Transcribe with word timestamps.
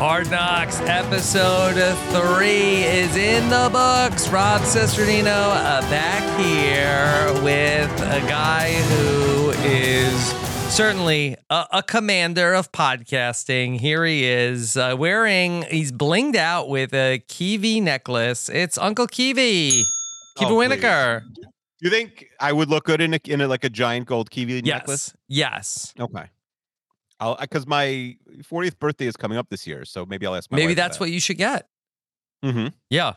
Hard 0.00 0.30
Knocks 0.30 0.80
episode 0.80 1.74
three 2.08 2.84
is 2.84 3.14
in 3.16 3.48
the 3.50 3.68
books. 3.70 4.28
Rob 4.30 4.62
Cesternino 4.62 5.26
uh, 5.26 5.80
back 5.90 6.22
here 6.40 7.42
with 7.44 7.90
a 8.00 8.20
guy 8.26 8.72
who 8.72 9.50
is 9.62 10.14
certainly 10.74 11.36
a, 11.50 11.66
a 11.72 11.82
commander 11.82 12.54
of 12.54 12.72
podcasting. 12.72 13.78
Here 13.78 14.04
he 14.06 14.24
is 14.24 14.76
uh, 14.78 14.96
wearing, 14.98 15.62
he's 15.70 15.92
blinged 15.92 16.36
out 16.36 16.70
with 16.70 16.94
a 16.94 17.18
Kiwi 17.28 17.80
necklace. 17.80 18.48
It's 18.48 18.78
Uncle 18.78 19.06
Kiwi, 19.06 19.84
Kiwi 20.38 20.50
Oh, 20.50 20.54
Wienerkur. 20.56 21.22
You 21.80 21.90
think 21.90 22.26
I 22.40 22.52
would 22.52 22.70
look 22.70 22.84
good 22.84 23.02
in 23.02 23.12
a, 23.14 23.20
in 23.26 23.42
a, 23.42 23.48
like 23.48 23.64
a 23.64 23.70
giant 23.70 24.06
gold 24.06 24.30
kiwi 24.30 24.62
Yes. 24.64 24.78
necklace? 24.78 25.14
Yes. 25.28 25.94
Okay. 26.00 26.24
I'll 27.20 27.36
because 27.40 27.66
my 27.66 28.16
40th 28.42 28.78
birthday 28.78 29.06
is 29.06 29.16
coming 29.16 29.38
up 29.38 29.48
this 29.50 29.66
year, 29.66 29.84
so 29.84 30.04
maybe 30.06 30.26
I'll 30.26 30.34
ask 30.34 30.50
my 30.50 30.56
Maybe 30.56 30.74
that's 30.74 30.98
what 30.98 31.10
you 31.10 31.20
should 31.20 31.36
get. 31.38 31.68
Mm-hmm. 32.44 32.68
Yeah. 32.88 33.12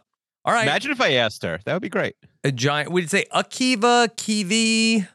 All 0.46 0.54
right. 0.54 0.64
Imagine 0.64 0.92
if 0.92 1.00
I 1.02 1.14
asked 1.14 1.42
her. 1.44 1.60
That 1.66 1.74
would 1.74 1.82
be 1.82 1.90
great. 1.90 2.16
a 2.44 2.52
giant, 2.52 2.92
we'd 2.92 3.10
say 3.10 3.26
Akiva, 3.34 4.10
Kiwi, 4.18 5.06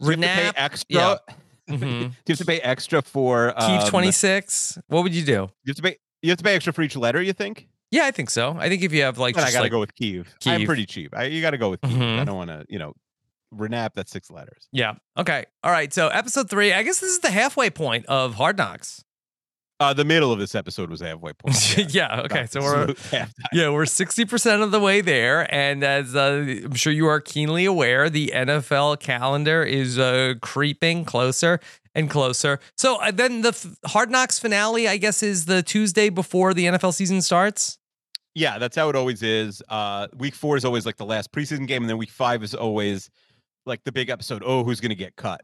Do 0.00 0.06
you 0.06 0.10
have 0.10 0.20
to 0.20 0.26
pay 0.26 0.46
Renap. 0.48 0.52
extra? 0.56 0.86
Yeah. 0.96 1.16
Do 1.68 1.76
Mhm. 1.76 2.00
you 2.02 2.10
have 2.28 2.38
to 2.38 2.44
pay 2.46 2.58
extra 2.60 3.02
for 3.02 3.52
um, 3.60 3.86
26. 3.88 4.78
What 4.88 5.02
would 5.04 5.14
you 5.14 5.24
do? 5.24 5.32
You 5.32 5.68
have 5.68 5.76
to 5.76 5.82
pay. 5.82 5.96
You 6.22 6.30
have 6.30 6.38
to 6.38 6.44
pay 6.44 6.54
extra 6.56 6.72
for 6.72 6.82
each 6.82 6.96
letter. 6.96 7.22
You 7.22 7.32
think? 7.32 7.68
Yeah, 7.92 8.06
I 8.06 8.10
think 8.10 8.28
so. 8.30 8.56
I 8.58 8.68
think 8.68 8.82
if 8.82 8.92
you 8.92 9.02
have 9.02 9.18
like, 9.18 9.34
Then 9.36 9.44
I 9.44 9.50
gotta 9.52 9.62
like 9.64 9.70
go 9.70 9.78
with 9.80 9.94
Kiev. 9.94 10.34
I'm 10.46 10.64
pretty 10.64 10.84
cheap. 10.86 11.14
I, 11.16 11.24
you 11.26 11.40
got 11.40 11.50
to 11.50 11.58
go 11.58 11.70
with 11.70 11.80
Kiev. 11.82 11.92
Mhm. 11.92 12.18
I 12.18 12.24
don't 12.24 12.36
want 12.36 12.50
to. 12.50 12.64
You 12.68 12.78
know, 12.80 12.94
Renap. 13.54 13.90
That's 13.94 14.10
six 14.10 14.30
letters. 14.30 14.68
yeah. 14.72 14.94
Okay. 15.16 15.44
All 15.62 15.70
right. 15.70 15.92
So 15.92 16.08
episode 16.08 16.48
three, 16.50 16.72
I 16.72 16.82
guess 16.82 17.00
this 17.00 17.10
is 17.10 17.18
the 17.20 17.30
halfway 17.30 17.70
point 17.70 18.06
of 18.06 18.34
Hard 18.34 18.56
Knocks. 18.58 19.04
Uh, 19.80 19.94
the 19.94 20.04
middle 20.04 20.30
of 20.30 20.38
this 20.38 20.54
episode 20.54 20.90
was 20.90 21.00
a 21.00 21.06
halfway 21.06 21.32
point. 21.32 21.78
yeah. 21.94 22.20
Okay. 22.20 22.44
So 22.46 22.60
we're 22.60 22.94
yeah 23.52 23.70
we're 23.70 23.86
sixty 23.86 24.26
percent 24.26 24.62
of 24.62 24.72
the 24.72 24.80
way 24.80 25.00
there, 25.00 25.52
and 25.52 25.82
as 25.82 26.14
uh, 26.14 26.44
I'm 26.64 26.74
sure 26.74 26.92
you 26.92 27.06
are 27.06 27.18
keenly 27.18 27.64
aware, 27.64 28.10
the 28.10 28.30
NFL 28.34 29.00
calendar 29.00 29.62
is 29.62 29.98
uh, 29.98 30.34
creeping 30.42 31.06
closer 31.06 31.60
and 31.94 32.10
closer. 32.10 32.60
So 32.76 32.96
uh, 32.96 33.10
then 33.10 33.40
the 33.40 33.48
f- 33.48 33.66
Hard 33.86 34.10
Knocks 34.10 34.38
finale, 34.38 34.86
I 34.86 34.98
guess, 34.98 35.22
is 35.22 35.46
the 35.46 35.62
Tuesday 35.62 36.10
before 36.10 36.52
the 36.52 36.66
NFL 36.66 36.92
season 36.92 37.22
starts. 37.22 37.78
Yeah, 38.34 38.58
that's 38.58 38.76
how 38.76 38.90
it 38.90 38.96
always 38.96 39.22
is. 39.22 39.62
Uh, 39.70 40.08
week 40.16 40.34
four 40.34 40.58
is 40.58 40.64
always 40.66 40.84
like 40.84 40.98
the 40.98 41.06
last 41.06 41.32
preseason 41.32 41.66
game, 41.66 41.82
and 41.82 41.88
then 41.88 41.96
week 41.96 42.10
five 42.10 42.42
is 42.42 42.54
always 42.54 43.10
like 43.66 43.84
the 43.84 43.92
big 43.92 44.08
episode. 44.10 44.42
Oh, 44.44 44.64
who's 44.64 44.80
going 44.80 44.90
to 44.90 44.94
get 44.96 45.16
cut? 45.16 45.42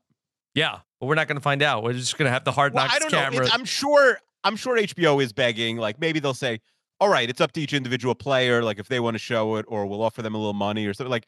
Yeah, 0.54 0.78
but 1.00 1.06
we're 1.06 1.14
not 1.16 1.28
going 1.28 1.36
to 1.36 1.42
find 1.42 1.62
out. 1.62 1.82
We're 1.82 1.92
just 1.92 2.16
going 2.16 2.26
to 2.26 2.32
have 2.32 2.44
the 2.44 2.52
Hard 2.52 2.72
Well, 2.72 2.84
Knocks 2.84 2.96
I 2.96 2.98
don't 2.98 3.12
know. 3.12 3.18
camera. 3.18 3.44
It's- 3.44 3.54
I'm 3.58 3.64
sure. 3.64 4.18
I'm 4.44 4.56
sure 4.56 4.76
HBO 4.78 5.22
is 5.22 5.32
begging. 5.32 5.76
Like 5.76 5.98
maybe 6.00 6.20
they'll 6.20 6.32
say, 6.34 6.60
"All 7.00 7.08
right, 7.08 7.28
it's 7.28 7.40
up 7.40 7.52
to 7.52 7.60
each 7.60 7.72
individual 7.72 8.14
player. 8.14 8.62
Like 8.62 8.78
if 8.78 8.86
they 8.88 9.00
want 9.00 9.14
to 9.14 9.18
show 9.18 9.56
it, 9.56 9.64
or 9.68 9.86
we'll 9.86 10.02
offer 10.02 10.22
them 10.22 10.34
a 10.34 10.38
little 10.38 10.52
money 10.54 10.86
or 10.86 10.94
something." 10.94 11.10
Like 11.10 11.26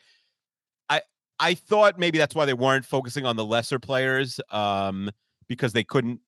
I, 0.88 1.00
I 1.40 1.54
thought 1.54 1.98
maybe 1.98 2.16
that's 2.18 2.34
why 2.34 2.44
they 2.44 2.54
weren't 2.54 2.84
focusing 2.84 3.26
on 3.26 3.34
the 3.36 3.44
lesser 3.44 3.78
players, 3.80 4.38
um, 4.50 5.10
because 5.48 5.72
they 5.72 5.82
couldn't 5.84 6.20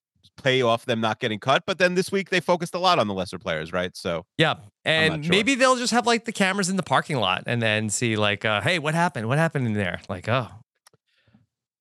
pay 0.42 0.62
off 0.62 0.84
them 0.86 1.00
not 1.00 1.20
getting 1.20 1.38
cut. 1.38 1.64
But 1.66 1.78
then 1.78 1.94
this 1.94 2.10
week 2.12 2.30
they 2.30 2.40
focused 2.40 2.74
a 2.74 2.78
lot 2.78 2.98
on 2.98 3.06
the 3.08 3.14
lesser 3.14 3.38
players, 3.38 3.72
right? 3.72 3.96
So 3.96 4.24
Yeah. 4.38 4.56
And 4.84 5.24
sure. 5.24 5.30
maybe 5.30 5.54
they'll 5.54 5.76
just 5.76 5.92
have 5.92 6.06
like 6.06 6.24
the 6.24 6.32
cameras 6.32 6.68
in 6.68 6.76
the 6.76 6.82
parking 6.82 7.16
lot 7.18 7.42
and 7.46 7.60
then 7.60 7.90
see 7.90 8.16
like, 8.16 8.44
uh, 8.44 8.60
hey, 8.60 8.78
what 8.78 8.94
happened? 8.94 9.28
What 9.28 9.38
happened 9.38 9.66
in 9.66 9.74
there? 9.74 10.00
Like, 10.08 10.28
oh, 10.28 10.48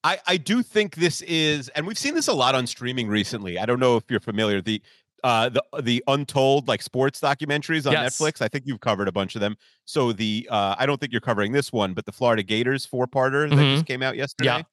I, 0.04 0.18
I 0.28 0.38
do 0.38 0.64
think 0.64 0.96
this 0.96 1.22
is, 1.22 1.70
and 1.70 1.86
we've 1.86 1.98
seen 1.98 2.14
this 2.16 2.28
a 2.28 2.34
lot 2.34 2.56
on 2.56 2.66
streaming 2.68 3.08
recently. 3.10 3.60
I 3.60 3.66
don't 3.66 3.80
know 3.80 3.98
if 3.98 4.04
you're 4.10 4.20
familiar 4.22 4.62
the 4.62 4.82
uh 5.22 5.50
the 5.50 5.62
the 5.82 6.02
untold 6.08 6.70
like 6.70 6.82
sports 6.82 7.20
documentaries 7.20 7.86
on 7.86 7.92
Yes. 7.92 8.18
Netflix. 8.18 8.42
I 8.42 8.48
think 8.48 8.66
you've 8.66 8.80
covered 8.80 9.10
a 9.10 9.12
bunch 9.12 9.36
of 9.36 9.42
them. 9.42 9.58
So 9.84 10.14
the 10.14 10.48
uh 10.50 10.76
I 10.80 10.86
don't 10.86 10.98
think 10.98 11.12
you're 11.12 11.20
covering 11.20 11.52
this 11.52 11.74
one, 11.74 11.94
but 11.94 12.06
the 12.06 12.14
Florida 12.14 12.42
Gators 12.42 12.86
four 12.86 13.06
parter 13.06 13.50
that 13.50 13.56
Mhm. 13.58 13.74
just 13.74 13.86
came 13.86 14.02
out 14.02 14.16
yesterday. 14.16 14.66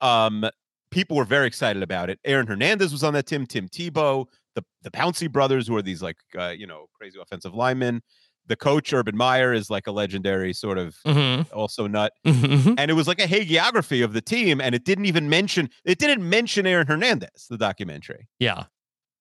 Um, 0.00 0.48
people 0.94 1.16
were 1.16 1.24
very 1.24 1.46
excited 1.46 1.82
about 1.82 2.08
it. 2.10 2.18
Aaron 2.24 2.46
Hernandez 2.46 2.92
was 2.92 3.02
on 3.02 3.12
that 3.14 3.26
team. 3.26 3.46
Tim 3.46 3.68
Tebow, 3.68 4.26
the 4.54 4.62
the 4.82 4.90
Pouncey 4.90 5.30
brothers, 5.30 5.66
who 5.68 5.76
are 5.76 5.82
these 5.82 6.02
like 6.02 6.16
uh, 6.38 6.54
you 6.56 6.66
know 6.66 6.86
crazy 6.96 7.18
offensive 7.20 7.54
linemen. 7.54 8.00
The 8.46 8.56
coach 8.56 8.92
Urban 8.92 9.16
Meyer 9.16 9.54
is 9.54 9.70
like 9.70 9.86
a 9.86 9.92
legendary 9.92 10.52
sort 10.52 10.76
of 10.78 10.94
Mhm. 11.06 11.50
also 11.52 11.86
nut 11.86 12.12
Mhm. 12.26 12.74
and 12.78 12.90
it 12.90 12.94
was 12.94 13.08
like 13.08 13.18
a 13.18 13.26
hagiography 13.26 14.04
of 14.04 14.12
the 14.12 14.20
team 14.20 14.60
and 14.60 14.74
it 14.74 14.84
didn't 14.84 15.06
even 15.06 15.28
mention 15.30 15.70
it 15.84 15.98
didn't 15.98 16.28
mention 16.28 16.66
aaron 16.66 16.86
hernandez 16.86 17.46
the 17.48 17.56
documentary 17.56 18.28
yeah. 18.38 18.64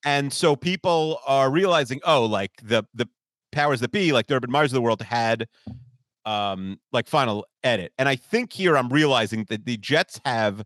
and 0.03 0.33
so 0.33 0.57
people 0.57 1.19
are 1.25 1.49
realizing 1.49 2.01
oh 2.03 2.25
like 2.25 2.51
the 2.61 2.83
the 2.93 3.07
powers 3.53 3.79
that 3.79 3.91
be 3.93 4.11
like 4.11 4.27
the 4.27 4.35
urban 4.35 4.51
meyers 4.51 4.71
of 4.73 4.75
the 4.75 4.81
world 4.81 5.01
had 5.01 5.47
um 6.25 6.77
like 6.91 7.07
final 7.07 7.45
edit 7.63 7.93
and 7.97 8.09
i 8.09 8.17
think 8.17 8.51
here 8.51 8.77
i'm 8.77 8.89
realizing 8.89 9.45
that 9.49 9.63
the 9.65 9.77
jets 9.77 10.19
have 10.25 10.63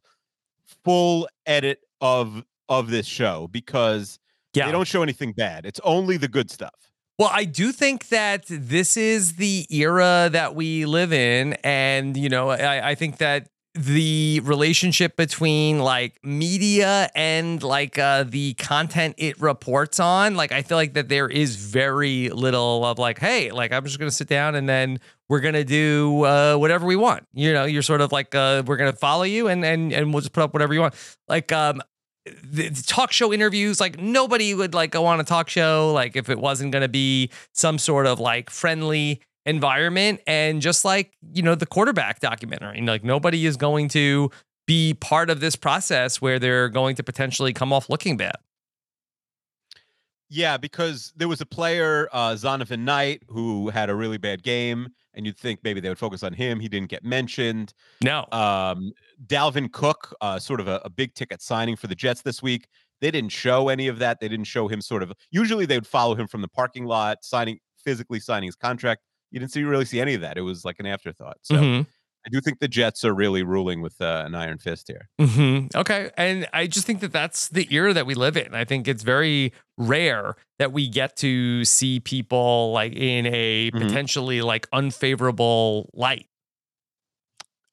full 0.84 1.28
edit 1.46 1.80
of 2.02 2.44
of 2.70 2.90
this 2.90 3.06
show 3.06 3.48
because 3.52 4.20
Yeah. 4.54 4.66
they 4.66 4.72
don't 4.72 4.88
show 4.88 5.04
anything 5.04 5.34
bad 5.34 5.66
it's 5.66 5.80
only 5.84 6.18
the 6.18 6.28
good 6.28 6.50
stuff 6.52 6.74
Well, 7.20 7.32
I 7.34 7.46
do 7.46 7.72
think 7.72 8.10
that 8.10 8.46
this 8.48 8.96
is 8.98 9.38
the 9.38 9.66
era 9.72 10.30
that 10.32 10.54
we 10.54 10.86
live 10.86 11.12
in. 11.12 11.54
And, 11.64 12.16
you 12.16 12.30
know, 12.30 12.50
I, 12.52 12.92
I 12.92 12.96
think 12.96 13.18
that 13.18 13.48
the 13.78 14.42
relationship 14.44 15.16
between 15.16 15.80
like 15.80 16.20
media 16.24 17.10
and 17.16 17.62
like 17.62 18.00
uh, 18.00 18.24
the 18.24 18.56
content 18.56 19.16
it 19.18 19.40
reports 19.40 20.00
on. 20.00 20.36
Like, 20.36 20.52
I 20.52 20.64
feel 20.64 20.78
like 20.78 20.94
that 20.94 21.10
there 21.10 21.30
is 21.30 21.56
very 21.56 22.30
little 22.30 22.84
of 22.86 22.98
like, 22.98 23.20
hey, 23.20 23.52
like 23.52 23.72
I'm 23.72 23.84
just 23.86 24.00
gonna 24.00 24.12
sit 24.12 24.28
down 24.28 24.56
and 24.56 24.68
then 24.68 25.00
we're 25.30 25.42
gonna 25.42 25.64
do 25.64 26.24
uh, 26.26 26.56
whatever 26.56 26.86
we 26.86 26.96
want. 26.96 27.28
You 27.34 27.54
know, 27.54 27.66
you're 27.66 27.84
sort 27.84 28.02
of 28.02 28.12
like 28.12 28.34
uh, 28.34 28.64
we're 28.66 28.78
gonna 28.78 28.94
follow 28.94 29.24
you 29.24 29.48
and 29.48 29.64
and 29.64 29.94
and 29.94 30.14
we'll 30.14 30.22
just 30.22 30.34
put 30.34 30.44
up 30.44 30.54
whatever 30.54 30.74
you 30.74 30.82
want. 30.82 30.96
Like, 31.28 31.52
um, 31.52 31.82
the 32.44 32.70
talk 32.86 33.14
show 33.14 33.32
interviews 33.32 33.80
like 33.80 33.98
nobody 34.00 34.54
would 34.54 34.74
like 34.74 34.92
go 34.92 35.06
on 35.06 35.18
a 35.22 35.24
talk 35.24 35.50
show 35.50 35.94
like 35.94 36.18
if 36.18 36.30
it 36.30 36.38
wasn't 36.38 36.70
going 36.74 36.82
to 36.82 36.90
be 36.90 37.30
some 37.54 37.78
sort 37.78 38.06
of 38.06 38.20
like 38.20 38.50
friendly 38.50 39.22
environment 39.48 40.20
and 40.28 40.62
just 40.62 40.86
like 40.86 41.14
you 41.34 41.42
know 41.42 41.56
the 41.56 41.66
quarterback 41.66 42.20
documentary 42.20 42.82
like 42.82 43.04
nobody 43.04 43.46
is 43.46 43.58
going 43.58 43.88
to 43.88 44.30
be 44.68 44.94
part 44.94 45.30
of 45.30 45.40
this 45.40 45.56
process 45.56 46.22
where 46.22 46.38
they're 46.38 46.70
going 46.70 46.96
to 46.96 47.04
potentially 47.04 47.54
come 47.54 47.72
off 47.72 47.90
looking 47.90 48.18
bad 48.18 48.36
Yeah, 50.30 50.58
because 50.58 51.14
there 51.16 51.30
was 51.30 51.40
a 51.40 51.46
player, 51.46 52.10
uh, 52.12 52.32
Zonovan 52.32 52.80
Knight, 52.80 53.24
who 53.30 53.70
had 53.70 53.90
a 53.90 53.96
really 53.96 54.18
bad 54.18 54.44
game, 54.44 54.90
and 55.14 55.26
you'd 55.26 55.38
think 55.38 55.62
maybe 55.64 55.80
they 55.80 55.88
would 55.88 55.98
focus 55.98 56.22
on 56.22 56.34
him. 56.34 56.60
He 56.60 56.68
didn't 56.68 56.90
get 56.90 57.06
mentioned. 57.06 57.74
no 58.02 58.26
Um, 58.34 58.92
Dalvin 59.26 59.72
Cook, 59.72 60.14
uh, 60.20 60.38
sort 60.38 60.60
of 60.60 60.68
a, 60.68 60.82
a 60.84 60.90
big 60.90 61.14
ticket 61.14 61.42
signing 61.42 61.78
for 61.78 61.88
the 61.88 61.96
Jets 61.96 62.24
this 62.24 62.44
week. 62.44 62.68
They 63.00 63.10
didn't 63.10 63.32
show 63.32 63.70
any 63.70 63.88
of 63.88 64.00
that. 64.00 64.20
They 64.20 64.28
didn't 64.28 64.48
show 64.48 64.68
him 64.68 64.82
sort 64.82 65.02
of. 65.02 65.14
Usually, 65.32 65.66
they 65.66 65.78
would 65.78 65.88
follow 65.88 66.16
him 66.16 66.28
from 66.28 66.42
the 66.42 66.50
parking 66.50 66.84
lot, 66.84 67.24
signing 67.24 67.60
physically 67.88 68.20
signing 68.20 68.48
his 68.48 68.56
contract. 68.56 69.02
You 69.32 69.40
didn't 69.40 69.52
see 69.52 69.64
really 69.64 69.86
see 69.86 70.00
any 70.00 70.14
of 70.14 70.22
that. 70.22 70.38
It 70.38 70.42
was 70.42 70.64
like 70.66 70.78
an 70.80 70.86
afterthought. 70.86 71.38
So 71.44 71.56
Mhm. 71.56 71.86
I 72.26 72.30
do 72.30 72.42
think 72.42 72.60
the 72.60 72.68
Jets 72.68 73.06
are 73.06 73.14
really 73.14 73.42
ruling 73.44 73.82
with 73.82 74.02
uh, 74.02 74.24
an 74.26 74.36
iron 74.36 74.58
fist 74.58 74.88
here. 74.90 75.08
hmm 75.20 75.68
Okay. 75.76 76.12
And 76.18 76.46
I 76.52 76.68
just 76.68 76.86
think 76.86 77.00
that 77.00 77.14
that's 77.14 77.48
the 77.50 77.68
era 77.74 77.94
that 77.94 78.06
we 78.06 78.16
live 78.16 78.36
in. 78.36 78.54
I 78.54 78.66
think 78.66 78.88
it's 78.88 79.04
very 79.04 79.54
rare 79.78 80.36
that 80.60 80.74
we 80.74 80.90
get 80.90 81.16
to 81.18 81.64
see 81.64 82.00
people 82.02 82.72
like 82.74 82.94
in 82.94 83.26
a 83.28 83.72
Mhm. 83.72 83.80
potentially 83.82 84.42
like 84.42 84.68
unfavorable 84.74 85.90
light. 85.94 86.28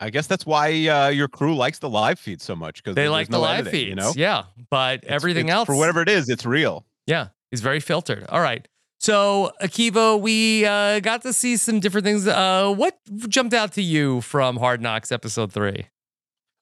I 0.01 0.11
guess 0.11 0.27
that's 0.27 0.45
why 0.45 0.69
uh, 0.89 1.09
your 1.09 1.29
crew 1.29 1.55
likes 1.56 1.79
the 1.79 1.89
live 1.89 2.19
feed 2.19 2.43
so 2.43 2.55
much 2.55 2.83
because 2.83 2.95
They 2.95 3.09
like 3.09 3.29
the 3.29 3.39
live 3.39 3.67
editing, 3.67 3.73
feeds. 3.73 3.89
You 3.89 3.95
know, 3.97 4.12
Yeah. 4.17 4.45
But 4.71 4.97
It's- 5.05 5.12
everything 5.12 5.47
it's- 5.47 5.56
else, 5.56 5.67
for 5.67 5.77
whatever 5.77 6.03
it 6.03 6.09
is, 6.09 6.29
it's 6.29 6.45
real. 6.45 6.85
yeah, 7.06 7.29
it's 7.53 7.62
very 7.62 7.81
filtered. 7.81 8.25
All 8.29 8.41
right. 8.41 8.67
So, 8.99 9.52
Akiva, 9.61 10.19
we 10.20 10.64
uh, 10.64 11.00
got 11.00 11.23
to 11.23 11.32
see 11.32 11.56
some 11.56 11.81
different 11.81 12.05
things. 12.06 12.26
Uh, 12.26 12.73
what 12.75 12.99
jumped 13.29 13.52
out 13.52 13.73
to 13.73 13.82
you 13.82 14.20
from 14.23 14.56
Hard 14.56 14.81
Knocks 14.81 15.12
episode 15.12 15.52
three? 15.52 15.87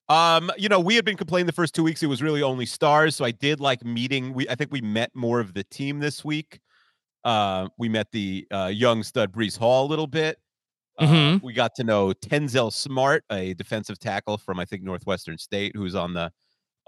Um, 0.08 0.50
you 0.58 0.68
know, 0.68 0.80
we 0.80 0.96
had 0.96 1.04
been 1.04 1.16
complaining 1.16 1.46
the 1.46 1.52
first 1.52 1.74
two 1.74 1.84
weeks 1.84 2.02
it 2.02 2.06
was 2.06 2.20
really 2.20 2.42
only 2.42 2.66
stars, 2.66 3.14
so 3.14 3.24
I 3.24 3.30
did 3.30 3.60
like 3.60 3.84
meeting. 3.84 4.34
We 4.34 4.48
I 4.48 4.56
think 4.56 4.72
we 4.72 4.80
met 4.80 5.10
more 5.14 5.38
of 5.40 5.54
the 5.54 5.62
team 5.64 6.00
this 6.00 6.24
week. 6.24 6.58
Uh, 7.24 7.68
we 7.78 7.88
met 7.88 8.08
the 8.10 8.46
uh, 8.50 8.66
young 8.74 9.04
stud 9.04 9.32
Breece 9.32 9.56
Hall 9.56 9.86
a 9.86 9.88
little 9.88 10.08
bit. 10.08 10.38
Uh, 10.98 11.06
Mhm. 11.06 11.42
we 11.42 11.52
got 11.52 11.74
to 11.76 11.84
know 11.84 12.12
Tanzel 12.12 12.72
Smart, 12.72 13.24
a 13.30 13.54
defensive 13.54 13.98
tackle 14.00 14.36
from 14.36 14.58
I 14.58 14.64
think 14.64 14.82
Northwestern 14.82 15.38
State, 15.38 15.76
who's 15.76 15.94
on 15.94 16.12
the 16.14 16.32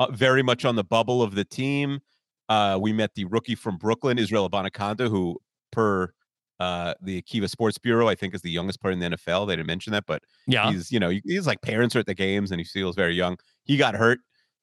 uh, 0.00 0.08
very 0.10 0.42
much 0.42 0.64
on 0.64 0.74
the 0.74 0.84
bubble 0.84 1.22
of 1.22 1.36
the 1.36 1.44
team. 1.44 2.00
Uh, 2.48 2.78
we 2.80 2.92
met 2.92 3.14
the 3.14 3.24
rookie 3.26 3.54
from 3.54 3.76
Brooklyn, 3.78 4.18
Israel 4.18 4.48
Abanikanda, 4.48 5.08
who 5.08 5.38
per 5.72 6.12
uh, 6.60 6.94
the 7.02 7.20
Akiva 7.20 7.48
Sports 7.50 7.78
Bureau, 7.78 8.06
I 8.08 8.14
think 8.14 8.34
is 8.34 8.42
the 8.42 8.50
youngest 8.50 8.80
player 8.80 8.92
in 8.92 8.98
the 9.00 9.10
NFL. 9.10 9.46
They 9.48 9.56
didn't 9.56 9.66
mention 9.66 9.92
that, 9.92 10.04
but 10.06 10.22
Yeah. 10.46 10.70
he's 10.70 10.92
you 10.92 11.00
know 11.00 11.10
he's 11.24 11.46
like 11.46 11.60
parents 11.62 11.96
are 11.96 12.00
at 12.00 12.06
the 12.06 12.14
games 12.14 12.50
and 12.52 12.60
he 12.60 12.64
feels 12.64 12.94
very 12.96 13.14
young 13.14 13.38
he 13.64 13.76
got 13.76 13.94
hurt 13.96 14.18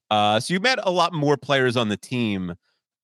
uh 0.10 0.40
so 0.40 0.54
you 0.54 0.60
met 0.60 0.80
a 0.84 0.92
lot 0.92 1.12
more 1.14 1.36
players 1.38 1.76
on 1.76 1.90
the 1.90 1.98
team 1.98 2.54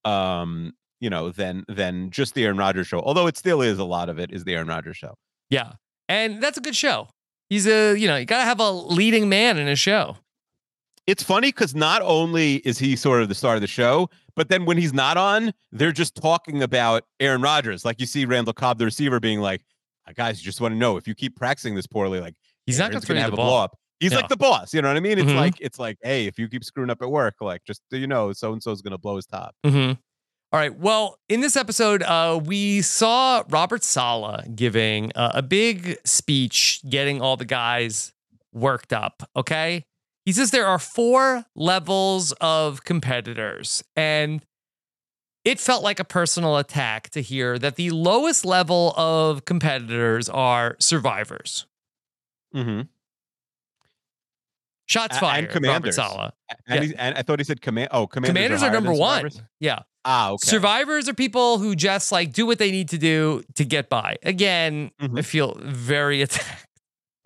um 0.06 0.72
you 1.00 1.10
know 1.10 1.30
than 1.32 1.64
than 1.68 2.10
just 2.12 2.34
the 2.34 2.44
aaron 2.46 2.58
rodgers 2.58 2.88
show 2.88 3.00
although 3.02 3.28
it 3.28 3.36
still 3.38 3.62
is 3.62 3.78
a 3.80 3.84
lot 3.84 4.10
of 4.10 4.20
it 4.20 4.32
is 4.32 4.44
the 4.44 4.54
aaron 4.54 4.68
rodgers 4.68 4.98
show 4.98 5.16
Yeah. 5.50 5.74
And 6.10 6.42
that's 6.42 6.58
a 6.58 6.62
good 6.62 6.76
show. 6.76 7.10
He's 7.50 7.68
a, 7.68 7.98
you 7.98 8.08
know, 8.08 8.16
you 8.16 8.26
got 8.26 8.38
to 8.40 8.46
have 8.46 8.60
a 8.62 8.72
leading 8.72 9.28
man 9.30 9.58
in 9.58 9.68
a 9.68 9.76
show. 9.76 10.16
It's 11.08 11.24
funny 11.24 11.48
because 11.50 11.74
not 11.74 12.02
only 12.04 12.56
is 12.58 12.78
he 12.78 12.96
sort 12.98 13.22
of 13.22 13.30
the 13.30 13.36
star 13.36 13.56
of 13.56 13.62
the 13.62 13.68
show 13.68 14.10
but 14.36 14.50
then 14.50 14.66
when 14.66 14.78
he's 14.78 14.94
not 14.94 15.18
on 15.18 15.54
they're 15.72 15.92
just 15.92 16.16
talking 16.16 16.62
about 16.62 17.04
aaron 17.20 17.42
rodgers 17.42 17.84
like 17.86 18.00
you 18.00 18.06
see 18.06 18.26
randall 18.26 18.54
cobb 18.54 18.78
the 18.78 18.86
receiver 18.86 19.20
being 19.20 19.40
like 19.40 19.62
"Uh, 20.08 20.12
guys 20.16 20.40
you 20.40 20.46
just 20.46 20.60
want 20.62 20.74
to 20.74 20.78
know 20.78 20.98
if 20.98 21.08
you 21.08 21.16
keep 21.16 21.36
practicing 21.36 21.74
this 21.76 21.88
poorly 21.88 22.20
like 22.20 22.36
He's 22.66 22.78
not 22.80 22.92
going 22.92 23.02
to 23.02 23.22
have 23.22 23.32
a 23.34 23.36
blow 23.38 23.58
up 23.64 23.78
he's 24.02 24.12
Yeah. 24.12 24.18
like 24.18 24.28
the 24.30 24.38
boss 24.38 24.74
you 24.74 24.82
know 24.82 24.90
what 24.90 24.98
i 24.98 25.00
mean 25.00 25.18
it's 25.18 25.32
Mhm. 25.32 25.36
like 25.36 25.56
it's 25.62 25.80
like 25.80 25.98
hey 26.04 26.28
if 26.28 26.38
you 26.38 26.48
keep 26.50 26.64
screwing 26.64 26.90
up 26.90 27.02
at 27.02 27.10
work 27.10 27.36
like 27.42 27.64
just 27.66 27.82
so 27.90 27.96
you 27.98 28.06
know 28.08 28.34
so 28.34 28.52
and 28.54 28.62
so 28.62 28.72
is 28.72 28.82
going 28.82 28.92
to 28.92 28.98
blow 28.98 29.16
his 29.16 29.26
top 29.26 29.56
hmm 29.66 29.94
All 30.54 30.60
right. 30.62 30.74
Well, 30.80 31.18
in 31.28 31.42
this 31.42 31.58
episode, 31.58 32.04
uh, 32.04 32.40
we 32.42 32.82
saw 32.82 33.44
Robert 33.50 33.84
Saleh 33.84 34.46
giving 34.56 35.12
uh, 35.14 35.32
a 35.34 35.42
big 35.42 35.98
speech, 36.06 36.80
getting 36.90 37.22
all 37.22 37.36
the 37.36 37.44
guys 37.44 38.14
worked 38.54 38.94
up. 38.94 39.30
Okay. 39.36 39.84
He 40.28 40.34
says 40.34 40.52
there 40.52 40.68
are 40.68 40.78
four 40.78 41.46
levels 41.56 42.34
of 42.42 42.84
competitors, 42.84 43.82
and 43.96 44.42
it 45.46 45.58
felt 45.58 45.84
like 45.84 46.02
a 46.02 46.04
personal 46.04 46.58
attack 46.58 47.10
to 47.12 47.22
hear 47.22 47.58
that 47.58 47.78
the 47.78 47.92
lowest 47.92 48.44
level 48.44 48.94
of 48.98 49.46
competitors 49.46 50.28
are 50.28 50.76
survivors. 50.80 51.66
mm-hmm. 52.54 52.82
Shots 54.86 55.16
A- 55.16 55.16
and 55.16 55.20
fired, 55.22 55.42
Robert 55.46 55.54
commanders. 55.54 55.96
Saleh. 55.96 56.32
And, 56.68 56.84
Yeah. 56.92 56.96
and 56.98 57.18
I 57.18 57.22
thought 57.22 57.40
he 57.40 57.46
said 57.46 57.62
command. 57.62 57.88
Oh, 57.92 58.06
commanders, 58.06 58.30
Commanders 58.36 58.64
are, 58.64 58.70
are 58.70 58.74
number 58.74 58.94
one. 58.94 59.30
Yeah. 59.62 59.80
Ah, 60.04 60.32
okay. 60.32 60.46
Survivors 60.46 61.08
are 61.08 61.14
people 61.14 61.58
who 61.58 61.74
just 61.76 62.12
like 62.12 62.34
do 62.34 62.46
what 62.46 62.58
they 62.60 62.72
need 62.72 62.90
to 62.90 62.98
do 62.98 63.44
to 63.56 63.64
get 63.64 63.88
by. 63.90 64.18
Again, 64.24 64.92
I 65.00 65.08
Mhm. 65.08 65.26
feel 65.26 65.56
very 65.62 66.22
attacked. 66.24 66.67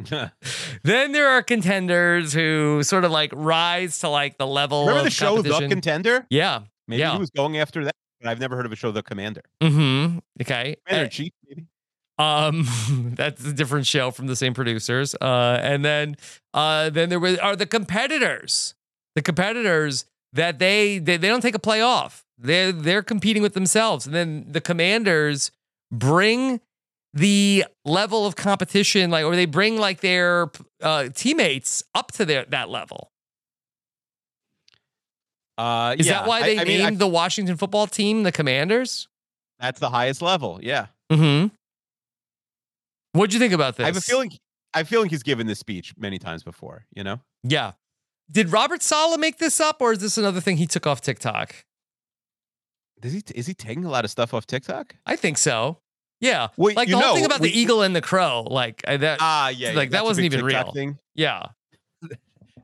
then 0.83 1.11
there 1.11 1.27
are 1.29 1.41
contenders 1.43 2.33
who 2.33 2.81
sort 2.83 3.03
of 3.05 3.11
like 3.11 3.31
rise 3.35 3.99
to 3.99 4.09
like 4.09 4.37
the 4.37 4.47
level 4.47 4.81
Remember 4.81 4.99
of 4.99 5.03
the 5.05 5.09
show 5.11 5.41
The. 5.41 5.67
Contender? 5.67 6.25
yeah. 6.29 6.61
Maybe 6.87 6.99
Yeah. 7.01 7.13
he 7.13 7.19
was 7.19 7.29
going 7.29 7.57
after 7.57 7.85
that. 7.85 7.95
But 8.19 8.29
I've 8.29 8.39
never 8.39 8.55
heard 8.55 8.65
of 8.65 8.71
a 8.71 8.75
show, 8.75 8.91
The 8.91 9.01
Commander. 9.01 9.41
Mm-hmm. 9.61 10.19
Okay. 10.41 10.75
Commander 10.85 11.05
Uh, 11.05 11.09
Chief, 11.09 11.31
maybe. 11.47 11.65
Um, 12.19 12.67
that's 13.15 13.43
a 13.45 13.53
different 13.53 13.87
show 13.87 14.11
from 14.11 14.27
the 14.27 14.35
same 14.35 14.53
producers. 14.53 15.15
Uh, 15.19 15.59
and 15.61 15.83
then, 15.83 16.17
uh, 16.53 16.89
then 16.91 17.09
there 17.09 17.19
were 17.19 17.37
are 17.41 17.55
the 17.55 17.65
competitors, 17.65 18.75
the 19.15 19.21
competitors 19.23 20.05
that 20.33 20.59
they 20.59 20.99
they, 20.99 21.17
they 21.17 21.27
don't 21.27 21.41
take 21.41 21.55
a 21.55 21.59
play 21.59 21.81
off. 21.81 22.23
They're 22.37 22.71
they're 22.71 23.01
competing 23.03 23.41
with 23.41 23.53
themselves, 23.53 24.05
and 24.05 24.13
then 24.15 24.45
the 24.49 24.61
commanders 24.61 25.51
bring 25.91 26.59
the 27.13 27.65
level 27.85 28.25
of 28.25 28.35
competition, 28.35 29.11
like, 29.11 29.25
or 29.25 29.35
they 29.35 29.45
bring 29.45 29.77
like 29.77 30.01
their 30.01 30.49
uh, 30.81 31.09
teammates 31.13 31.83
up 31.93 32.11
to 32.13 32.25
their 32.25 32.45
that 32.45 32.69
level. 32.69 33.11
Uh, 35.57 35.95
Is 35.97 36.07
yeah, 36.07 36.13
that 36.19 36.27
why 36.27 36.41
they 36.41 36.59
I 36.59 36.63
mean, 36.63 36.79
named 36.79 36.95
I- 36.97 36.99
the 36.99 37.07
Washington 37.07 37.57
football 37.57 37.87
team 37.87 38.23
the 38.23 38.31
Commanders? 38.31 39.07
that's 39.59 39.79
the 39.79 39.89
highest 39.89 40.21
level. 40.23 40.59
Yeah. 40.63 40.87
Mm-hmm. 41.11 41.47
What'd 43.13 43.33
you 43.33 43.39
think 43.39 43.53
about 43.53 43.75
this? 43.77 43.83
I 43.83 43.87
have 43.87 43.97
a 43.97 44.01
feeling. 44.01 44.31
I 44.73 44.79
have 44.79 44.87
a 44.87 44.89
feeling 44.89 45.09
he's 45.09 45.21
given 45.21 45.45
this 45.45 45.59
speech 45.59 45.93
many 45.97 46.17
times 46.17 46.43
before. 46.43 46.85
You 46.95 47.03
know. 47.03 47.19
Yeah. 47.43 47.73
Did 48.31 48.51
Robert 48.51 48.81
Saleh 48.81 49.19
make 49.19 49.37
this 49.37 49.59
up, 49.59 49.81
or 49.81 49.91
is 49.91 49.99
this 49.99 50.17
another 50.17 50.39
thing 50.39 50.57
he 50.57 50.65
took 50.65 50.87
off 50.87 51.01
TikTok? 51.01 51.53
Does 53.01 53.11
he? 53.13 53.21
Is 53.35 53.45
he 53.45 53.53
taking 53.53 53.83
a 53.85 53.89
lot 53.89 54.05
of 54.05 54.09
stuff 54.11 54.33
off 54.33 54.47
TikTok? 54.47 54.95
I 55.05 55.15
think 55.15 55.37
so. 55.37 55.77
Yeah. 56.21 56.47
Well, 56.55 56.73
like 56.75 56.87
the 56.87 56.93
whole 56.97 57.09
know, 57.09 57.15
thing 57.15 57.25
about 57.25 57.41
we- 57.41 57.49
the 57.51 57.59
eagle 57.59 57.81
and 57.81 57.93
the 57.95 58.01
crow. 58.01 58.43
Like 58.49 58.81
that. 58.83 59.17
Ah, 59.19 59.49
yeah. 59.49 59.71
like, 59.71 59.89
that 59.91 60.03
wasn't 60.05 60.25
even 60.25 60.45
TikTok 60.45 60.65
real. 60.67 60.73
Thing. 60.73 60.97
yeah. 61.15 61.47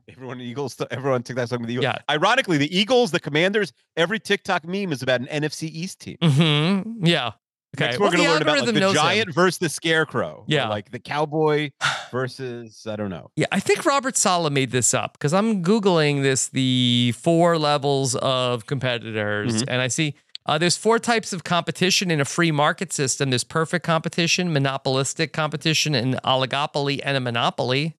Everyone 0.08 0.40
Eagles. 0.40 0.76
Everyone 0.90 1.22
TikTok's 1.22 1.50
talking 1.50 1.64
about 1.64 1.68
the 1.68 1.74
Eagles. 1.74 1.84
Yeah. 1.84 1.98
Ironically, 2.14 2.56
the 2.56 2.76
Eagles, 2.76 3.10
the 3.10 3.20
Commanders, 3.20 3.72
every 3.96 4.18
TikTok 4.18 4.64
meme 4.66 4.90
is 4.92 5.02
about 5.02 5.20
an 5.20 5.26
NFC 5.26 5.64
East 5.64 6.00
team. 6.00 6.16
Mm-hmm. 6.22 7.04
Yeah. 7.06 7.32
Okay. 7.76 7.84
Next, 7.84 7.98
Well, 7.98 8.08
we're 8.10 8.16
going 8.16 8.24
to 8.26 8.32
learn 8.32 8.42
about 8.42 8.56
like, 8.60 8.74
the 8.74 8.80
knows 8.80 8.96
him. 8.96 9.02
giant 9.02 9.34
versus 9.34 9.58
the 9.58 9.68
scarecrow. 9.68 10.44
Yeah. 10.48 10.68
like 10.68 10.90
the 10.90 10.98
cowboy 10.98 11.70
versus 12.10 12.86
I 12.88 12.96
don't 12.96 13.10
know. 13.10 13.30
Yeah, 13.36 13.46
I 13.52 13.60
think 13.60 13.84
Robert 13.84 14.16
Saleh 14.16 14.50
made 14.50 14.70
this 14.70 14.94
up 14.94 15.12
because 15.12 15.34
I'm 15.34 15.62
googling 15.62 16.22
this 16.22 16.48
the 16.48 17.12
four 17.18 17.58
levels 17.58 18.14
of 18.16 18.64
competitors, 18.66 19.62
Mhm. 19.62 19.66
and 19.68 19.82
I 19.82 19.88
see 19.88 20.14
uh, 20.48 20.56
there's 20.56 20.78
four 20.78 20.98
types 20.98 21.34
of 21.34 21.44
competition 21.44 22.10
in 22.10 22.22
a 22.22 22.24
free 22.24 22.50
market 22.50 22.90
system. 22.90 23.28
There's 23.28 23.44
perfect 23.44 23.84
competition, 23.84 24.50
monopolistic 24.50 25.34
competition, 25.34 25.94
and 25.94 26.14
oligopoly 26.24 27.00
and 27.04 27.18
a 27.18 27.20
monopoly. 27.20 27.96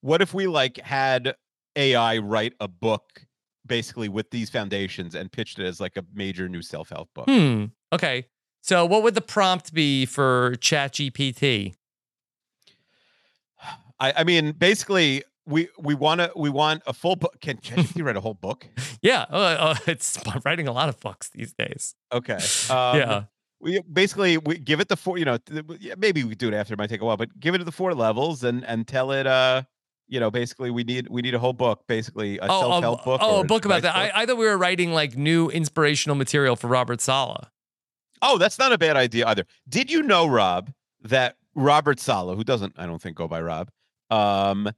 What 0.00 0.20
if 0.20 0.34
we 0.34 0.48
like 0.48 0.78
had 0.78 1.36
AI 1.76 2.18
write 2.18 2.54
a 2.58 2.66
book 2.66 3.24
basically 3.64 4.08
with 4.08 4.30
these 4.30 4.50
foundations 4.50 5.14
and 5.14 5.30
pitched 5.30 5.60
it 5.60 5.66
as 5.66 5.80
like 5.80 5.96
a 5.96 6.04
major 6.12 6.48
new 6.48 6.60
self-help 6.60 7.08
book? 7.14 7.26
Hmm. 7.26 7.66
Okay. 7.92 8.26
So 8.60 8.84
what 8.84 9.04
would 9.04 9.14
the 9.14 9.20
prompt 9.20 9.72
be 9.72 10.06
for 10.06 10.56
ChatGPT? 10.56 11.74
I, 14.00 14.12
I 14.16 14.24
mean, 14.24 14.52
basically, 14.52 15.22
we 15.48 15.68
we 15.78 15.94
want 15.94 16.20
to 16.20 16.30
we 16.36 16.50
want 16.50 16.82
a 16.86 16.92
full 16.92 17.16
book. 17.16 17.40
Can 17.40 17.56
ChatGPT 17.58 18.04
write 18.04 18.16
a 18.20 18.20
whole 18.20 18.34
book? 18.34 18.66
Yeah, 19.02 19.24
uh, 19.30 19.34
uh, 19.36 19.74
it's 19.86 20.18
writing 20.44 20.68
a 20.68 20.72
lot 20.72 20.88
of 20.88 21.00
books 21.00 21.30
these 21.30 21.52
days. 21.52 21.94
Okay. 22.12 22.38
Um, 22.70 22.98
yeah. 22.98 23.22
We 23.60 23.80
basically 23.92 24.38
we 24.38 24.58
give 24.58 24.78
it 24.78 24.88
the 24.88 24.96
four. 24.96 25.18
You 25.18 25.24
know, 25.24 25.38
maybe 25.96 26.22
we 26.22 26.34
do 26.36 26.46
it 26.48 26.54
after. 26.54 26.74
It 26.74 26.78
might 26.78 26.90
take 26.90 27.00
a 27.00 27.04
while, 27.04 27.16
but 27.16 27.40
give 27.40 27.54
it 27.56 27.58
to 27.58 27.64
the 27.64 27.72
four 27.72 27.92
levels 27.94 28.44
and 28.44 28.64
and 28.64 28.86
tell 28.86 29.10
it. 29.10 29.26
Uh, 29.26 29.62
you 30.06 30.20
know, 30.20 30.30
basically 30.30 30.70
we 30.70 30.84
need 30.84 31.08
we 31.10 31.22
need 31.22 31.34
a 31.34 31.38
whole 31.40 31.52
book, 31.54 31.82
basically 31.88 32.38
a 32.38 32.44
Oh, 32.44 32.60
self 32.60 32.72
a- 32.74 32.80
help 32.80 33.04
book. 33.04 33.20
oh, 33.22 33.40
a 33.40 33.44
book 33.44 33.64
about 33.64 33.82
that. 33.82 33.96
I, 33.96 34.12
I 34.14 34.26
thought 34.26 34.36
we 34.38 34.46
were 34.46 34.56
writing 34.56 34.92
like 34.92 35.16
new 35.16 35.48
inspirational 35.50 36.14
material 36.16 36.54
for 36.54 36.68
Robert 36.68 37.00
Saleh. 37.00 37.48
Oh, 38.22 38.38
that's 38.38 38.58
not 38.60 38.72
a 38.72 38.78
bad 38.78 38.96
idea 38.96 39.26
either. 39.26 39.44
Did 39.68 39.90
you 39.90 40.02
know, 40.02 40.26
Rob, 40.26 40.70
that 41.02 41.36
Robert 41.56 41.98
Saleh, 42.00 42.36
who 42.36 42.44
doesn't, 42.44 42.74
I 42.78 42.86
don't 42.86 43.02
think, 43.02 43.16
go 43.16 43.26
by 43.28 43.40
Rob, 43.40 43.70
um, 44.10 44.70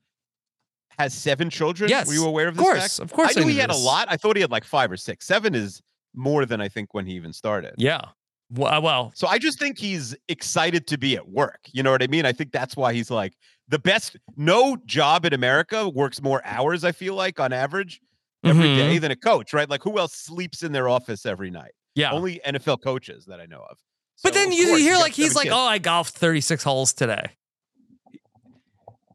has 1.03 1.15
seven 1.15 1.51
children? 1.51 1.91
Yes, 1.91 2.07
Were 2.07 2.15
you 2.15 2.25
aware 2.25 2.49
of 2.49 2.57
this? 2.57 2.61
of 2.67 2.75
this? 2.75 2.81
course, 2.81 2.97
fact? 2.99 3.11
of 3.11 3.13
course 3.17 3.37
I 3.37 3.41
I 3.41 3.43
knew 3.45 3.49
he 3.49 3.55
knew 3.57 3.61
had 3.61 3.71
a 3.71 3.77
lot. 3.77 4.09
I 4.11 4.17
thought 4.17 4.37
he 4.37 4.43
had 4.43 4.51
like 4.51 4.65
five 4.65 4.91
or 4.93 4.97
six. 4.97 5.27
Seven 5.27 5.55
is 5.55 5.81
more 6.15 6.47
than 6.47 6.61
I 6.61 6.69
think 6.69 6.93
when 6.95 7.07
he 7.07 7.15
even 7.15 7.33
started. 7.33 7.75
Yeah. 7.79 8.01
Well, 8.53 8.83
well, 8.83 9.13
So 9.15 9.29
I 9.29 9.39
just 9.39 9.59
think 9.61 9.79
he's 9.79 10.17
excited 10.29 10.89
to 10.89 10.99
be 10.99 11.15
at 11.17 11.29
work. 11.29 11.61
You 11.73 11.83
know 11.85 11.93
what 11.93 12.03
I 12.03 12.09
mean? 12.09 12.27
I 12.27 12.33
think 12.33 12.51
that's 12.51 12.77
why 12.77 12.93
he's 12.93 13.09
like 13.11 13.35
the 13.69 13.79
best. 13.79 14.17
No 14.37 14.77
job 14.87 15.25
in 15.25 15.33
America 15.33 15.89
works 15.89 16.21
more 16.21 16.43
hours, 16.45 16.83
I 16.83 16.91
feel 16.91 17.15
like, 17.15 17.39
on 17.39 17.53
average 17.53 18.01
every 18.43 18.65
Mhm. 18.69 18.77
day 18.77 18.99
than 18.99 19.13
a 19.13 19.17
coach, 19.17 19.53
right? 19.53 19.71
Like 19.71 19.85
who 19.85 19.99
else 20.01 20.15
sleeps 20.15 20.63
in 20.65 20.73
their 20.73 20.89
office 20.89 21.25
every 21.27 21.51
night? 21.51 21.73
yeah. 21.95 22.11
Only 22.13 22.41
NFL 22.45 22.79
coaches 22.83 23.27
that 23.27 23.41
I 23.41 23.47
know 23.47 23.65
of. 23.71 23.77
but 24.25 24.35
then 24.35 24.49
of 24.49 24.55
you 24.55 24.67
course, 24.67 24.81
hear 24.81 24.97
like 24.97 25.13
he's 25.13 25.35
like, 25.37 25.45
kids. 25.45 25.55
oh, 25.57 25.67
I 25.67 25.79
golfed 25.79 26.15
36 26.15 26.63
holes 26.65 26.93
today. 26.93 27.27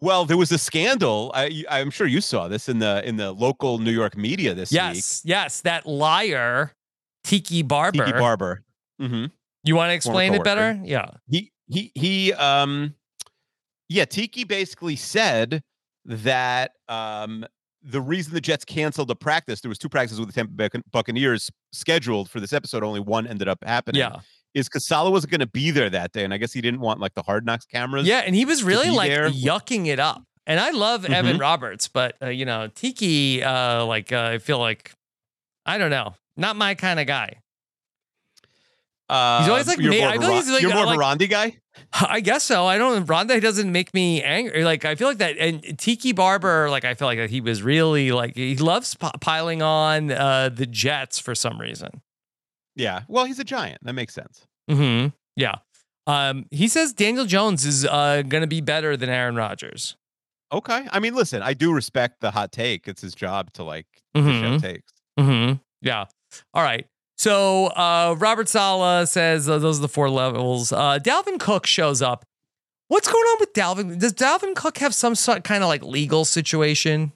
Well, 0.02 0.26
there 0.26 0.38
was 0.38 0.52
a 0.52 0.58
scandal. 0.58 1.32
I, 1.34 1.64
I'm 1.70 1.90
sure 1.90 2.06
you 2.06 2.22
saw 2.22 2.48
this 2.48 2.68
in 2.68 2.80
the 2.80 3.08
in 3.08 3.18
the 3.18 3.32
local 3.32 3.80
New 3.80 3.92
York 3.92 4.18
media 4.18 4.54
this 4.54 4.72
week. 4.72 4.78
Yes, 4.78 5.22
yes, 5.24 5.62
that 5.62 5.86
liar, 5.86 6.74
Tiki 7.24 7.64
Barber. 7.64 8.06
Tiki 8.06 8.18
Barber. 8.18 8.64
hmm 9.00 9.26
You 9.64 9.76
want 9.76 9.90
to 9.90 9.94
explain 9.94 10.34
it 10.34 10.44
better? 10.44 10.80
Yeah. 10.84 11.12
He 11.30 11.52
he 11.68 11.92
he. 11.96 12.34
Um, 12.34 12.94
yeah. 13.90 14.06
Tiki 14.06 14.44
basically 14.44 14.96
said 14.96 15.64
that 16.06 16.72
um 16.88 17.46
the 17.82 18.02
reason 18.02 18.34
the 18.34 18.42
Jets 18.42 18.66
canceled 18.66 19.08
the 19.08 19.16
practice, 19.16 19.62
there 19.62 19.70
was 19.70 19.78
two 19.78 19.90
practices 19.90 20.20
with 20.20 20.30
the 20.30 20.34
Tampa 20.34 20.54
Bay 20.54 20.70
Buccaneers 20.92 21.52
scheduled 21.72 22.30
for 22.30 22.40
this 22.40 22.52
episode. 22.52 22.84
Only 22.84 23.00
one 23.00 23.28
ended 23.28 23.48
up 23.48 23.64
happening. 23.64 24.00
Yeah. 24.00 24.18
Is 24.56 24.68
because 24.68 24.88
Saleh 24.88 25.12
wasn't 25.12 25.30
going 25.32 25.42
to 25.42 25.46
be 25.48 25.70
there 25.70 25.90
that 25.92 26.14
day, 26.14 26.24
and 26.24 26.34
I 26.34 26.38
guess 26.38 26.54
he 26.54 26.62
didn't 26.62 26.80
want 26.80 27.00
like 27.00 27.14
the 27.14 27.22
Hard 27.22 27.46
Knocks 27.46 27.66
cameras. 27.66 28.08
Yeah, 28.08 28.20
and 28.26 28.34
he 28.34 28.46
was 28.46 28.64
really 28.64 28.90
like 28.90 29.12
there. 29.12 29.30
yucking 29.30 29.86
it 29.86 30.00
up. 30.00 30.24
And 30.48 30.60
I 30.60 30.72
love 30.72 31.06
Evan 31.06 31.38
Roberts, 31.38 31.88
but 31.88 32.16
uh, 32.22 32.30
you 32.30 32.46
know, 32.46 32.70
Tiki, 32.74 33.44
uh, 33.44 33.84
like 33.86 34.12
uh, 34.12 34.30
I 34.34 34.38
feel 34.38 34.58
like, 34.60 34.94
I 35.66 35.78
don't 35.78 35.90
know, 35.90 36.16
not 36.38 36.56
my 36.56 36.74
kind 36.76 37.00
of 37.00 37.06
guy. 37.08 37.42
Uh, 39.08 39.42
He's 39.42 39.50
always, 39.50 39.68
like, 39.68 39.80
you're 39.80 39.92
ma- 39.92 39.98
more 40.00 40.08
I 40.08 40.18
feel 40.18 40.32
he's, 40.32 40.50
like, 40.50 40.62
you're 40.62 40.72
uh, 40.72 40.76
more 40.76 40.84
of 40.84 40.88
a 40.88 40.92
like- 40.92 41.00
Ronde 41.00 41.30
guy. 41.30 41.58
I 41.94 42.22
guess 42.22 42.44
so. 42.44 42.66
I 42.66 42.78
don't. 42.78 43.06
Ronde 43.06 43.42
doesn't 43.42 43.70
make 43.70 43.94
me 43.94 44.24
angry. 44.24 44.64
Like 44.64 44.86
I 44.86 44.96
feel 44.96 45.10
like 45.10 45.18
that. 45.18 45.38
And 45.38 45.78
Tiki 45.78 46.14
Barber, 46.14 46.70
like 46.70 46.86
I 46.86 46.94
feel 46.94 47.08
like 47.10 47.18
that 47.18 47.30
he 47.30 47.42
was 47.42 47.62
really 47.64 48.14
like 48.14 48.36
he 48.36 48.56
loves 48.56 48.96
p- 48.96 49.10
piling 49.20 49.62
on 49.62 50.10
uh, 50.10 50.50
the 50.54 50.66
Jets 50.66 51.20
for 51.20 51.36
some 51.36 51.60
reason. 51.60 52.02
Yeah. 52.76 53.02
Well, 53.08 53.26
he's 53.26 53.40
a 53.40 53.44
giant. 53.44 53.84
That 53.84 53.94
makes 53.94 54.14
sense. 54.14 54.46
Hmm. 54.70 55.08
Yeah. 55.36 55.56
Um. 56.08 56.46
He 56.52 56.68
says 56.68 56.94
Daniel 56.94 57.26
Jones 57.26 57.66
is 57.66 57.86
uh 57.86 58.22
going 58.28 58.42
to 58.42 58.48
be 58.48 58.62
better 58.62 58.96
than 58.98 59.10
Aaron 59.10 59.36
Rodgers. 59.36 59.96
Okay. 60.52 60.88
I 60.92 61.00
mean, 61.00 61.16
listen, 61.16 61.42
I 61.42 61.54
do 61.54 61.74
respect 61.74 62.22
the 62.22 62.32
hot 62.32 62.52
take. 62.52 62.88
It's 62.88 63.02
his 63.02 63.16
job 63.16 63.52
to 63.54 63.64
like 63.64 63.88
out 64.16 64.24
Mhm. 64.24 64.62
takes. 64.62 64.92
Hmm. 65.20 65.54
Yeah. 65.82 66.06
All 66.54 66.64
right. 66.64 66.86
So 67.18 67.68
uh, 67.68 68.16
Robert 68.20 68.48
Saleh 68.50 69.08
says 69.08 69.48
uh, 69.50 69.58
those 69.58 69.80
are 69.80 69.82
the 69.82 69.88
four 69.88 70.10
levels. 70.10 70.72
Uh, 70.72 71.00
Dalvin 71.02 71.40
Cook 71.40 71.66
shows 71.66 72.02
up. 72.02 72.26
What's 72.90 73.08
going 73.12 73.24
on 73.26 73.38
with 73.40 73.54
Dalvin? 73.54 73.98
Does 74.00 74.14
Dalvin 74.14 74.54
Cook 74.56 74.78
have 74.78 74.94
some 74.94 75.16
sort 75.16 75.44
kind 75.44 75.64
of 75.64 75.70
like 75.70 75.82
legal 75.84 76.24
situation? 76.26 77.14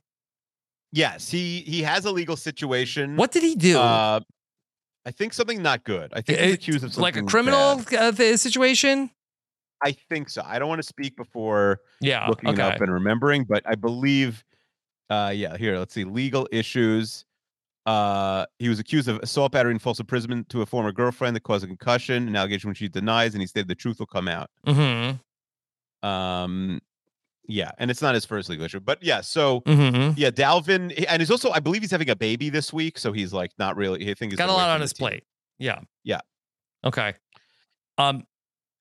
Yes, 0.92 1.30
he 1.30 1.60
he 1.62 1.84
has 1.84 2.06
a 2.06 2.12
legal 2.12 2.36
situation. 2.36 3.16
What 3.16 3.32
did 3.32 3.44
he 3.44 3.56
do? 3.56 3.78
Uh, 3.78 4.22
I 5.10 5.12
think 5.12 5.34
something 5.34 5.64
not 5.64 5.84
good. 5.86 6.14
I 6.14 6.22
think 6.22 6.38
he's 6.38 6.54
accused 6.54 6.84
of 6.84 6.94
something. 6.94 7.02
like 7.02 7.16
a 7.16 7.24
criminal 7.24 7.82
uh, 7.98 8.12
situation? 8.38 9.10
I 9.84 9.94
think 9.94 10.30
so. 10.30 10.44
I 10.46 10.60
don't 10.60 10.70
want 10.70 10.84
to 10.84 10.88
speak 10.88 11.16
before 11.18 11.80
Yeah. 12.00 12.28
looking 12.28 12.50
it 12.50 12.60
okay. 12.60 12.62
up 12.62 12.80
and 12.80 12.94
remembering, 12.94 13.44
but 13.44 13.64
I 13.66 13.74
believe. 13.74 14.44
Uh, 15.10 15.34
yeah. 15.36 15.58
Here, 15.58 15.80
let's 15.80 15.96
see. 15.96 16.04
Legal 16.04 16.48
issues. 16.52 17.26
Uh, 17.88 18.46
he 18.60 18.70
was 18.70 18.78
accused 18.78 19.08
of 19.08 19.18
assault, 19.24 19.52
battery, 19.52 19.72
and 19.72 19.82
false 19.82 20.00
imprisonment 20.00 20.48
to 20.50 20.62
a 20.62 20.66
former 20.68 20.92
girlfriend 20.92 21.36
that 21.36 21.42
caused 21.42 21.64
a 21.64 21.68
concussion, 21.68 22.28
an 22.28 22.36
allegation 22.36 22.70
which 22.70 22.78
he 22.78 22.88
denies, 22.88 23.34
and 23.34 23.42
he 23.42 23.48
stated 23.48 23.68
the 23.68 23.74
truth 23.74 23.98
will 23.98 24.06
come 24.06 24.28
out. 24.28 24.52
Mm-hmm. 24.68 26.08
Um, 26.08 26.82
yeah, 27.50 27.72
and 27.80 27.92
it's 27.92 28.02
not 28.02 28.14
his 28.14 28.24
first 28.24 28.48
legal 28.48 28.64
issue, 28.66 28.80
but 28.80 29.02
yeah. 29.04 29.20
So 29.22 29.62
Mm-hmm. 29.62 30.14
yeah, 30.16 30.30
Dalvin, 30.30 30.94
and 31.10 31.22
he's 31.22 31.30
also, 31.32 31.50
I 31.52 31.60
believe, 31.60 31.82
he's 31.82 31.92
having 31.92 32.10
a 32.10 32.16
baby 32.16 32.50
this 32.50 32.72
week, 32.72 32.98
so 32.98 33.12
he's 33.12 33.34
like 33.34 33.52
not 33.60 33.76
really. 33.76 34.10
I 34.10 34.14
think 34.14 34.32
he's 34.32 34.38
Got 34.38 34.50
a 34.50 34.54
lot 34.54 34.70
on 34.70 34.80
his 34.82 34.94
team. 34.94 35.08
plate. 35.08 35.24
Yeah. 35.58 35.80
Yeah. 36.04 36.22
Okay. 36.86 37.16
Um. 37.98 38.24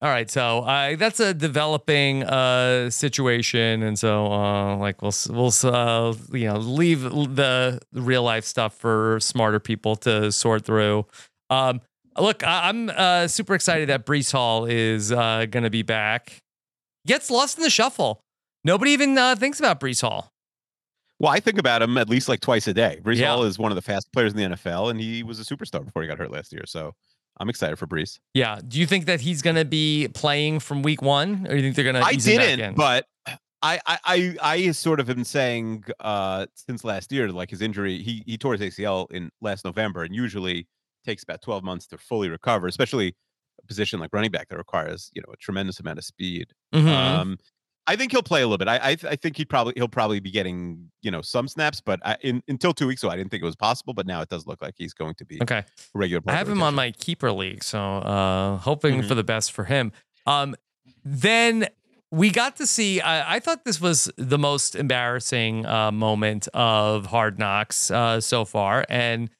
All 0.01 0.09
right. 0.09 0.31
So 0.31 0.61
uh, 0.61 0.95
that's 0.95 1.19
a 1.19 1.35
developing 1.35 2.23
uh 2.23 2.89
situation, 2.91 3.83
and 3.83 3.99
so 3.99 4.27
uh, 4.33 4.77
like 4.77 5.03
we'll 5.03 5.15
we'll 5.31 5.53
uh, 5.65 6.15
you 6.33 6.47
know 6.47 6.59
leave 6.59 7.03
the 7.03 7.81
real 7.93 8.23
life 8.23 8.45
stuff 8.45 8.75
for 8.75 9.19
smarter 9.21 9.59
people 9.59 9.97
to 9.97 10.31
sort 10.31 10.65
through. 10.65 11.07
Um. 11.51 11.81
Look, 12.17 12.45
I- 12.45 12.69
I'm 12.69 12.91
uh, 12.91 13.29
super 13.29 13.55
excited 13.55 13.89
that 13.91 14.05
Breece 14.05 14.33
Hall 14.33 14.65
is 14.67 15.13
uh, 15.13 15.47
going 15.49 15.63
to 15.63 15.71
be 15.71 15.83
back. 15.83 16.39
Gets 17.07 17.31
lost 17.31 17.59
in 17.59 17.63
the 17.65 17.71
shuffle. 17.71 18.21
Nobody 18.65 18.93
even 18.93 19.17
uh, 19.17 19.37
thinks 19.37 19.59
about 19.59 19.81
Breece 19.81 20.01
Hall. 20.01 20.33
Well, 21.21 21.33
I 21.33 21.41
think 21.41 21.59
about 21.59 21.83
him 21.83 21.97
at 21.99 22.09
least 22.09 22.29
like 22.29 22.41
twice 22.41 22.69
a 22.69 22.75
day. 22.75 23.01
Breece 23.03 23.17
Yeah. 23.17 23.29
Hall 23.29 23.45
is 23.45 23.59
one 23.59 23.73
of 23.73 23.77
the 23.77 23.83
fastest 23.83 24.13
players 24.13 24.33
in 24.33 24.39
the 24.39 24.57
NFL, 24.57 24.91
and 24.91 25.01
he 25.01 25.23
was 25.23 25.41
a 25.41 25.45
superstar 25.45 25.85
before 25.85 26.03
he 26.03 26.09
got 26.09 26.19
hurt 26.19 26.31
last 26.31 26.53
year. 26.53 26.63
So 26.67 26.93
I'm 27.41 27.49
excited 27.49 27.77
for 27.79 27.87
Breece. 27.87 28.19
Yeah. 28.35 28.61
Do 28.67 28.79
you 28.79 28.87
think 28.87 29.07
that 29.07 29.21
he's 29.21 29.43
going 29.43 29.57
to 29.57 29.65
be 29.65 30.09
playing 30.15 30.61
from 30.61 30.83
week 30.83 31.03
one, 31.03 31.47
or 31.47 31.51
do 31.51 31.57
you 31.57 31.63
think 31.63 31.75
they're 31.77 31.85
going 31.85 31.97
to? 31.97 32.03
I 32.03 32.15
didn't, 32.15 32.77
but 32.77 33.07
I, 33.61 33.81
I 33.87 34.37
I 34.41 34.71
sort 34.71 35.01
of 35.01 35.07
been 35.07 35.25
saying 35.25 35.85
uh 35.99 36.47
since 36.55 36.85
last 36.85 37.11
year, 37.11 37.31
like 37.33 37.51
his 37.51 37.61
injury, 37.61 37.99
he 38.03 38.23
he 38.25 38.39
tore 38.39 38.57
his 38.57 38.61
ACL 38.61 39.11
in 39.11 39.31
last 39.41 39.65
November, 39.65 40.05
and 40.05 40.15
usually 40.15 40.69
takes 41.05 41.25
about 41.25 41.43
12 41.43 41.65
months 41.65 41.87
to 41.89 41.99
fully 41.99 42.29
recover, 42.29 42.69
especially 42.69 43.17
a 43.61 43.67
position 43.67 43.99
like 43.99 44.11
running 44.13 44.31
back 44.31 44.49
that 44.49 44.57
requires 44.59 45.11
you 45.15 45.23
know 45.27 45.33
a 45.33 45.37
tremendous 45.39 45.81
amount 45.81 45.99
of 45.99 46.05
speed. 46.05 46.53
Mhm. 46.73 46.87
Um, 46.87 47.39
I 47.89 47.97
think 47.97 48.13
he'll 48.13 48.23
play 48.23 48.43
a 48.43 48.47
little 48.47 48.59
bit. 48.59 48.69
I 48.69 48.77
I, 48.77 48.97
I 49.11 49.17
think 49.17 49.37
he'd 49.37 49.49
probably 49.49 49.73
he'll 49.77 49.89
probably 49.89 50.21
be 50.21 50.31
getting 50.31 50.91
you 51.03 51.11
know 51.11 51.23
some 51.23 51.49
snaps, 51.49 51.81
but 51.81 51.99
I, 52.05 52.17
in, 52.21 52.43
until 52.47 52.73
two 52.73 52.87
weeks 52.87 53.03
ago, 53.03 53.11
I 53.11 53.17
didn't 53.17 53.31
think 53.31 53.43
it 53.43 53.47
was 53.47 53.57
possible. 53.57 53.95
But 53.95 54.07
now 54.07 54.21
it 54.21 54.29
does 54.29 54.47
look 54.47 54.63
like 54.63 54.75
he's 54.77 54.93
going 54.95 55.15
to 55.17 55.25
be 55.25 55.39
okay. 55.43 55.59
a 55.59 55.65
regular. 55.95 56.23
I 56.29 56.33
have 56.37 56.49
him 56.49 56.63
on 56.63 56.75
my 56.75 56.91
keeper 56.93 57.33
league, 57.33 57.65
so 57.65 57.79
uh, 57.81 58.59
hoping 58.59 59.03
Mhm. 59.03 59.09
for 59.09 59.15
the 59.15 59.25
best 59.25 59.51
for 59.53 59.65
him. 59.65 59.93
Um, 60.27 60.55
then 61.05 61.67
we 62.11 62.31
got 62.31 62.57
to 62.57 62.67
see. 62.67 63.01
I, 63.01 63.37
I 63.37 63.41
thought 63.41 63.65
this 63.65 63.81
was 63.81 64.11
the 64.17 64.39
most 64.39 64.75
embarrassing 64.75 65.67
uh, 65.67 65.91
moment 65.93 66.49
of 66.55 67.07
Hard 67.07 67.39
Knocks 67.39 67.91
uh, 67.91 68.21
so 68.21 68.45
far. 68.45 68.85
And 68.89 69.31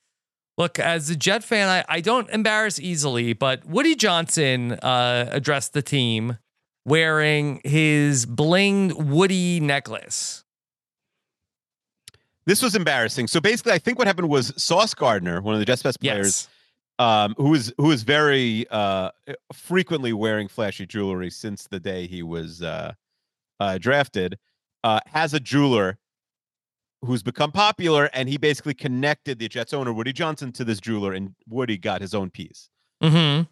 look, 0.57 0.79
as 0.79 1.09
a 1.11 1.17
Jet 1.17 1.45
fan, 1.45 1.69
I, 1.69 1.85
I 1.89 2.01
don't 2.01 2.29
embarrass 2.31 2.79
easily, 2.81 3.33
but 3.33 3.65
Woody 3.65 3.95
Johnson 3.95 4.73
uh, 4.73 5.29
addressed 5.31 5.73
the 5.73 5.83
team 5.83 6.39
wearing 6.89 7.61
his 7.65 8.27
blinged 8.27 8.95
Woody 8.95 9.61
necklace. 9.61 10.45
This 12.47 12.63
was 12.63 12.75
embarrassing. 12.75 13.27
So 13.29 13.41
basically, 13.41 13.73
I 13.73 13.79
think 13.79 13.99
what 13.99 14.07
happened 14.07 14.29
was 14.31 14.55
Sauce 14.63 14.95
Gardner, 14.95 15.43
one 15.43 15.55
of 15.55 15.61
the 15.61 15.67
Jets' 15.67 15.83
best 15.83 16.01
players, 16.01 16.49
Yes. 16.99 16.99
um, 16.99 17.35
who 17.37 17.55
is 17.55 17.73
who 17.77 17.91
is 17.91 18.05
very 18.05 18.67
uh, 18.71 19.11
frequently 19.53 20.13
wearing 20.15 20.49
flashy 20.49 20.87
jewelry 20.87 21.31
since 21.31 21.67
the 21.67 21.79
day 21.79 22.07
he 22.07 22.23
was 22.23 22.63
uh, 22.63 22.95
uh, 23.61 23.77
drafted, 23.79 24.39
uh, 24.83 25.01
has 25.07 25.35
a 25.35 25.41
jeweler 25.41 25.99
who's 27.03 27.23
become 27.23 27.53
popular, 27.53 28.09
and 28.15 28.29
he 28.29 28.39
basically 28.39 28.75
connected 28.75 29.39
the 29.39 29.49
Jets 29.49 29.73
owner 29.75 29.93
Woody 29.93 30.13
Johnson 30.13 30.51
to 30.53 30.65
this 30.65 30.81
jeweler, 30.81 31.13
and 31.13 31.35
Woody 31.49 31.77
got 31.77 32.01
his 32.01 32.15
own 32.15 32.31
piece. 32.31 32.71
Hmm. 33.03 33.43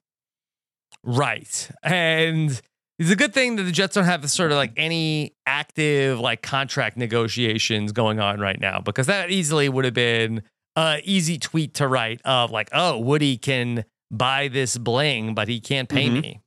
Right, 1.04 1.70
and 1.82 2.60
it's 2.98 3.10
a 3.10 3.16
good 3.16 3.34
thing 3.34 3.56
that 3.56 3.64
the 3.64 3.72
Jets 3.72 3.94
don't 3.94 4.04
have 4.04 4.28
sort 4.30 4.50
of 4.52 4.56
like 4.56 4.72
any 4.76 5.34
active 5.46 6.18
like 6.20 6.42
contract 6.42 6.96
negotiations 6.96 7.92
going 7.92 8.20
on 8.20 8.40
right 8.40 8.60
now 8.60 8.80
because 8.80 9.06
that 9.06 9.30
easily 9.30 9.68
would 9.68 9.84
have 9.84 9.94
been 9.94 10.42
an 10.76 11.00
easy 11.04 11.38
tweet 11.38 11.74
to 11.74 11.88
write 11.88 12.20
of 12.24 12.50
like, 12.50 12.68
oh, 12.72 12.98
Woody 12.98 13.36
can 13.36 13.84
buy 14.10 14.48
this 14.48 14.78
bling, 14.78 15.34
but 15.34 15.48
he 15.48 15.60
can't 15.60 15.88
pay 15.88 16.08
Mhm. 16.08 16.22
me. 16.22 16.40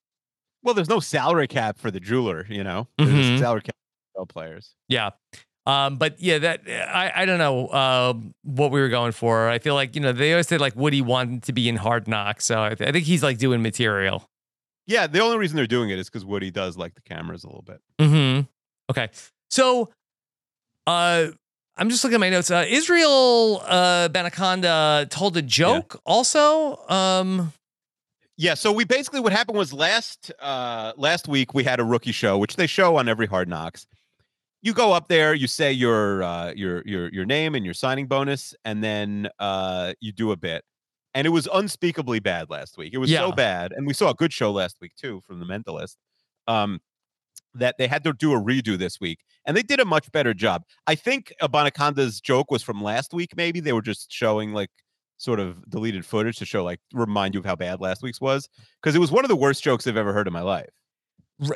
Well, 0.64 0.74
there's 0.74 0.90
no 0.90 1.00
salary 1.00 1.48
cap 1.48 1.78
for 1.78 1.90
the 1.92 2.00
jeweler, 2.00 2.46
you 2.50 2.64
know. 2.64 2.88
There's 2.98 3.10
Mhm. 3.12 3.40
salary 3.40 3.62
cap 3.62 3.76
for 4.16 4.26
players. 4.26 4.76
Yeah. 4.88 5.12
Um, 5.66 5.98
but 5.98 6.20
yeah, 6.20 6.40
that 6.40 6.62
I, 6.68 7.12
I 7.16 7.26
don't 7.26 7.38
know 7.38 7.68
uh, 7.68 8.14
what 8.44 8.72
we 8.72 8.80
were 8.82 8.90
going 8.90 9.12
for. 9.12 9.50
I 9.50 9.60
feel 9.60 9.76
like 9.76 9.94
you 9.96 10.02
know 10.02 10.12
they 10.14 10.32
always 10.34 10.48
said 10.48 10.60
like 10.62 10.76
Woody 10.76 11.02
wanted 11.02 11.44
to 11.44 11.54
be 11.54 11.70
in 11.70 11.76
Hard 11.76 12.08
Knocks, 12.08 12.46
so 12.46 12.62
I, 12.64 12.74
th- 12.76 12.90
I 12.90 12.92
think 12.92 13.06
he's 13.06 13.22
like 13.22 13.38
doing 13.38 13.62
material. 13.62 14.28
Yeah, 14.90 15.06
the 15.06 15.20
only 15.20 15.38
reason 15.38 15.56
they're 15.56 15.68
doing 15.68 15.92
it 15.92 16.00
is 16.00 16.10
because 16.10 16.26
Woody 16.26 16.50
does 16.50 16.76
like 16.76 16.96
the 16.96 17.02
cameras 17.02 17.44
a 17.44 17.48
little 17.48 17.62
bit. 17.62 17.80
Mm-hmm. 18.00 18.42
Okay. 18.90 19.10
So, 19.52 19.92
uh, 20.88 21.28
I'm 21.78 21.90
just 21.90 22.04
looking 22.04 22.16
at 22.16 22.20
my 22.20 22.32
notes. 22.32 22.50
Uh, 22.50 22.66
Israel 22.68 23.62
uh, 23.66 24.10
Banaconda 24.10 25.08
told 25.12 25.38
a 25.38 25.44
joke. 25.44 26.02
Also, 26.08 26.76
um, 26.90 27.54
Yeah, 28.36 28.56
so 28.56 28.72
we 28.72 28.84
basically 28.84 29.20
what 29.20 29.32
happened 29.32 29.58
was 29.58 29.72
last 29.74 30.32
uh 30.40 30.94
last 30.98 31.28
week 31.28 31.54
we 31.54 31.64
had 31.64 31.80
a 31.80 31.84
rookie 31.84 32.12
show, 32.12 32.38
which 32.38 32.56
they 32.56 32.68
show 32.68 32.96
on 32.98 33.08
every 33.08 33.28
Hard 33.28 33.48
Knocks. 33.48 33.86
You 34.62 34.74
go 34.74 34.92
up 34.92 35.08
there, 35.08 35.34
you 35.34 35.46
say 35.48 35.72
your 35.72 36.24
uh 36.24 36.52
your 36.54 36.82
your 36.86 37.10
your 37.10 37.26
name 37.26 37.54
and 37.54 37.64
your 37.64 37.74
signing 37.74 38.08
bonus, 38.08 38.56
and 38.66 38.84
then 38.84 39.30
uh 39.40 39.94
you 40.02 40.12
do 40.12 40.32
a 40.32 40.36
bit. 40.38 40.64
And 41.14 41.26
it 41.26 41.32
was 41.32 41.48
unspeakably 41.54 42.20
bad 42.20 42.50
last 42.50 42.78
week. 42.78 42.94
It 42.94 42.98
was 43.00 43.10
Yeah. 43.10 43.20
so 43.22 43.32
bad, 43.32 43.72
and 43.72 43.88
we 43.88 43.94
saw 43.94 44.10
a 44.12 44.14
good 44.14 44.32
show 44.32 44.52
last 44.52 44.78
week 44.82 44.94
too 44.96 45.22
from 45.26 45.40
the 45.40 45.46
Mentalist. 45.46 45.96
Um, 46.48 46.80
that 47.56 47.76
they 47.80 47.88
had 47.88 48.04
to 48.04 48.14
do 48.14 48.32
a 48.34 48.40
redo 48.40 48.78
this 48.78 49.00
week, 49.00 49.20
and 49.46 49.58
they 49.58 49.64
did 49.64 49.80
a 49.80 49.86
much 49.86 50.12
better 50.12 50.34
job. 50.36 50.64
I 50.86 50.94
think 50.96 51.34
Abanikanda's 51.42 52.22
joke 52.22 52.52
was 52.52 52.62
from 52.62 52.82
last 52.84 53.12
week. 53.14 53.36
Maybe 53.36 53.60
they 53.60 53.74
were 53.74 53.82
just 53.82 54.12
showing 54.12 54.54
like 54.54 54.70
sort 55.18 55.40
of 55.40 55.68
deleted 55.70 56.06
footage 56.06 56.38
to 56.38 56.46
show 56.46 56.64
like 56.64 56.80
remind 56.94 57.34
you 57.34 57.40
of 57.40 57.46
how 57.46 57.56
bad 57.56 57.82
last 57.82 58.02
week's 58.04 58.22
was 58.22 58.48
because 58.82 58.96
it 58.96 59.00
was 59.00 59.12
one 59.12 59.26
of 59.26 59.30
the 59.30 59.36
worst 59.36 59.64
jokes 59.64 59.86
I've 59.88 59.98
ever 59.98 60.14
heard 60.14 60.28
in 60.28 60.34
my 60.34 60.42
life. 60.42 60.70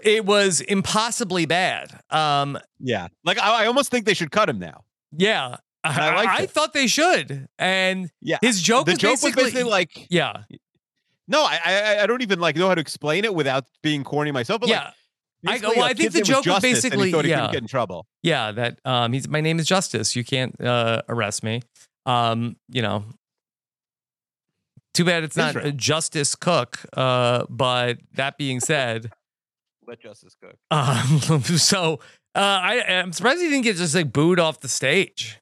it 0.04 0.26
was 0.26 0.62
impossibly 0.62 1.46
bad. 1.46 2.00
Um, 2.10 2.58
Yeah, 2.80 3.08
like 3.24 3.38
I, 3.38 3.64
I 3.64 3.66
almost 3.68 3.92
think 3.92 4.06
they 4.06 4.14
should 4.16 4.32
cut 4.32 4.50
him 4.50 4.58
now. 4.60 4.84
yeah, 5.16 5.58
I, 5.84 6.10
I 6.10 6.36
I 6.38 6.46
thought 6.46 6.74
they 6.74 6.88
should, 6.88 7.48
and 7.60 8.10
Yeah, 8.22 8.38
his 8.42 8.62
joke 8.62 8.86
the 8.86 8.94
was 8.94 9.00
joke 9.00 9.12
basically, 9.14 9.44
was 9.44 9.54
basically 9.54 9.70
like 9.72 10.08
yeah, 10.10 10.44
no, 11.28 11.44
I, 11.44 11.60
I 11.66 12.04
I 12.04 12.08
don't 12.08 12.22
even 12.22 12.40
like 12.40 12.56
know 12.56 12.68
how 12.68 12.76
to 12.76 12.82
explain 12.82 13.26
it 13.26 13.34
without 13.36 13.66
being 13.82 14.04
corny 14.04 14.32
myself. 14.32 14.62
But 14.62 14.70
yeah. 14.70 14.84
like, 14.86 14.88
I- 14.88 15.52
basically, 15.52 15.76
well, 15.78 15.86
a 15.86 15.90
I 15.90 15.94
think 15.94 16.12
the 16.12 16.18
name 16.20 16.22
was 16.22 16.28
joke 16.30 16.38
was 16.38 16.46
Justice, 16.46 16.64
and 16.64 16.74
basically- 16.92 17.06
he 17.08 17.12
thought 17.12 17.26
he 17.26 17.32
yeah. 17.32 17.52
get 17.52 17.62
in 17.62 17.68
trouble. 17.68 18.06
Yeah, 18.22 18.52
that 18.54 18.80
um 18.86 19.12
he's 19.14 19.28
my 19.28 19.42
name 19.42 19.60
is 19.60 19.66
Justice. 19.68 20.16
You 20.16 20.24
can't 20.24 20.60
uh 20.62 21.02
arrest 21.10 21.44
me. 21.44 21.62
Um, 22.06 22.56
you 22.70 22.82
know. 22.82 23.06
Too 24.94 25.06
bad 25.06 25.24
it's 25.24 25.36
not 25.36 25.50
Israel. 25.50 25.68
uh, 25.70 25.72
Justice 25.72 26.36
Cook. 26.36 26.80
Uh, 26.94 27.46
but 27.50 27.98
that 28.14 28.38
being 28.38 28.60
said, 28.60 29.12
Let 29.88 30.00
Justice 30.02 30.36
cook. 30.40 30.56
um, 30.72 31.42
so 31.58 32.00
uh, 32.36 32.40
I, 32.40 32.80
I 32.88 32.92
am 32.94 33.12
surprised 33.12 33.42
he 33.42 33.50
didn't 33.50 33.64
get 33.64 33.76
just 33.76 33.96
like 33.96 34.14
booed 34.14 34.40
off 34.40 34.60
the 34.60 34.70
stage. 34.70 35.40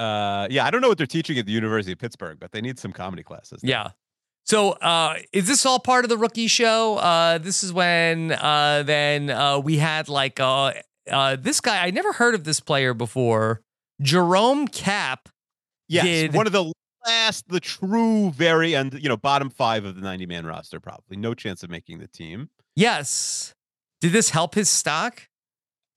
Uh, 0.00 0.48
yeah, 0.50 0.64
I 0.64 0.70
don't 0.70 0.80
know 0.80 0.88
what 0.88 0.98
they're 0.98 1.06
teaching 1.06 1.38
at 1.38 1.46
the 1.46 1.52
University 1.52 1.92
of 1.92 1.98
Pittsburgh, 1.98 2.38
but 2.40 2.52
they 2.52 2.60
need 2.60 2.78
some 2.78 2.92
comedy 2.92 3.22
classes. 3.22 3.60
Yeah. 3.62 3.90
So 4.46 4.70
uh, 4.72 5.16
is 5.32 5.46
this 5.46 5.66
all 5.66 5.78
part 5.78 6.04
of 6.04 6.08
the 6.08 6.16
rookie 6.16 6.46
show? 6.46 6.96
Uh, 6.96 7.38
this 7.38 7.62
is 7.62 7.72
when 7.72 8.32
uh, 8.32 8.82
then 8.84 9.30
uh, 9.30 9.58
we 9.58 9.76
had 9.76 10.08
like 10.08 10.40
uh, 10.40 10.72
uh, 11.10 11.36
this 11.36 11.60
guy. 11.60 11.84
I 11.84 11.90
never 11.90 12.12
heard 12.12 12.34
of 12.34 12.44
this 12.44 12.60
player 12.60 12.94
before. 12.94 13.60
Jerome 14.00 14.66
Kapp. 14.66 15.28
Yes, 15.88 16.04
did- 16.04 16.34
one 16.34 16.46
of 16.46 16.52
the 16.52 16.72
last, 17.06 17.48
the 17.48 17.60
true 17.60 18.30
very 18.30 18.74
end, 18.74 18.94
you 18.94 19.08
know, 19.08 19.16
bottom 19.16 19.50
five 19.50 19.84
of 19.84 19.94
the 19.96 20.00
90 20.00 20.26
man 20.26 20.46
roster, 20.46 20.80
probably. 20.80 21.16
No 21.16 21.34
chance 21.34 21.62
of 21.62 21.70
making 21.70 21.98
the 21.98 22.08
team. 22.08 22.48
Yes. 22.76 23.54
Did 24.00 24.12
this 24.12 24.30
help 24.30 24.54
his 24.54 24.68
stock? 24.70 25.28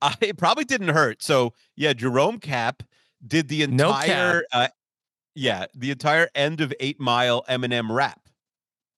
Uh, 0.01 0.13
it 0.21 0.37
probably 0.37 0.65
didn't 0.65 0.89
hurt. 0.89 1.23
So, 1.23 1.53
yeah, 1.75 1.93
Jerome 1.93 2.39
Kapp 2.39 2.83
did 3.25 3.47
the 3.47 3.65
No 3.67 3.89
entire, 3.89 4.43
uh, 4.51 4.67
yeah, 5.35 5.65
the 5.73 5.91
entire 5.91 6.29
end 6.35 6.61
of 6.61 6.73
Eight 6.79 6.99
Mile 6.99 7.43
Eminem 7.49 7.89
rap. 7.89 8.19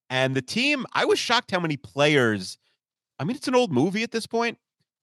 And 0.09 0.35
the 0.35 0.41
team, 0.41 0.85
I 0.93 1.05
was 1.05 1.19
shocked 1.19 1.51
how 1.51 1.59
many 1.59 1.77
players, 1.77 2.57
I 3.19 3.23
mean, 3.23 3.35
it's 3.35 3.47
an 3.47 3.55
old 3.55 3.71
movie 3.71 4.03
at 4.03 4.11
this 4.11 4.27
point. 4.27 4.57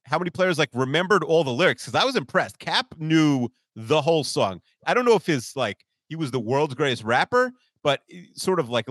How 0.05 0.17
many 0.17 0.29
players 0.29 0.57
like 0.59 0.69
remembered 0.73 1.23
all 1.23 1.43
the 1.43 1.51
lyrics? 1.51 1.85
Because 1.85 2.01
I 2.01 2.05
was 2.05 2.15
impressed. 2.15 2.59
Kapp 2.59 2.95
knew 2.97 3.49
the 3.75 4.01
whole 4.01 4.23
song. 4.23 4.61
I 4.85 4.93
don't 4.93 5.05
know 5.05 5.15
if 5.15 5.25
his 5.25 5.55
like 5.55 5.85
he 6.09 6.15
was 6.15 6.31
the 6.31 6.39
world's 6.39 6.75
greatest 6.75 7.03
rapper, 7.03 7.51
but 7.83 8.01
eh, 8.11 8.23
sort 8.35 8.59
of 8.59 8.69
like 8.69 8.85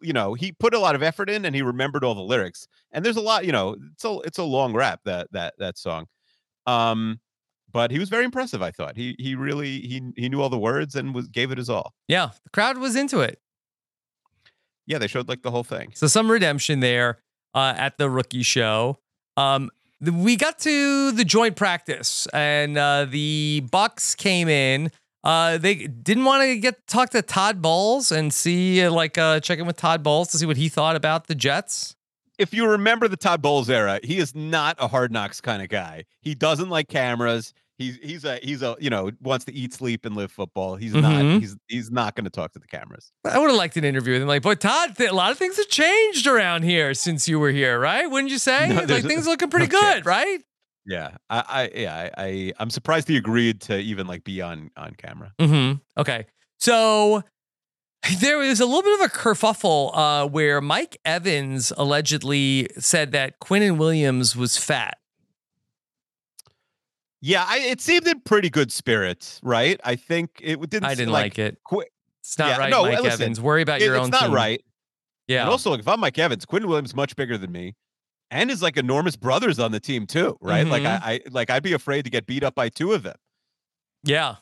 you 0.00 0.12
know 0.12 0.34
he 0.34 0.52
put 0.52 0.74
a 0.74 0.78
lot 0.78 0.94
of 0.94 1.02
effort 1.02 1.28
in 1.28 1.44
and 1.44 1.54
he 1.54 1.62
remembered 1.62 2.04
all 2.04 2.14
the 2.14 2.22
lyrics. 2.22 2.68
And 2.92 3.04
there's 3.04 3.16
a 3.16 3.20
lot, 3.20 3.44
you 3.44 3.52
know, 3.52 3.76
it's 3.92 4.04
a 4.04 4.18
it's 4.20 4.38
a 4.38 4.44
long 4.44 4.72
rap 4.72 5.00
that 5.04 5.28
that 5.32 5.54
that 5.58 5.78
song. 5.78 6.06
Um, 6.66 7.20
but 7.72 7.90
he 7.90 7.98
was 7.98 8.08
very 8.08 8.24
impressive. 8.24 8.62
I 8.62 8.70
thought 8.70 8.96
he 8.96 9.16
he 9.18 9.34
really 9.34 9.80
he 9.80 10.02
he 10.16 10.28
knew 10.28 10.40
all 10.40 10.50
the 10.50 10.58
words 10.58 10.94
and 10.94 11.14
was 11.14 11.28
gave 11.28 11.50
it 11.50 11.58
his 11.58 11.70
all. 11.70 11.94
Yeah, 12.08 12.30
the 12.44 12.50
crowd 12.50 12.78
was 12.78 12.96
into 12.96 13.20
it. 13.20 13.40
Yeah, 14.86 14.98
they 14.98 15.06
showed 15.06 15.28
like 15.28 15.42
the 15.42 15.50
whole 15.50 15.64
thing. 15.64 15.92
So 15.94 16.06
some 16.06 16.30
redemption 16.30 16.80
there 16.80 17.18
uh, 17.54 17.74
at 17.76 17.98
the 17.98 18.10
rookie 18.10 18.42
show. 18.42 18.98
Um, 19.36 19.70
the, 20.00 20.12
we 20.12 20.36
got 20.36 20.58
to 20.60 21.12
the 21.12 21.24
joint 21.24 21.56
practice, 21.56 22.26
and 22.32 22.76
uh, 22.76 23.06
the 23.08 23.66
Bucks 23.70 24.14
came 24.14 24.48
in. 24.48 24.90
Uh, 25.24 25.56
they 25.56 25.74
didn't 25.86 26.24
want 26.24 26.42
to 26.42 26.58
get 26.58 26.84
talk 26.88 27.10
to 27.10 27.22
Todd 27.22 27.62
Bowles 27.62 28.10
and 28.10 28.34
see 28.34 28.82
uh, 28.82 28.90
like 28.90 29.16
uh, 29.16 29.38
check 29.38 29.60
in 29.60 29.66
with 29.66 29.76
Todd 29.76 30.02
Bowles 30.02 30.28
to 30.32 30.38
see 30.38 30.46
what 30.46 30.56
he 30.56 30.68
thought 30.68 30.96
about 30.96 31.28
the 31.28 31.34
Jets. 31.34 31.94
If 32.42 32.52
you 32.52 32.68
remember 32.68 33.08
the 33.08 33.16
Todd 33.16 33.40
Bowles 33.40 33.70
era, 33.70 33.98
he 34.02 34.18
is 34.18 34.34
not 34.34 34.76
a 34.78 34.88
hard 34.88 35.10
knocks 35.12 35.40
kind 35.40 35.62
of 35.62 35.68
guy. 35.68 36.04
He 36.20 36.34
doesn't 36.34 36.68
like 36.68 36.88
cameras. 36.88 37.54
He's 37.78 37.96
he's 38.02 38.24
a 38.24 38.36
he's 38.42 38.62
a 38.62 38.76
you 38.78 38.90
know 38.90 39.10
wants 39.22 39.44
to 39.46 39.52
eat, 39.54 39.72
sleep, 39.72 40.04
and 40.04 40.14
live 40.14 40.30
football. 40.30 40.76
He's 40.76 40.92
Mhm. 40.92 41.02
not 41.02 41.40
he's 41.40 41.56
he's 41.68 41.90
not 41.90 42.14
going 42.14 42.24
to 42.24 42.30
talk 42.30 42.52
to 42.52 42.58
the 42.58 42.66
cameras. 42.66 43.10
I 43.24 43.38
would 43.38 43.48
have 43.48 43.56
liked 43.56 43.76
an 43.76 43.84
interview 43.84 44.12
with 44.12 44.22
him. 44.22 44.28
Like, 44.28 44.42
boy, 44.42 44.54
Todd, 44.56 44.94
th- 44.96 45.10
a 45.10 45.14
lot 45.14 45.32
of 45.32 45.38
things 45.38 45.56
have 45.56 45.68
changed 45.68 46.26
around 46.26 46.62
here 46.64 46.92
since 46.94 47.26
you 47.28 47.38
were 47.40 47.50
here, 47.50 47.80
right? 47.80 48.08
Wouldn't 48.08 48.30
you 48.30 48.38
say? 48.38 48.68
No, 48.68 48.82
like 48.82 49.04
things 49.04 49.26
looking 49.26 49.48
pretty 49.48 49.66
no 49.66 49.80
good, 49.80 49.92
chance. 49.94 50.06
right? 50.06 50.40
Yeah, 50.86 51.16
I, 51.30 51.44
I 51.48 51.70
yeah 51.80 52.10
I, 52.18 52.22
I 52.24 52.52
I'm 52.60 52.70
surprised 52.70 53.08
he 53.08 53.16
agreed 53.16 53.60
to 53.62 53.78
even 53.78 54.06
like 54.06 54.22
be 54.22 54.42
on 54.42 54.70
on 54.76 54.94
camera. 54.96 55.32
Mm-hmm. 55.40 55.78
Okay. 56.00 56.26
So 56.58 57.22
there 58.20 58.38
was 58.38 58.60
a 58.60 58.66
little 58.66 58.82
bit 58.82 59.00
of 59.00 59.06
a 59.06 59.08
kerfuffle 59.08 59.90
uh, 59.96 60.26
where 60.28 60.60
Mike 60.60 60.98
Evans 61.04 61.72
allegedly 61.76 62.68
said 62.78 63.12
that 63.12 63.38
Quinnen 63.40 63.76
Williams 63.78 64.34
was 64.36 64.56
fat. 64.56 64.98
Yeah, 67.20 67.44
I, 67.46 67.58
it 67.60 67.80
seemed 67.80 68.06
in 68.08 68.20
pretty 68.20 68.50
good 68.50 68.72
spirits, 68.72 69.38
right? 69.44 69.80
I 69.84 69.94
think 69.94 70.40
it 70.42 70.58
didn't. 70.68 70.84
I 70.84 70.94
didn't 70.96 71.12
like, 71.12 71.38
it. 71.38 71.58
Qui- 71.64 71.86
It's 72.20 72.36
not 72.36 72.48
Yeah, 72.48 72.56
right, 72.58 72.70
no, 72.70 72.82
Mike 72.82 73.00
listen, 73.02 73.22
Evans. 73.22 73.40
Worry 73.40 73.62
about 73.62 73.80
it- 73.80 73.84
your 73.84 73.96
own. 73.96 74.02
it's 74.08 74.10
not 74.10 74.22
team. 74.26 74.34
right. 74.34 74.64
Yeah. 75.28 75.42
And 75.42 75.50
also, 75.50 75.70
like, 75.70 75.78
if 75.80 75.86
I'm 75.86 76.00
Mike 76.00 76.18
Evans, 76.18 76.44
Quinn 76.44 76.66
Williams 76.66 76.96
much 76.96 77.14
bigger 77.14 77.38
than 77.38 77.52
me, 77.52 77.76
and 78.32 78.50
his 78.50 78.60
like 78.60 78.76
enormous 78.76 79.14
brothers 79.14 79.60
on 79.60 79.70
the 79.70 79.78
team 79.78 80.04
too, 80.06 80.36
right? 80.40 80.66
Like, 80.66 80.82
Mhm. 80.82 81.00
I, 81.02 81.12
I 81.12 81.20
like 81.30 81.48
I'd 81.48 81.62
be 81.62 81.74
afraid 81.74 82.02
to 82.06 82.10
get 82.10 82.26
beat 82.26 82.42
up 82.42 82.56
by 82.56 82.68
two 82.68 82.92
of 82.92 83.04
them. 83.04 83.16
yeah. 84.02 84.36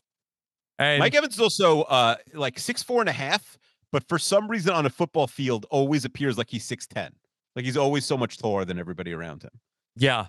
And 0.81 0.99
Mike 0.99 1.15
Evans 1.15 1.35
is 1.35 1.41
also 1.41 1.83
uh 1.83 2.17
like 2.35 2.59
six 2.59 2.83
four 2.83 3.01
and 3.01 3.09
a 3.09 3.13
half, 3.13 3.59
but 3.93 4.09
for 4.09 4.19
some 4.19 4.49
reason 4.49 4.73
on 4.75 4.87
a 4.87 4.91
football 4.91 5.27
field 5.29 5.67
always 5.71 6.05
appears 6.05 6.37
like 6.39 6.51
he's 6.51 6.65
six 6.65 6.87
ten. 6.87 7.13
Like 7.55 7.65
he's 7.65 7.77
always 7.77 8.05
so 8.05 8.17
much 8.17 8.39
taller 8.39 8.65
than 8.65 8.79
everybody 8.79 9.13
around 9.13 9.43
him. 9.45 9.51
yeah. 9.97 10.27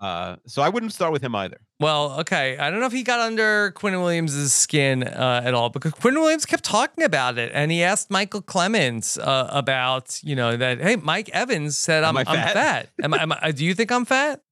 Uh, 0.00 0.36
so 0.44 0.60
I 0.60 0.68
wouldn't 0.68 0.92
start 0.92 1.12
with 1.12 1.22
him 1.22 1.34
either. 1.36 1.58
Well, 1.80 2.18
okay. 2.20 2.58
I 2.58 2.68
don't 2.68 2.80
know 2.80 2.86
if 2.86 2.92
he 2.92 3.04
got 3.04 3.20
under 3.20 3.70
Quinn 3.70 3.94
Williams' 3.98 4.52
skin 4.52 5.04
uh, 5.04 5.40
at 5.42 5.54
all 5.54 5.70
because 5.70 5.92
Quinn 5.92 6.14
Williams 6.14 6.44
kept 6.44 6.64
talking 6.64 7.04
about 7.04 7.38
it, 7.38 7.52
and 7.54 7.70
he 7.70 7.82
asked 7.82 8.10
Micheal 8.10 8.44
Clemons 8.44 9.18
uh, 9.24 9.48
about, 9.50 10.20
you 10.22 10.34
know, 10.34 10.56
that 10.56 10.80
hey, 10.80 10.96
Mike 10.96 11.30
Evans 11.30 11.78
said 11.78 12.02
Am 12.04 12.16
I'm, 12.18 12.26
I 12.26 12.30
I'm 12.32 12.36
fat?" 12.36 12.52
fat. 12.54 12.88
Am 13.02 13.14
I, 13.14 13.22
am 13.22 13.32
I, 13.40 13.52
do 13.52 13.64
you 13.64 13.72
think 13.72 13.92
I'm 13.92 14.04
fat? 14.04 14.42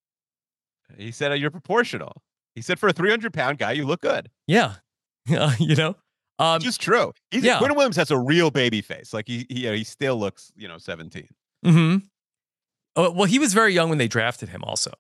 He 0.96 1.10
said 1.10 1.36
you're 1.38 1.50
proportional. 1.50 2.22
He 2.54 2.62
said 2.62 2.78
for 2.78 2.88
a 2.88 2.92
300 2.92 3.32
pound 3.34 3.58
guy, 3.58 3.72
you 3.72 3.84
look 3.84 4.00
good. 4.00 4.30
Yeah. 4.46 4.76
you 5.58 5.74
know. 5.76 5.96
Um, 6.38 6.61
is 6.62 6.78
true. 6.78 7.12
He's, 7.30 7.44
yeah. 7.44 7.58
Quinn 7.58 7.74
Williams 7.74 7.96
has 7.96 8.11
a 8.11 8.18
real 8.18 8.50
baby 8.50 8.80
face. 8.80 9.12
Like 9.14 9.28
he, 9.28 9.46
he, 9.48 9.68
he 9.76 9.85
still 9.85 10.16
looks, 10.16 10.52
you 10.56 10.66
know, 10.66 10.78
17. 10.78 11.28
hmm 11.64 11.96
Oh, 12.94 13.11
well, 13.11 13.24
he 13.24 13.38
was 13.38 13.54
very 13.54 13.72
young 13.72 13.88
when 13.88 13.98
they 13.98 14.08
drafted 14.08 14.50
him. 14.50 14.62
Also, 14.64 14.92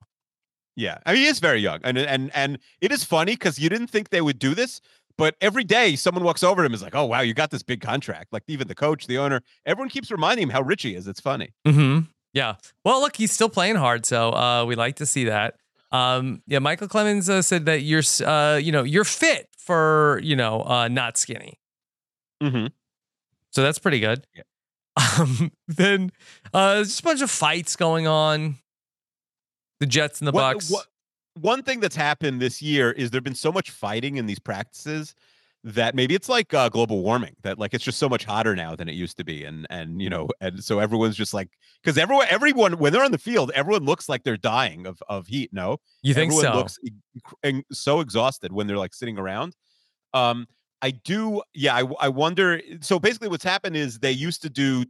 Yeah, 0.76 0.98
I 1.04 1.12
mean, 1.12 1.22
he 1.22 1.28
is 1.28 1.40
very 1.40 1.60
young, 1.60 1.80
and 1.84 1.98
and 1.98 2.30
and 2.34 2.58
it 2.80 2.90
is 2.90 3.04
funny 3.04 3.32
because 3.34 3.58
you 3.58 3.68
didn't 3.68 3.88
think 3.88 4.08
they 4.08 4.22
would 4.22 4.38
do 4.38 4.54
this, 4.54 4.80
but 5.18 5.34
every 5.42 5.64
day 5.64 5.94
someone 5.96 6.24
walks 6.24 6.42
over 6.42 6.62
to 6.62 6.66
him 6.66 6.72
is 6.72 6.82
like, 6.82 6.94
"Oh 6.94 7.04
wow, 7.04 7.20
you 7.20 7.34
got 7.34 7.50
this 7.50 7.62
big 7.62 7.82
contract." 7.82 8.32
Like 8.32 8.44
even 8.48 8.66
the 8.68 8.74
coach, 8.74 9.06
the 9.06 9.18
owner, 9.18 9.42
everyone 9.66 9.90
keeps 9.90 10.10
reminding 10.10 10.44
him 10.44 10.50
how 10.50 10.62
rich 10.62 10.82
he 10.84 10.94
is. 10.94 11.06
It's 11.06 11.20
funny. 11.20 11.50
hmm 11.66 12.00
yeah. 12.34 12.54
Well, 12.82 13.00
look, 13.02 13.16
he's 13.16 13.30
still 13.30 13.50
playing 13.50 13.76
hard, 13.76 14.06
so 14.06 14.32
uh, 14.32 14.64
we 14.64 14.74
like 14.74 14.96
to 14.96 15.04
see 15.06 15.24
that. 15.24 15.56
Um, 15.90 16.42
yeah, 16.46 16.60
Micheal 16.60 16.88
Clemons 16.88 17.28
uh, 17.28 17.42
said 17.42 17.66
that 17.66 17.82
you're, 17.82 18.00
uh, 18.26 18.56
you 18.56 18.72
know, 18.72 18.84
you're 18.84 19.04
fit 19.04 19.50
for, 19.64 20.20
you 20.22 20.36
know, 20.36 20.62
uh, 20.62 20.88
not 20.88 21.16
skinny. 21.16 21.58
Mm-hmm. 22.42 22.66
So 23.50 23.62
that's 23.62 23.78
pretty 23.78 24.00
good. 24.00 24.26
Yeah. 24.34 24.42
Um, 25.18 25.52
then 25.68 26.10
uh, 26.52 26.74
there's 26.74 26.88
just 26.88 27.00
a 27.00 27.04
bunch 27.04 27.22
of 27.22 27.30
fights 27.30 27.76
going 27.76 28.06
on. 28.06 28.56
The 29.80 29.86
Jets 29.86 30.20
and 30.20 30.28
the 30.28 30.32
What- 30.32 30.54
Bucks. 30.54 30.70
what- 30.70 30.86
one 31.40 31.62
thing 31.62 31.80
that's 31.80 31.96
happened 31.96 32.42
this 32.42 32.60
year 32.60 32.90
is 32.92 33.10
there've 33.10 33.24
been 33.24 33.34
so 33.34 33.50
much 33.50 33.70
fighting 33.70 34.16
in 34.18 34.26
these 34.26 34.38
practices 34.38 35.14
that 35.64 35.94
maybe 35.94 36.14
it's 36.14 36.28
like 36.28 36.52
uh, 36.54 36.68
global 36.68 37.02
warming 37.02 37.36
that 37.42 37.58
like 37.58 37.72
it's 37.72 37.84
just 37.84 37.98
so 37.98 38.08
much 38.08 38.24
hotter 38.24 38.56
now 38.56 38.74
than 38.74 38.88
it 38.88 38.94
used 38.94 39.16
to 39.16 39.24
be 39.24 39.44
and 39.44 39.66
and 39.70 40.02
you 40.02 40.10
know 40.10 40.28
and 40.40 40.62
so 40.62 40.80
everyone's 40.80 41.14
just 41.16 41.32
like 41.32 41.50
because 41.82 41.96
everyone 41.96 42.26
everyone 42.30 42.78
when 42.78 42.92
they're 42.92 43.04
on 43.04 43.12
the 43.12 43.18
field 43.18 43.52
everyone 43.54 43.84
looks 43.84 44.08
like 44.08 44.24
they're 44.24 44.36
dying 44.36 44.86
of 44.86 45.00
of 45.08 45.26
heat 45.28 45.50
no 45.52 45.78
You 46.02 46.14
think 46.14 46.32
everyone 46.32 46.42
so? 46.52 46.56
looks 46.58 46.78
e- 47.44 47.62
so 47.70 48.00
exhausted 48.00 48.52
when 48.52 48.66
they're 48.66 48.76
like 48.78 48.92
sitting 48.92 49.18
around 49.18 49.54
um 50.14 50.46
i 50.82 50.90
do 50.90 51.42
yeah 51.54 51.76
I, 51.76 51.84
I 52.00 52.08
wonder 52.08 52.60
so 52.80 52.98
basically 52.98 53.28
what's 53.28 53.44
happened 53.44 53.76
is 53.76 54.00
they 54.00 54.12
used 54.12 54.42
to 54.42 54.50
do 54.50 54.84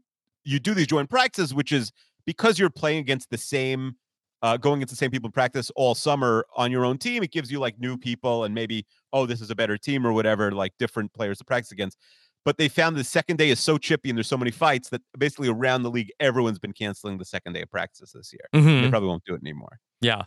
you 0.44 0.58
do 0.58 0.72
these 0.72 0.86
joint 0.86 1.10
practices 1.10 1.52
which 1.52 1.70
is 1.72 1.92
because 2.24 2.58
you're 2.58 2.70
playing 2.70 2.98
against 3.00 3.28
the 3.28 3.38
same 3.38 3.96
uh, 4.42 4.56
going 4.56 4.78
against 4.78 4.90
the 4.92 4.96
same 4.96 5.10
people 5.10 5.28
in 5.28 5.32
practice 5.32 5.70
all 5.76 5.94
summer 5.94 6.44
on 6.56 6.70
your 6.72 6.84
own 6.84 6.98
team 6.98 7.22
it 7.22 7.30
gives 7.30 7.50
you 7.50 7.58
like 7.60 7.78
new 7.78 7.96
people 7.96 8.44
and 8.44 8.54
maybe 8.54 8.84
oh 9.12 9.24
this 9.26 9.40
is 9.40 9.50
a 9.50 9.54
better 9.54 9.76
team 9.78 10.06
or 10.06 10.12
whatever 10.12 10.50
like 10.52 10.72
different 10.78 11.12
players 11.12 11.38
to 11.38 11.44
practice 11.44 11.72
against 11.72 11.96
but 12.44 12.58
they 12.58 12.68
found 12.68 12.96
the 12.96 13.04
second 13.04 13.36
day 13.36 13.50
is 13.50 13.60
so 13.60 13.78
chippy 13.78 14.08
and 14.10 14.18
there's 14.18 14.26
so 14.26 14.36
many 14.36 14.50
fights 14.50 14.88
that 14.88 15.00
basically 15.16 15.48
around 15.48 15.82
the 15.84 15.90
league 15.90 16.10
everyone's 16.18 16.58
been 16.58 16.72
canceling 16.72 17.18
the 17.18 17.24
second 17.24 17.52
day 17.52 17.62
of 17.62 17.70
practice 17.70 18.12
this 18.12 18.32
year 18.32 18.46
Mhm. 18.62 18.82
they 18.82 18.90
probably 18.90 19.08
won't 19.08 19.24
do 19.24 19.34
it 19.34 19.40
anymore 19.42 19.78
Yeah. 20.00 20.22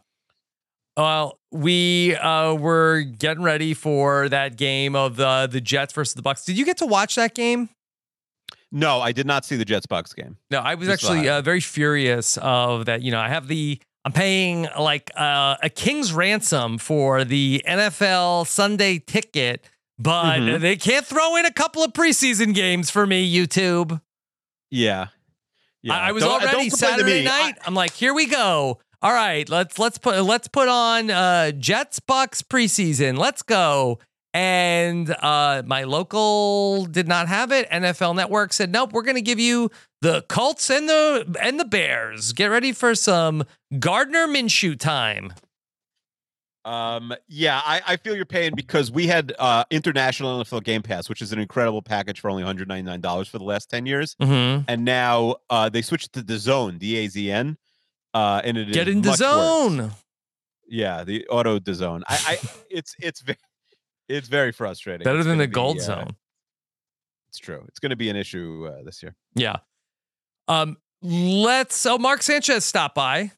Well, 0.97 1.41
we 1.51 2.15
uh, 2.15 2.53
were 2.53 3.01
getting 3.01 3.43
ready 3.43 3.73
for 3.73 4.29
that 4.29 4.55
game 4.55 4.95
of 4.95 5.17
the 5.17 5.45
the 5.51 5.59
Jets 5.59 5.91
versus 5.91 6.13
the 6.13 6.21
Bucks. 6.21 6.45
Did 6.45 6.57
you 6.57 6.63
get 6.63 6.77
to 6.77 6.85
watch 6.85 7.15
that 7.15 7.35
game? 7.35 7.69
no 8.71 8.99
i 8.99 9.11
did 9.11 9.27
not 9.27 9.45
see 9.45 9.55
the 9.55 9.63
jets 9.65 9.85
bucks 9.85 10.11
game 10.13 10.37
No, 10.49 10.59
I 10.59 10.73
was 10.75 10.87
Just 10.87 11.03
actually 11.03 11.29
uh, 11.29 11.41
very 11.41 11.59
furious 11.59 12.37
of 12.37 12.85
that. 12.85 13.01
You 13.03 13.11
know, 13.11 13.19
I 13.19 13.29
have 13.29 13.47
the 13.47 13.79
I'm 14.05 14.11
paying 14.11 14.67
like 14.79 15.09
uh, 15.17 15.55
a 15.63 15.69
king's 15.69 16.13
ransom 16.13 16.77
for 16.77 17.23
the 17.23 17.63
NFL 17.67 18.45
Sunday 18.45 18.99
ticket, 18.99 19.67
but 19.97 20.37
Mhm. 20.37 20.59
they 20.61 20.75
can't 20.75 21.03
throw 21.05 21.35
in 21.37 21.45
a 21.47 21.51
couple 21.51 21.83
of 21.83 21.91
preseason 21.91 22.53
games 22.53 22.91
for 22.91 23.07
me. 23.07 23.27
YouTube. 23.33 23.99
yeah 24.71 25.07
yeah 25.81 25.93
I, 25.95 26.09
I 26.09 26.11
was 26.11 26.23
Don't- 26.23 26.35
uh, 26.41 26.45
don't 26.45 26.53
already 26.55 26.69
Saturday 26.69 27.23
night. 27.23 27.55
I, 27.63 27.67
am 27.67 27.73
like, 27.73 27.93
here 27.93 28.13
we 28.13 28.27
go. 28.27 28.79
All 29.01 29.13
right, 29.13 29.47
let's 29.49 29.77
let's 29.79 29.97
put 29.97 30.21
let's 30.23 30.47
put 30.47 30.67
on 30.67 31.09
uh, 31.11 31.51
Jets 31.51 31.99
Bucks 31.99 32.41
preseason. 32.43 33.17
Let's 33.17 33.41
go. 33.41 33.99
And 34.35 35.15
uh, 35.21 35.63
my 35.65 35.85
local 35.85 36.85
did 36.87 37.07
not 37.07 37.29
have 37.29 37.53
it. 37.53 37.69
NFL 37.69 38.17
Network 38.17 38.51
said, 38.51 38.69
nope, 38.69 38.91
we're 38.91 39.03
going 39.03 39.15
to 39.15 39.21
give 39.21 39.39
you 39.39 39.71
the 40.01 40.23
Colts 40.27 40.69
and 40.69 40.89
the 40.89 41.37
and 41.41 41.57
the 41.57 41.63
Bears. 41.63 42.33
Get 42.33 42.47
ready 42.47 42.73
for 42.73 42.95
some 42.95 43.45
Gardner 43.79 44.27
Minshew 44.27 44.77
time. 44.77 45.31
Um, 46.65 47.13
yeah, 47.29 47.61
I, 47.63 47.81
I 47.87 47.95
feel 47.95 48.13
your 48.13 48.25
pain 48.25 48.51
because 48.55 48.91
we 48.91 49.07
had 49.07 49.33
uh 49.39 49.63
international 49.71 50.43
NFL 50.43 50.65
Game 50.65 50.81
Pass, 50.81 51.07
which 51.07 51.21
is 51.21 51.31
an 51.31 51.39
incredible 51.39 51.81
package 51.81 52.19
for 52.19 52.29
only 52.29 52.43
$199 52.43 53.29
for 53.29 53.37
the 53.37 53.43
last 53.45 53.69
10 53.69 53.85
years. 53.85 54.15
Mm-hmm. 54.21 54.63
And 54.67 54.83
now 54.83 55.37
uh 55.49 55.69
they 55.69 55.81
switched 55.81 56.11
to 56.11 56.21
the 56.21 56.37
zone, 56.37 56.77
D 56.77 56.97
A 56.97 57.07
Z 57.07 57.31
N. 57.31 57.57
Uh 58.13 58.41
and 58.43 58.57
it 58.57 58.73
Get 58.73 58.93
much 58.93 59.05
worse. 59.05 59.17
zone. 59.17 59.91
Yeah, 60.67 61.05
the 61.05 61.25
auto 61.27 61.57
the 61.59 61.73
zone. 61.73 62.03
I, 62.09 62.19
I 62.27 62.49
it's 62.69 62.95
it's 62.99 63.21
very 63.21 63.37
it's 64.09 64.27
very 64.27 64.51
frustrating. 64.51 65.03
Better 65.03 65.19
It's 65.19 65.27
than 65.27 65.37
the 65.37 65.47
gold 65.47 65.77
be, 65.77 65.81
uh, 65.81 65.85
zone. 65.85 66.15
It's 67.29 67.37
true. 67.37 67.63
It's 67.67 67.79
gonna 67.79 67.95
be 67.95 68.09
an 68.09 68.15
issue 68.15 68.69
uh, 68.71 68.83
this 68.83 69.01
year. 69.03 69.15
Yeah. 69.35 69.57
Um. 70.47 70.77
Let's. 71.01 71.85
Oh, 71.85 71.97
Mark 71.97 72.21
Sanchez 72.21 72.65
stopped 72.65 72.95
by. 72.95 73.31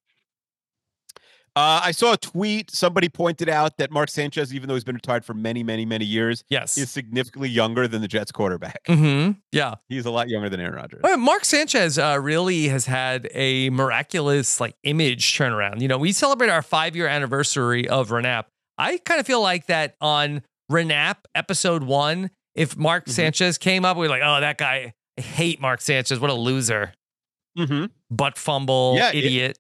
Uh, 1.56 1.82
I 1.86 1.92
saw 1.92 2.14
a 2.14 2.18
tweet. 2.18 2.70
Somebody 2.70 3.10
pointed 3.10 3.50
out 3.50 3.78
that 3.78 3.90
Mark 3.90 4.10
Sanchez, 4.12 4.54
even 4.54 4.68
though 4.70 4.76
he's 4.76 4.84
been 4.84 4.94
retired 4.94 5.26
for 5.26 5.34
many, 5.34 5.64
many, 5.64 5.86
many 5.88 6.06
years, 6.06 6.44
Yes. 6.50 6.78
is 6.78 6.92
significantly 6.92 7.50
younger 7.50 7.88
than 7.88 8.02
the 8.02 8.08
Jets 8.08 8.32
quarterback. 8.32 8.84
Mm-hmm. 8.88 9.32
Yeah. 9.52 9.74
He's 9.90 10.06
a 10.06 10.12
lot 10.12 10.30
younger 10.30 10.50
than 10.50 10.60
Aaron 10.60 10.76
Rodgers. 10.76 11.02
Well, 11.04 11.18
Mark 11.18 11.46
Sanchez 11.46 11.98
uh, 11.98 12.20
really 12.22 12.68
has 12.68 12.86
had 12.86 13.28
a 13.34 13.72
miraculous 13.72 14.60
like 14.62 14.76
image 14.84 15.36
turnaround. 15.36 15.82
You 15.82 15.88
know, 15.88 15.98
we 15.98 16.12
celebrate 16.12 16.50
our 16.52 16.62
five 16.62 16.96
year 16.96 17.08
anniversary 17.08 17.90
of 17.90 18.10
Renap. 18.10 18.46
I 18.78 19.00
kind 19.00 19.20
of 19.20 19.26
feel 19.26 19.42
like 19.42 19.66
that 19.66 19.96
on 20.00 20.44
Renap 20.72 21.18
episode 21.36 21.84
one. 21.84 22.30
If 22.56 22.76
Mark 22.76 23.06
Mhm. 23.06 23.12
Sanchez 23.12 23.58
came 23.58 23.86
up, 23.86 23.98
we're 23.98 24.10
like, 24.10 24.22
oh, 24.24 24.40
that 24.42 24.58
guy. 24.58 24.94
I 25.18 25.22
hate 25.22 25.60
Mark 25.62 25.82
Sanchez. 25.82 26.20
What 26.20 26.30
a 26.30 26.34
loser. 26.34 26.94
Mm-hmm. 27.58 27.86
Butt 28.10 28.38
fumble, 28.38 28.96
Yeah, 28.98 29.10
it- 29.10 29.24
idiot. 29.26 29.60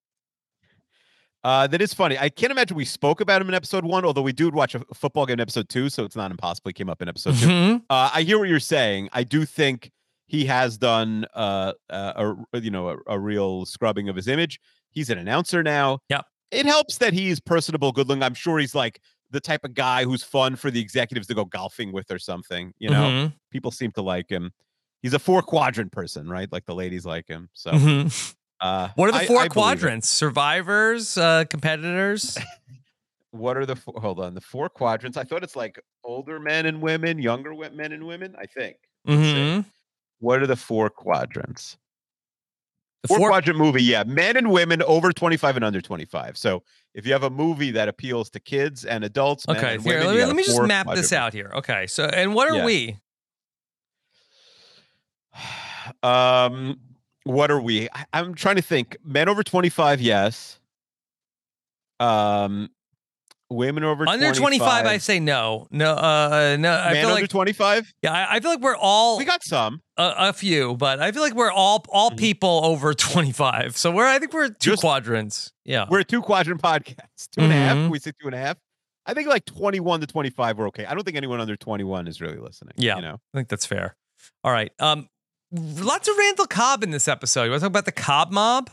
Uh, 1.43 1.65
that 1.67 1.82
is 1.82 1.93
funny. 1.93 2.17
I 2.17 2.30
can't 2.30 2.52
imagine 2.52 2.76
we 2.76 2.84
spoke 2.86 3.22
about 3.22 3.41
him 3.41 3.48
in 3.48 3.54
episode 3.56 3.86
one, 3.86 4.04
although 4.04 4.22
we 4.22 4.34
did 4.34 4.54
watch 4.54 4.76
a 4.76 4.84
football 4.93 5.26
game 5.26 5.36
in 5.36 5.39
episode 5.39 5.70
two, 5.70 5.89
so 5.89 6.04
it's 6.04 6.15
not 6.15 6.30
impossible 6.32 6.70
he 6.70 6.74
came 6.74 6.89
up 6.89 7.02
in 7.02 7.08
episode 7.08 7.36
2 7.36 7.48
Mhm. 7.48 7.76
Uh, 7.89 8.10
I 8.13 8.24
hear 8.24 8.38
what 8.38 8.50
you're 8.50 8.60
saying. 8.60 9.10
I 9.13 9.24
do 9.24 9.46
think 9.46 9.91
he 10.26 10.46
has 10.46 10.78
done 10.78 11.26
uh, 11.34 11.74
uh, 11.89 12.34
a 12.52 12.60
you 12.60 12.70
know 12.72 12.89
a, 12.89 12.98
a 13.08 13.20
real 13.20 13.65
scrubbing 13.65 14.10
of 14.10 14.15
his 14.15 14.28
image. 14.28 14.60
He's 14.89 15.10
an 15.10 15.17
announcer 15.17 15.63
now. 15.63 16.00
Yeah, 16.10 16.22
It 16.52 16.65
helps 16.65 16.98
that 16.98 17.13
he's 17.13 17.39
personable, 17.39 17.91
good 17.93 18.08
looking. 18.10 18.24
I'm 18.24 18.34
sure 18.34 18.60
he's 18.60 18.76
like 18.76 19.00
the 19.32 19.40
type 19.40 19.63
of 19.66 19.74
guy 19.74 20.04
who's 20.06 20.24
fun 20.24 20.56
for 20.56 20.72
the 20.72 20.80
executives 20.80 21.28
to 21.28 21.34
go 21.34 21.44
golfing 21.46 21.92
with 21.92 22.10
or 22.12 22.20
something. 22.20 22.74
You 22.80 22.90
know, 22.90 23.04
Mhm. 23.10 23.34
people 23.52 23.72
seem 23.72 23.92
to 23.94 24.02
like 24.02 24.30
him. 24.30 24.52
He's 25.02 25.13
a 25.13 25.20
four 25.20 25.42
quadrant 25.42 25.92
person, 25.92 26.30
right? 26.30 26.52
Like 26.52 26.66
the 26.66 26.76
ladies 26.76 27.06
like 27.06 27.28
him. 27.28 27.50
So, 27.54 27.72
Mhm. 27.72 28.36
uh, 28.62 28.90
What 28.96 29.10
are 29.13 29.20
the 29.20 29.26
four 29.26 29.42
I 29.42 29.46
it. 29.46 29.52
quadrants? 29.52 30.10
Survivors, 30.10 31.18
uh, 31.18 31.44
competitors. 31.50 32.38
What 33.32 33.58
are 33.58 33.66
the 33.66 33.76
four, 33.76 33.94
hold 34.00 34.20
on 34.22 34.34
the 34.34 34.42
four 34.42 34.70
quadrants? 34.70 35.18
I 35.18 35.24
thought 35.24 35.44
it's 35.44 35.56
like 35.56 35.80
older 36.04 36.40
men 36.40 36.66
and 36.66 36.82
women, 36.82 37.20
younger 37.20 37.54
men 37.72 37.92
and 37.92 38.08
women. 38.08 38.36
I 38.40 38.46
think. 38.46 38.78
Mhm. 39.08 39.66
What 40.20 40.42
are 40.42 40.48
the 40.48 40.56
four 40.56 40.90
quadrants? 40.90 41.78
The 43.04 43.10
Four, 43.10 43.18
four- 43.20 43.30
quadrant 43.30 43.60
movie, 43.60 43.84
yeah. 43.84 44.04
Men 44.06 44.38
and 44.38 44.50
women 44.50 44.82
over 44.82 45.12
25 45.12 45.56
and 45.58 45.63
under 45.66 45.82
25. 45.82 46.36
So 46.38 46.63
if 46.98 47.06
you 47.06 47.14
have 47.14 47.22
a 47.22 47.30
movie 47.30 47.70
that 47.72 47.88
appeals 47.88 48.32
to 48.32 48.40
kids 48.40 48.84
and 48.84 49.04
adults, 49.04 49.48
men 49.48 49.58
Okay, 49.58 49.76
and 49.76 49.84
here, 49.84 50.00
women, 50.00 50.08
let 50.08 50.16
me, 50.16 50.26
let 50.26 50.36
me 50.36 50.44
just 50.44 50.62
map 50.64 50.88
this 50.96 51.14
out 51.14 51.32
here. 51.32 51.52
Okay, 51.54 51.86
so 51.86 52.06
and 52.06 52.34
what 52.34 52.50
are 52.50 52.56
Yeah. 52.58 52.66
we? 52.66 52.98
Um, 56.04 56.82
what 57.24 57.50
are 57.50 57.62
we? 57.62 57.88
I, 57.94 58.06
I'm 58.12 58.36
trying 58.36 58.58
to 58.58 58.62
think. 58.62 58.98
Men 59.06 59.30
over 59.30 59.42
25, 59.42 60.02
yes. 60.02 60.60
Um, 62.02 62.70
women 63.50 63.84
over 63.84 64.08
Under 64.08 64.34
25, 64.34 64.86
I 64.86 64.98
say 64.98 65.20
no. 65.20 65.68
No, 65.72 65.94
uh, 65.94 66.58
no. 66.60 66.72
I 66.72 66.94
Men 66.94 67.02
feel 67.02 67.10
under 67.12 67.22
like 67.22 67.30
25, 67.30 67.94
yeah, 68.02 68.12
I, 68.12 68.36
I 68.36 68.40
feel 68.40 68.52
like 68.52 68.62
we're 68.62 68.76
all 68.76 69.18
we 69.18 69.26
got 69.26 69.44
some. 69.44 69.82
a, 69.98 70.14
a 70.18 70.34
few, 70.34 70.76
but 70.76 71.00
I 71.00 71.12
feel 71.12 71.22
like 71.22 71.34
we're 71.34 71.52
all 71.52 71.86
all 71.90 72.12
Mhm. 72.12 72.18
people 72.18 72.62
over 72.64 72.94
25. 72.94 73.78
So 73.78 73.92
we're 73.92 74.06
I 74.06 74.20
think 74.20 74.34
we're 74.34 74.50
two 74.50 74.72
Just- 74.72 74.82
quadrants. 74.82 75.52
Yeah. 75.66 75.86
We're 75.90 76.00
a 76.00 76.04
two 76.04 76.22
quadrant 76.22 76.62
podcast. 76.62 77.30
Two 77.32 77.42
and 77.42 77.52
a 77.52 77.56
half. 77.56 77.78
Mhm. 77.78 77.90
We 77.90 78.00
say 78.00 78.12
two 78.22 78.28
and 78.28 78.36
a 78.36 78.40
half. 78.40 78.58
I 79.06 79.14
think 79.14 79.28
like 79.30 79.46
21 79.46 80.02
to 80.02 80.08
25, 80.08 80.58
we're 80.58 80.68
okay. 80.68 80.86
I 80.86 80.94
don't 80.94 81.04
think 81.04 81.16
anyone 81.18 81.40
under 81.40 81.56
21 81.56 82.08
is 82.08 82.20
really 82.20 82.38
listening. 82.40 82.74
Yeah. 82.78 82.98
You 82.98 83.02
know, 83.04 83.14
I 83.34 83.38
think 83.38 83.48
that's 83.50 83.66
fair. 83.66 83.96
All 84.44 84.52
right. 84.52 84.72
Um 84.80 85.08
lots 85.52 86.10
of 86.10 86.18
Randall 86.18 86.46
Cobb 86.48 86.84
in 86.84 86.92
this 86.92 87.08
episode. 87.08 87.46
You 87.46 87.52
want 87.52 87.62
to 87.62 87.66
talk 87.66 87.72
about 87.72 87.86
the 87.86 87.92
Cobb 87.94 88.32
mob? 88.34 88.70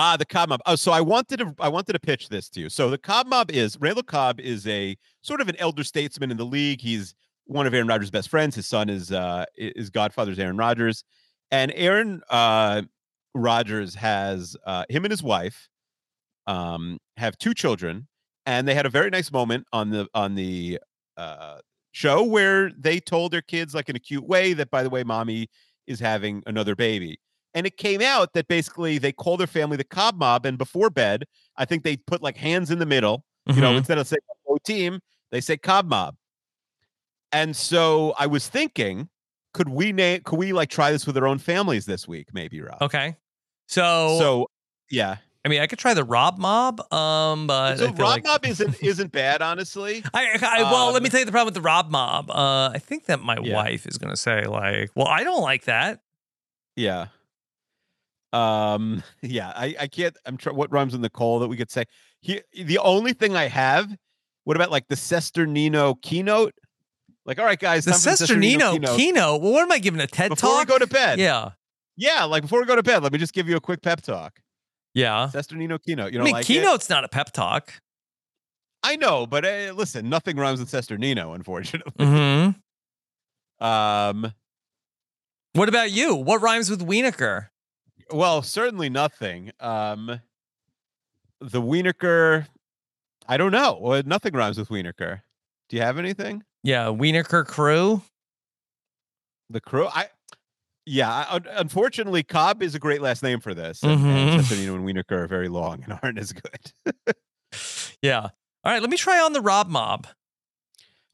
Ah, 0.00 0.16
the 0.16 0.24
Cobb 0.24 0.50
Mob. 0.50 0.60
Oh, 0.64 0.76
so 0.76 0.92
I 0.92 1.00
wanted 1.00 1.38
to 1.38 1.52
I 1.58 1.68
wanted 1.68 1.92
to 1.94 1.98
pitch 1.98 2.28
this 2.28 2.48
to 2.50 2.60
you. 2.60 2.68
So 2.68 2.88
the 2.88 2.98
Cobb 2.98 3.26
Mob 3.26 3.50
is 3.50 3.76
Randall 3.80 4.04
Cobb 4.04 4.38
is 4.38 4.64
a 4.68 4.96
sort 5.22 5.40
of 5.40 5.48
an 5.48 5.56
elder 5.58 5.82
statesman 5.82 6.30
in 6.30 6.36
the 6.36 6.44
league. 6.46 6.80
He's 6.80 7.16
one 7.46 7.66
of 7.66 7.74
Aaron 7.74 7.88
Rodgers' 7.88 8.08
best 8.08 8.28
friends. 8.28 8.54
His 8.54 8.64
son 8.68 8.88
is 8.88 9.10
uh 9.10 9.44
his 9.56 9.90
godfather's 9.90 10.38
Aaron 10.38 10.56
Rodgers, 10.56 11.02
and 11.50 11.72
Aaron 11.74 12.22
uh 12.30 12.82
Rodgers 13.34 13.96
has 13.96 14.56
uh 14.64 14.84
him 14.88 15.04
and 15.04 15.10
his 15.10 15.20
wife 15.20 15.68
um 16.46 16.98
have 17.16 17.36
two 17.36 17.52
children, 17.52 18.06
and 18.46 18.68
they 18.68 18.76
had 18.76 18.86
a 18.86 18.90
very 18.90 19.10
nice 19.10 19.32
moment 19.32 19.66
on 19.72 19.90
the 19.90 20.06
on 20.14 20.36
the 20.36 20.78
uh 21.16 21.58
show 21.90 22.22
where 22.22 22.70
they 22.78 23.00
told 23.00 23.32
their 23.32 23.42
kids 23.42 23.74
like 23.74 23.88
in 23.88 23.96
a 23.96 24.00
cute 24.00 24.28
way 24.28 24.52
that 24.52 24.70
by 24.70 24.84
the 24.84 24.90
way, 24.90 25.02
mommy 25.02 25.48
is 25.88 25.98
having 25.98 26.44
another 26.46 26.76
baby. 26.76 27.18
And 27.54 27.66
it 27.66 27.76
came 27.76 28.00
out 28.02 28.34
that 28.34 28.46
basically 28.48 28.98
they 28.98 29.12
call 29.12 29.36
their 29.36 29.46
family 29.46 29.76
the 29.76 29.84
Cobb 29.84 30.16
Mob, 30.16 30.44
and 30.46 30.58
before 30.58 30.90
bed, 30.90 31.24
I 31.56 31.64
think 31.64 31.82
they 31.82 31.96
put 31.96 32.22
like 32.22 32.36
hands 32.36 32.70
in 32.70 32.78
the 32.78 32.86
middle. 32.86 33.24
You 33.46 33.60
know, 33.62 33.72
Mhm. 33.72 33.78
instead 33.78 33.98
of 33.98 34.06
saying 34.06 34.20
"O 34.48 34.58
team," 34.58 35.00
they 35.30 35.40
say 35.40 35.56
Cobb 35.56 35.86
Mob. 35.86 36.14
And 37.32 37.56
so 37.56 38.14
I 38.18 38.26
was 38.26 38.48
thinking, 38.48 39.08
could 39.54 39.68
we 39.68 39.92
name? 39.92 40.22
Could 40.24 40.38
we 40.38 40.52
like 40.52 40.70
try 40.70 40.90
this 40.92 41.06
with 41.06 41.16
our 41.16 41.26
own 41.26 41.38
families 41.38 41.86
this 41.86 42.06
week? 42.08 42.28
Maybe 42.32 42.60
Rob. 42.60 42.82
Okay. 42.82 43.16
So, 43.66 44.18
So 44.18 44.50
yeah, 44.90 45.16
I 45.44 45.48
mean, 45.48 45.60
I 45.60 45.66
could 45.66 45.78
try 45.78 45.94
the 45.94 46.04
Rob 46.04 46.38
mob. 46.38 46.80
Um, 46.92 47.46
but 47.46 47.76
so 47.78 47.86
Rob 47.88 47.98
like, 47.98 48.24
Mob 48.24 48.44
isn't 48.44 48.76
isn't 48.82 49.12
bad, 49.12 49.42
honestly. 49.42 50.02
I, 50.14 50.38
I 50.42 50.62
well, 50.64 50.92
let 50.92 51.02
me 51.02 51.06
Um, 51.08 51.10
tell 51.10 51.20
you 51.20 51.26
the 51.26 51.32
problem 51.32 51.46
with 51.46 51.54
the 51.54 51.60
Rob 51.62 51.90
mob. 51.90 52.30
Uh, 52.30 52.70
I 52.74 52.78
think 52.78 53.06
that 53.06 53.20
my 53.20 53.38
Yeah. 53.42 53.54
wife 53.54 53.86
is 53.86 53.98
going 53.98 54.10
to 54.10 54.16
say 54.16 54.46
like, 54.46 54.90
"Well, 54.94 55.08
I 55.08 55.24
don't 55.24 55.42
like 55.42 55.64
that." 55.64 56.00
Yeah. 56.76 57.08
Um, 58.32 59.02
yeah, 59.22 59.52
I, 59.54 59.74
I 59.80 59.86
can't. 59.86 60.16
I'm 60.26 60.36
trying. 60.36 60.56
What 60.56 60.70
rhymes 60.72 60.94
in 60.94 61.00
the 61.00 61.06
Nicole 61.06 61.38
that 61.40 61.48
we 61.48 61.56
could 61.56 61.70
say? 61.70 61.84
He, 62.20 62.40
the 62.54 62.78
only 62.78 63.12
thing 63.12 63.36
I 63.36 63.48
have. 63.48 63.88
What 64.44 64.56
about 64.56 64.70
like 64.70 64.88
the 64.88 64.94
Cesternino 64.94 66.00
keynote? 66.02 66.54
Like, 67.26 67.38
all 67.38 67.44
right, 67.44 67.58
guys, 67.58 67.84
The 67.84 67.90
Cesternino 67.92 68.72
keynote. 68.72 68.96
keynote. 68.96 69.42
Well, 69.42 69.52
what 69.52 69.62
am 69.62 69.70
I 69.72 69.78
giving 69.78 70.00
a 70.00 70.06
TED 70.06 70.30
Before 70.30 70.36
talk? 70.50 70.66
Before 70.66 70.76
we 70.78 70.78
go 70.80 70.86
to 70.86 70.90
bed. 70.90 71.18
yeah, 71.18 71.50
Yeah, 71.98 72.24
like 72.24 72.42
before 72.42 72.58
we 72.60 72.64
go 72.66 72.74
to 72.74 72.82
bed, 72.82 73.02
let 73.02 73.12
me 73.12 73.18
just 73.18 73.34
give 73.34 73.46
you 73.48 73.56
a 73.56 73.60
quick 73.60 73.82
pep 73.82 74.00
talk. 74.00 74.38
yeah. 74.94 75.28
Cesternino 75.32 75.78
keynote. 75.82 76.12
You 76.12 76.18
know, 76.18 76.22
I 76.22 76.24
mean, 76.24 76.32
like 76.32 76.44
it? 76.44 76.54
keynote's 76.54 76.88
not 76.88 77.04
a 77.04 77.08
pep 77.08 77.32
talk. 77.32 77.74
I 78.82 78.96
know, 78.96 79.26
but 79.26 79.44
uh, 79.44 79.74
listen, 79.76 80.08
nothing 80.08 80.36
rhymes 80.38 80.60
with 80.60 80.70
Cesternino, 80.70 81.34
unfortunately. 81.34 81.92
Mm-hmm. 82.04 82.50
Um, 83.60 84.32
What 85.54 85.68
about 85.68 85.90
you? 85.90 86.14
What 86.14 86.40
rhymes 86.42 86.70
with 86.70 86.86
Wienerkur? 86.86 87.48
Well, 88.10 88.42
certainly 88.42 88.88
nothing. 88.88 89.52
Um, 89.60 90.20
the 91.40 91.60
Wienerkur, 91.62 92.46
I 93.28 93.36
don't 93.36 93.52
know. 93.52 93.78
Well, 93.80 94.02
nothing 94.04 94.32
rhymes 94.34 94.58
with 94.58 94.68
Wienerkur. 94.68 95.20
Do 95.68 95.76
you 95.76 95.82
have 95.82 95.98
anything? 95.98 96.42
Yeah, 96.62 96.86
Wienerkur 96.86 97.46
crew. 97.46 98.02
The 99.50 99.60
crew, 99.60 99.86
I. 99.86 100.08
Yeah, 100.90 101.10
I, 101.10 101.40
unfortunately, 101.56 102.22
Cobb 102.22 102.62
is 102.62 102.74
a 102.74 102.78
great 102.78 103.02
last 103.02 103.22
name 103.22 103.40
for 103.40 103.52
this, 103.52 103.82
and, 103.82 104.00
Mhm. 104.00 104.38
Cesternino 104.38 104.74
and 104.74 104.86
Wienerkur 104.86 105.12
are 105.12 105.26
very 105.26 105.48
long 105.48 105.84
and 105.84 105.98
aren't 106.02 106.18
as 106.18 106.32
good. 106.32 107.14
Yeah. 108.00 108.20
All 108.64 108.72
right, 108.72 108.80
let 108.80 108.88
me 108.90 108.96
try 108.96 109.20
on 109.20 109.34
the 109.34 109.42
Rob 109.42 109.68
Mob. 109.68 110.06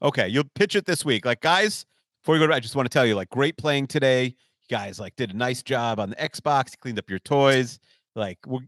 Okay, 0.01 0.29
you'll 0.29 0.45
pitch 0.55 0.75
it 0.77 0.85
this 0.85 1.03
week. 1.03 1.25
Like, 1.25 1.41
guys, 1.41 1.85
before 2.23 2.33
we 2.33 2.39
go 2.39 2.47
to 2.47 2.53
I 2.53 2.59
just 2.61 2.75
want 2.75 2.85
to 2.89 2.93
tell 2.93 3.05
you, 3.05 3.15
like, 3.15 3.29
great 3.29 3.57
playing 3.57 3.87
today. 3.87 4.35
You 4.69 4.77
guys, 4.77 4.99
like, 4.99 5.15
did 5.15 5.31
a 5.31 5.37
nice 5.37 5.63
job 5.63 5.99
on 5.99 6.11
the 6.11 6.15
Xbox. 6.17 6.77
Cleaned 6.79 6.99
up 6.99 7.09
your 7.09 7.19
toys. 7.19 7.79
Like, 8.15 8.37
we'll, 8.45 8.61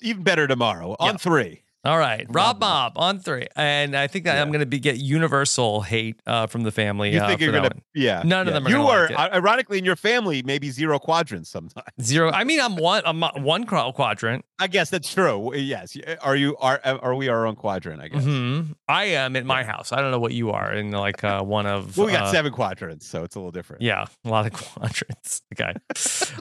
even 0.00 0.22
better 0.22 0.46
tomorrow 0.46 0.96
on 1.00 1.18
three. 1.18 1.63
All 1.84 1.98
right, 1.98 2.24
Rob, 2.28 2.36
Rob 2.36 2.60
Mob 2.60 2.92
on 2.96 3.18
three, 3.18 3.46
and 3.56 3.94
I 3.94 4.06
think 4.06 4.24
that 4.24 4.40
I'm 4.40 4.48
going 4.48 4.60
to 4.60 4.66
be 4.66 4.78
get 4.78 4.96
universal 4.96 5.82
hate 5.82 6.20
uh, 6.26 6.46
from 6.46 6.62
the 6.62 6.70
family. 6.70 7.12
You 7.12 7.20
uh, 7.20 7.26
think 7.26 7.40
for 7.40 7.44
you're 7.44 7.52
gonna? 7.52 7.72
Yeah. 7.94 8.22
None 8.24 8.48
of 8.48 8.54
them 8.54 8.66
are 8.66 8.70
You 8.70 8.82
are, 8.86 9.08
like 9.10 9.32
ironically, 9.32 9.78
in 9.78 9.84
your 9.84 9.96
family, 9.96 10.42
maybe 10.42 10.70
zero 10.70 10.98
quadrants 10.98 11.50
sometimes. 11.50 11.86
zero? 12.00 12.30
I 12.30 12.44
mean, 12.44 12.60
I'm 12.60 12.76
one. 12.76 13.02
I'm 13.04 13.20
one 13.42 13.64
quadrant. 13.66 14.44
I 14.58 14.66
guess 14.66 14.88
that's 14.88 15.12
true. 15.12 15.54
Yes. 15.54 15.96
Are 16.22 16.36
you? 16.36 16.56
Are 16.56 16.80
are 16.84 17.14
we 17.14 17.28
our 17.28 17.46
own 17.46 17.56
quadrant? 17.56 18.00
I 18.00 18.08
guess. 18.08 18.24
hmm 18.24 18.62
I 18.88 19.04
am 19.04 19.36
at 19.36 19.44
my 19.44 19.64
house. 19.64 19.92
I 19.92 20.00
don't 20.00 20.10
know 20.10 20.20
what 20.20 20.32
you 20.32 20.50
are 20.52 20.72
in 20.72 20.90
like 20.90 21.22
uh, 21.22 21.42
one 21.42 21.66
of. 21.66 21.96
Well, 21.96 22.06
we 22.06 22.12
got 22.12 22.24
uh, 22.24 22.32
seven 22.32 22.52
quadrants, 22.52 23.06
so 23.06 23.24
it's 23.24 23.34
a 23.34 23.38
little 23.38 23.52
different. 23.52 23.82
Yeah, 23.82 24.06
a 24.24 24.28
lot 24.28 24.46
of 24.46 24.52
quadrants. 24.74 25.42
Okay. 25.52 25.74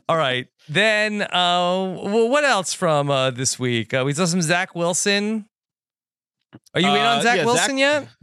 All 0.08 0.18
right. 0.18 0.48
Then, 0.70 1.22
uh, 1.24 1.28
well, 1.32 2.30
what 2.30 2.46
else 2.46 2.74
from 2.74 3.10
uh, 3.10 3.32
this 3.32 3.60
week? 3.60 3.94
Uh, 3.94 4.04
we 4.06 4.14
saw 4.14 4.26
some 4.26 4.42
Zach 4.42 4.76
Wilson. 4.76 5.46
Are 6.74 6.80
you 6.82 6.88
in 6.88 6.96
Uh, 6.96 7.16
on 7.16 7.22
Zach 7.22 7.38
yeah, 7.38 7.46
Wilson 7.46 7.78
yet? 7.78 8.08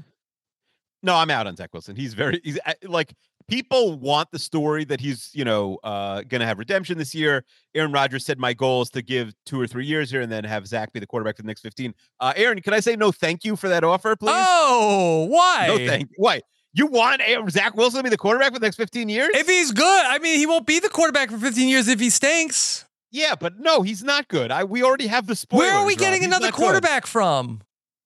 No, 1.02 1.14
I'm 1.16 1.30
out 1.30 1.46
on 1.46 1.56
Zach 1.56 1.70
Wilson. 1.72 1.96
He's 1.96 2.12
very 2.12 2.42
he's 2.44 2.58
uh, 2.66 2.74
like 2.84 3.14
people 3.48 3.98
want 3.98 4.30
the 4.32 4.38
story 4.38 4.84
that 4.84 5.00
he's 5.00 5.30
you 5.32 5.46
know 5.46 5.78
uh 5.82 6.20
gonna 6.28 6.44
have 6.44 6.58
redemption 6.58 6.98
this 6.98 7.14
year. 7.14 7.42
Aaron 7.74 7.90
Rodgers 7.90 8.26
said 8.26 8.38
my 8.38 8.52
goal 8.52 8.82
is 8.82 8.90
to 8.90 9.00
give 9.00 9.32
two 9.46 9.58
or 9.58 9.66
three 9.66 9.86
years 9.86 10.10
here 10.10 10.20
and 10.20 10.30
then 10.30 10.44
have 10.44 10.66
Zach 10.66 10.92
be 10.92 11.00
the 11.00 11.06
quarterback 11.06 11.36
for 11.36 11.42
the 11.42 11.46
next 11.46 11.62
15. 11.62 11.94
Uh 12.20 12.34
Aaron, 12.36 12.60
can 12.60 12.74
I 12.74 12.80
say 12.80 12.96
no 12.96 13.10
thank 13.12 13.44
you 13.44 13.56
for 13.56 13.70
that 13.70 13.82
offer, 13.82 14.14
please? 14.14 14.34
Oh, 14.36 15.26
why? 15.30 15.68
no 15.68 15.78
thank. 15.78 16.10
Why? 16.18 16.42
You 16.72 16.86
want 16.86 17.20
Zach 17.50 17.76
Wilson 17.76 17.98
to 17.98 18.02
be 18.04 18.10
the 18.10 18.16
quarterback 18.18 18.52
for 18.52 18.58
the 18.60 18.66
next 18.66 18.76
15 18.76 19.08
years? 19.08 19.30
If 19.34 19.48
he's 19.48 19.72
good, 19.72 20.04
I 20.06 20.18
mean, 20.20 20.38
he 20.38 20.46
won't 20.46 20.66
be 20.66 20.78
the 20.78 20.88
quarterback 20.88 21.30
for 21.30 21.38
15 21.38 21.68
years 21.68 21.88
if 21.88 21.98
he 21.98 22.10
stinks. 22.10 22.84
yeah, 23.10 23.34
but 23.34 23.58
no, 23.58 23.82
he's 23.82 24.04
not 24.04 24.28
good. 24.28 24.50
I 24.52 24.62
we 24.64 24.82
already 24.84 25.08
have 25.08 25.26
the 25.26 25.34
spoilers. 25.34 25.66
Where 25.66 25.74
are 25.76 25.84
we 25.86 25.94
Rob. 25.94 25.98
getting 25.98 26.20
He's 26.20 26.26
another 26.28 26.46
not 26.46 26.54
good. 26.54 26.62
quarterback 26.62 27.06
from? 27.06 27.62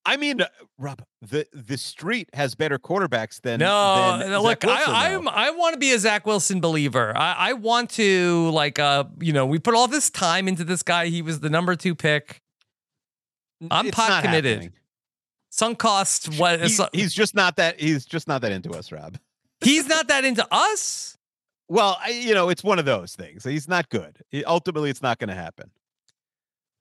I 0.06 0.16
mean, 0.18 0.40
uh, 0.42 0.48
Rob, 0.78 1.02
the 1.22 1.46
the 1.52 1.76
street 1.78 2.28
has 2.34 2.54
better 2.54 2.78
quarterbacks 2.78 3.40
than 3.40 3.60
No, 3.60 4.18
than 4.18 4.28
Zach 4.30 4.42
look, 4.42 4.62
Wilson, 4.62 4.94
I, 4.94 5.10
though. 5.12 5.18
I'm 5.18 5.28
I 5.28 5.50
want 5.50 5.74
to 5.74 5.78
be 5.78 5.92
a 5.92 5.98
Zach 5.98 6.24
Wilson 6.26 6.60
believer. 6.60 7.12
I, 7.16 7.32
I 7.50 7.52
want 7.54 7.90
to 7.92 8.48
like 8.50 8.78
uh 8.78 9.04
you 9.20 9.32
know 9.34 9.44
we 9.46 9.58
put 9.58 9.74
all 9.74 9.88
this 9.88 10.08
time 10.10 10.46
into 10.48 10.64
this 10.64 10.82
guy. 10.82 11.06
He 11.06 11.20
was 11.22 11.40
the 11.40 11.50
number 11.50 11.74
two 11.76 11.94
pick. 11.94 12.40
I'm 13.70 13.86
It's 13.86 13.96
pot 13.96 14.08
not 14.10 14.24
committed. 14.24 14.52
happening. 14.62 14.72
Sunk 15.56 15.78
cost. 15.78 16.36
What? 16.36 16.60
He's, 16.62 16.76
so- 16.76 16.88
he's 16.92 17.14
just 17.14 17.32
not 17.32 17.54
that. 17.56 17.78
He's 17.78 18.04
just 18.04 18.26
not 18.26 18.40
that 18.42 18.50
into 18.50 18.70
us, 18.72 18.90
Rob. 18.90 19.16
he's 19.60 19.86
not 19.86 20.08
that 20.08 20.24
into 20.24 20.44
us. 20.50 21.16
Well, 21.68 21.96
I, 22.04 22.10
you 22.10 22.34
know, 22.34 22.48
it's 22.48 22.64
one 22.64 22.80
of 22.80 22.84
those 22.86 23.14
things. 23.14 23.44
He's 23.44 23.68
not 23.68 23.88
good. 23.88 24.18
He- 24.30 24.44
ultimately, 24.44 24.90
it's 24.90 25.00
not 25.00 25.18
going 25.20 25.28
to 25.28 25.34
happen. 25.36 25.70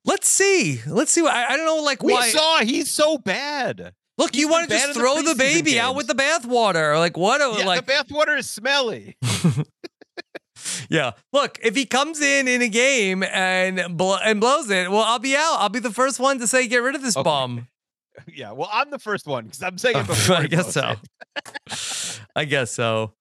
Let's 0.06 0.28
see. 0.28 0.82
Let's 0.88 1.12
see. 1.12 1.22
what- 1.22 1.34
I, 1.36 1.54
I 1.54 1.56
don't 1.58 1.68
know. 1.68 1.84
Like 1.84 2.02
We 2.02 2.14
why? 2.14 2.30
saw 2.30 2.62
he's 2.62 2.90
so 2.90 3.20
bad. 3.20 3.94
look, 4.18 4.34
he's 4.34 4.42
you 4.42 4.48
want 4.50 4.68
to 4.68 4.76
just 4.76 4.96
the 4.96 5.00
throw 5.00 5.22
the 5.22 5.34
preseason 5.34 5.38
baby 5.38 5.80
out 5.80 5.94
with 5.96 6.08
the 6.08 6.16
bathwater? 6.16 6.98
Like 6.98 7.16
what? 7.16 7.42
a- 7.42 7.60
Yeah, 7.60 7.66
like 7.68 7.86
the 7.86 7.92
bathwater 7.92 8.36
is 8.40 8.50
smelly. 8.50 9.18
Yeah. 10.90 11.12
Look, 11.32 11.60
if 11.62 11.76
he 11.76 11.86
comes 11.86 12.22
in 12.22 12.48
in 12.48 12.62
a 12.62 12.70
game 12.70 13.22
and 13.24 13.98
bl- 13.98 14.14
and 14.24 14.40
blows 14.40 14.70
it, 14.70 14.90
well, 14.90 15.02
I'll 15.02 15.20
be 15.20 15.36
out. 15.36 15.58
I'll 15.60 15.70
be 15.70 15.80
the 15.80 15.92
first 15.92 16.20
one 16.20 16.40
to 16.40 16.48
say 16.48 16.68
get 16.68 16.78
rid 16.78 16.96
of 16.96 17.02
this 17.02 17.18
Okay. 17.18 17.24
bum. 17.24 17.68
Yeah. 18.34 18.52
Well, 18.52 18.70
I'm 18.72 18.90
the 18.90 19.00
first 19.00 19.28
one 19.28 19.46
because 19.46 19.64
I'm 19.64 19.78
saying 19.78 19.98
it 19.98 20.08
before. 20.08 20.36
I 20.38 20.48
guess 20.48 20.74
so. 20.74 20.96
I 22.36 22.46
guess 22.46 22.72
so. 22.72 23.14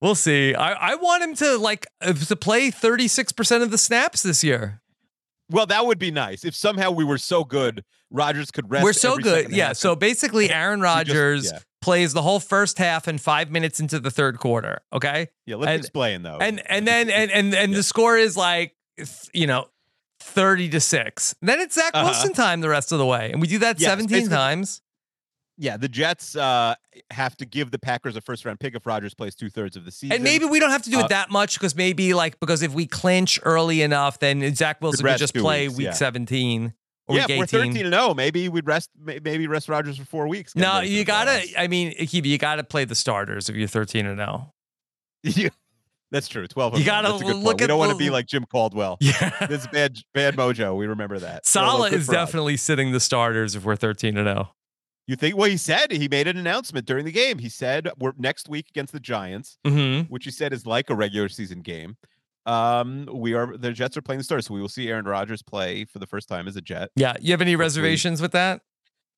We'll 0.00 0.14
see. 0.14 0.54
I, 0.54 0.92
I 0.92 0.94
want 0.94 1.22
him 1.24 1.34
to 1.36 1.58
like 1.58 1.86
uh, 2.00 2.12
to 2.12 2.36
play 2.36 2.70
36% 2.70 3.62
of 3.62 3.70
the 3.70 3.78
snaps 3.78 4.22
this 4.22 4.44
year. 4.44 4.80
Well, 5.50 5.66
that 5.66 5.86
would 5.86 5.98
be 5.98 6.10
nice 6.10 6.44
if 6.44 6.54
somehow 6.54 6.90
we 6.90 7.04
were 7.04 7.18
so 7.18 7.42
good, 7.42 7.82
Rodgers 8.10 8.50
could 8.50 8.70
rest. 8.70 8.84
We're 8.84 8.92
so 8.92 9.16
good. 9.16 9.50
Yeah. 9.50 9.72
So 9.72 9.96
basically 9.96 10.50
Aaron 10.50 10.80
just- 10.80 10.84
Rodgers 10.84 11.50
yeah. 11.50 11.58
plays 11.80 12.12
the 12.12 12.22
whole 12.22 12.38
first 12.38 12.78
half 12.78 13.08
and 13.08 13.20
5 13.20 13.50
minutes 13.50 13.80
into 13.80 13.98
the 13.98 14.10
third 14.10 14.38
quarter, 14.38 14.80
okay? 14.92 15.28
yeah. 15.46 15.56
Let's 15.56 15.70
and- 15.70 15.80
explain 15.80 16.22
though. 16.22 16.38
And 16.38 16.62
and 16.68 16.86
then 16.86 17.10
and 17.10 17.30
and, 17.30 17.54
and 17.54 17.74
the 17.74 17.82
score 17.82 18.16
is 18.16 18.36
like 18.36 18.74
you 19.32 19.46
know 19.46 19.68
30 20.28 20.68
to 20.70 20.80
6. 20.80 21.34
Then 21.42 21.60
it's 21.60 21.74
Zach 21.74 21.90
Uh-huh. 21.94 22.06
Wilson 22.06 22.32
time 22.32 22.60
the 22.60 22.68
rest 22.68 22.92
of 22.92 22.98
the 22.98 23.06
way. 23.06 23.30
And 23.32 23.40
we 23.40 23.46
do 23.48 23.58
that 23.58 23.80
Yes, 23.80 23.90
17 23.90 24.28
times. 24.28 24.80
yeah, 25.56 25.76
the 25.76 25.88
Jets 25.88 26.36
uh, 26.36 26.74
have 27.10 27.36
to 27.38 27.44
give 27.46 27.70
the 27.70 27.78
Packers 27.78 28.16
a 28.16 28.20
first 28.20 28.44
round 28.44 28.60
pick 28.60 28.74
if 28.74 28.86
Rodgers 28.86 29.14
plays 29.14 29.34
two 29.34 29.50
thirds 29.50 29.76
of 29.76 29.84
the 29.84 29.90
season. 29.90 30.14
And 30.14 30.24
maybe 30.24 30.44
we 30.44 30.60
don't 30.60 30.70
have 30.70 30.82
to 30.84 30.90
do 30.90 31.00
Uh, 31.00 31.04
it 31.04 31.08
that 31.08 31.30
much 31.30 31.58
because 31.58 31.74
maybe 31.74 32.14
like 32.14 32.38
because 32.40 32.62
if 32.62 32.72
we 32.72 32.86
clinch 32.86 33.40
early 33.42 33.82
enough, 33.82 34.18
then 34.20 34.54
Zach 34.54 34.80
Wilson 34.80 35.04
could 35.04 35.18
just 35.18 35.34
play 35.34 35.66
weeks, 35.68 35.78
week 35.78 35.84
yeah. 35.86 35.92
17 35.92 36.74
or 37.08 37.16
yeah, 37.16 37.22
week 37.22 37.30
if 37.30 37.30
18. 37.30 37.38
we're 37.38 37.46
13 37.66 37.84
and 37.86 37.94
0, 37.94 38.14
maybe 38.14 38.48
we'd 38.48 38.66
rest 38.66 38.90
maybe 39.02 39.46
rest 39.46 39.68
Rodgers 39.68 39.96
for 39.98 40.04
four 40.04 40.28
weeks. 40.28 40.54
no, 40.54 40.80
you 40.80 41.04
gotta. 41.04 41.42
I 41.58 41.66
mean, 41.66 41.94
you 41.98 42.38
gotta 42.38 42.62
play 42.64 42.84
the 42.84 42.94
starters 42.94 43.48
if 43.48 43.56
you're 43.56 43.66
13 43.66 44.06
and 44.06 44.20
oh. 44.20 44.52
0. 45.26 45.42
Yeah, 45.44 45.48
That's 46.10 46.28
true. 46.28 46.46
12 46.46 46.74
and 46.74 46.84
You 46.84 46.90
a 46.90 47.02
good 47.02 47.36
look 47.36 47.44
point. 47.44 47.60
We 47.60 47.66
don't 47.66 47.78
want 47.78 47.92
to 47.92 47.98
be 47.98 48.10
like 48.10 48.26
Jim 48.26 48.44
Caldwell. 48.50 48.96
Yeah, 49.02 49.46
This 49.46 49.62
is 49.62 49.66
bad 49.68 49.98
bad 50.14 50.36
mojo. 50.36 50.76
We 50.76 50.86
remember 50.86 51.18
that. 51.18 51.46
Saleh 51.46 51.92
is 51.92 52.06
for 52.06 52.12
us. 52.12 52.16
definitely 52.26 52.56
sitting 52.56 52.92
the 52.92 53.00
starters 53.00 53.54
if 53.54 53.64
we're 53.64 53.76
13 53.76 54.16
and 54.16 54.26
oh. 54.28 54.32
0. 54.32 54.48
You 55.06 55.16
think? 55.16 55.36
Well, 55.36 55.48
he 55.48 55.56
said 55.56 55.90
he 55.92 56.06
made 56.08 56.28
an 56.28 56.36
announcement 56.36 56.86
during 56.86 57.04
the 57.06 57.12
game. 57.12 57.38
He 57.38 57.48
said 57.48 57.88
we're 57.98 58.12
next 58.18 58.48
week 58.48 58.66
against 58.70 58.92
the 58.92 59.00
Giants, 59.00 59.58
Mm-hmm. 59.66 60.10
which 60.12 60.24
he 60.24 60.30
said 60.30 60.52
is 60.52 60.66
like 60.66 60.90
a 60.90 60.94
regular 60.94 61.28
season 61.28 61.60
game. 61.62 61.96
Um, 62.46 63.06
we 63.12 63.34
are 63.34 63.56
the 63.56 63.72
Jets 63.72 63.96
are 63.96 64.02
playing 64.02 64.18
the 64.18 64.24
starters, 64.24 64.46
so 64.46 64.54
we 64.54 64.60
will 64.60 64.68
see 64.70 64.88
Aaron 64.88 65.04
Rodgers 65.04 65.42
play 65.42 65.84
for 65.84 65.98
the 65.98 66.06
first 66.06 66.28
time 66.28 66.48
as 66.48 66.56
a 66.56 66.62
Jet. 66.62 66.90
Yeah, 66.96 67.14
you 67.20 67.32
have 67.32 67.42
any 67.42 67.56
reservations 67.56 68.22
with 68.22 68.32
that? 68.32 68.62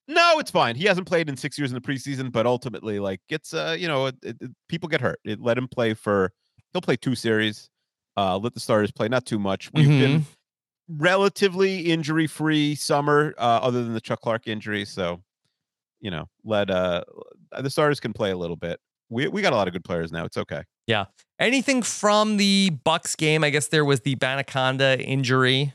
No, 0.08 0.40
it's 0.40 0.50
fine. 0.50 0.74
He 0.74 0.84
hasn't 0.86 1.06
played 1.06 1.28
in 1.28 1.36
six 1.36 1.56
years 1.56 1.70
in 1.70 1.74
the 1.76 1.80
preseason, 1.80 2.32
but 2.32 2.44
ultimately, 2.46 2.98
like, 2.98 3.20
it's 3.28 3.54
uh, 3.54 3.76
you 3.78 3.86
know, 3.86 4.06
it, 4.06 4.16
it- 4.22 4.36
people 4.68 4.88
get 4.88 5.00
hurt. 5.00 5.20
It 5.24 5.40
let 5.40 5.56
him 5.58 5.68
play 5.68 5.94
for. 5.94 6.32
He'll 6.72 6.80
play 6.82 6.96
two 6.96 7.14
series. 7.14 7.68
Uh, 8.16 8.38
let 8.38 8.54
the 8.54 8.60
starters 8.60 8.90
play, 8.90 9.08
not 9.08 9.24
too 9.26 9.38
much. 9.38 9.70
We've 9.72 9.88
been 9.88 10.26
relatively 10.88 11.80
injury 11.90 12.26
free 12.26 12.74
summer, 12.74 13.34
uh, 13.38 13.42
other 13.62 13.82
than 13.84 13.94
the 13.94 14.00
Chuck 14.00 14.20
Clark 14.20 14.46
injury. 14.48 14.84
So, 14.84 15.22
you 16.00 16.10
know, 16.10 16.26
let 16.44 16.70
uh 16.70 17.04
the 17.60 17.70
starters 17.70 18.00
can 18.00 18.12
play 18.12 18.30
a 18.30 18.36
little 18.36 18.56
bit. 18.56 18.80
We 19.08 19.28
we 19.28 19.42
got 19.42 19.52
a 19.52 19.56
lot 19.56 19.68
of 19.68 19.72
good 19.72 19.84
players 19.84 20.12
now. 20.12 20.24
It's 20.24 20.36
okay. 20.36 20.62
Yeah. 20.86 21.06
Anything 21.38 21.82
from 21.82 22.36
the 22.36 22.70
Bucks 22.84 23.14
game? 23.16 23.44
I 23.44 23.50
guess 23.50 23.68
there 23.68 23.84
was 23.84 24.00
the 24.00 24.16
Banaconda 24.16 25.00
injury. 25.00 25.72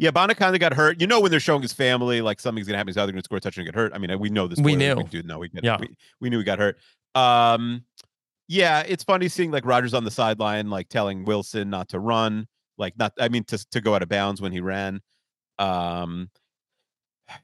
Yeah, 0.00 0.10
Bonaconda 0.12 0.60
got 0.60 0.74
hurt. 0.74 1.00
You 1.00 1.06
know 1.08 1.20
when 1.20 1.30
they're 1.32 1.40
showing 1.40 1.62
his 1.62 1.72
family, 1.72 2.20
like 2.20 2.38
something's 2.40 2.66
gonna 2.68 2.78
happen. 2.78 2.88
He's 2.88 2.96
either 2.96 3.10
gonna 3.12 3.22
score 3.24 3.38
a 3.38 3.40
touchdown 3.40 3.62
or 3.62 3.66
get 3.66 3.74
hurt. 3.74 3.92
I 3.94 3.98
mean, 3.98 4.16
we 4.20 4.30
know 4.30 4.46
this. 4.46 4.60
We 4.60 4.76
knew. 4.76 5.02
dude. 5.10 5.26
No, 5.26 5.38
we, 5.40 5.50
Yeah. 5.60 5.78
we 5.80 5.88
we 6.20 6.30
knew 6.30 6.38
he 6.38 6.44
got 6.44 6.58
hurt. 6.60 6.78
Um, 7.14 7.84
yeah, 8.48 8.82
it's 8.86 9.04
funny 9.04 9.28
seeing 9.28 9.50
like 9.50 9.66
Rodgers 9.66 9.94
on 9.94 10.04
the 10.04 10.10
sideline, 10.10 10.70
like 10.70 10.88
telling 10.88 11.24
Wilson 11.24 11.68
not 11.70 11.90
to 11.90 12.00
run, 12.00 12.48
like 12.78 12.98
not. 12.98 13.12
I 13.20 13.28
mean, 13.28 13.44
to 13.44 13.58
to 13.70 13.80
go 13.80 13.94
out 13.94 14.02
of 14.02 14.08
bounds 14.08 14.40
when 14.40 14.52
he 14.52 14.60
ran. 14.60 15.00
Um, 15.58 16.30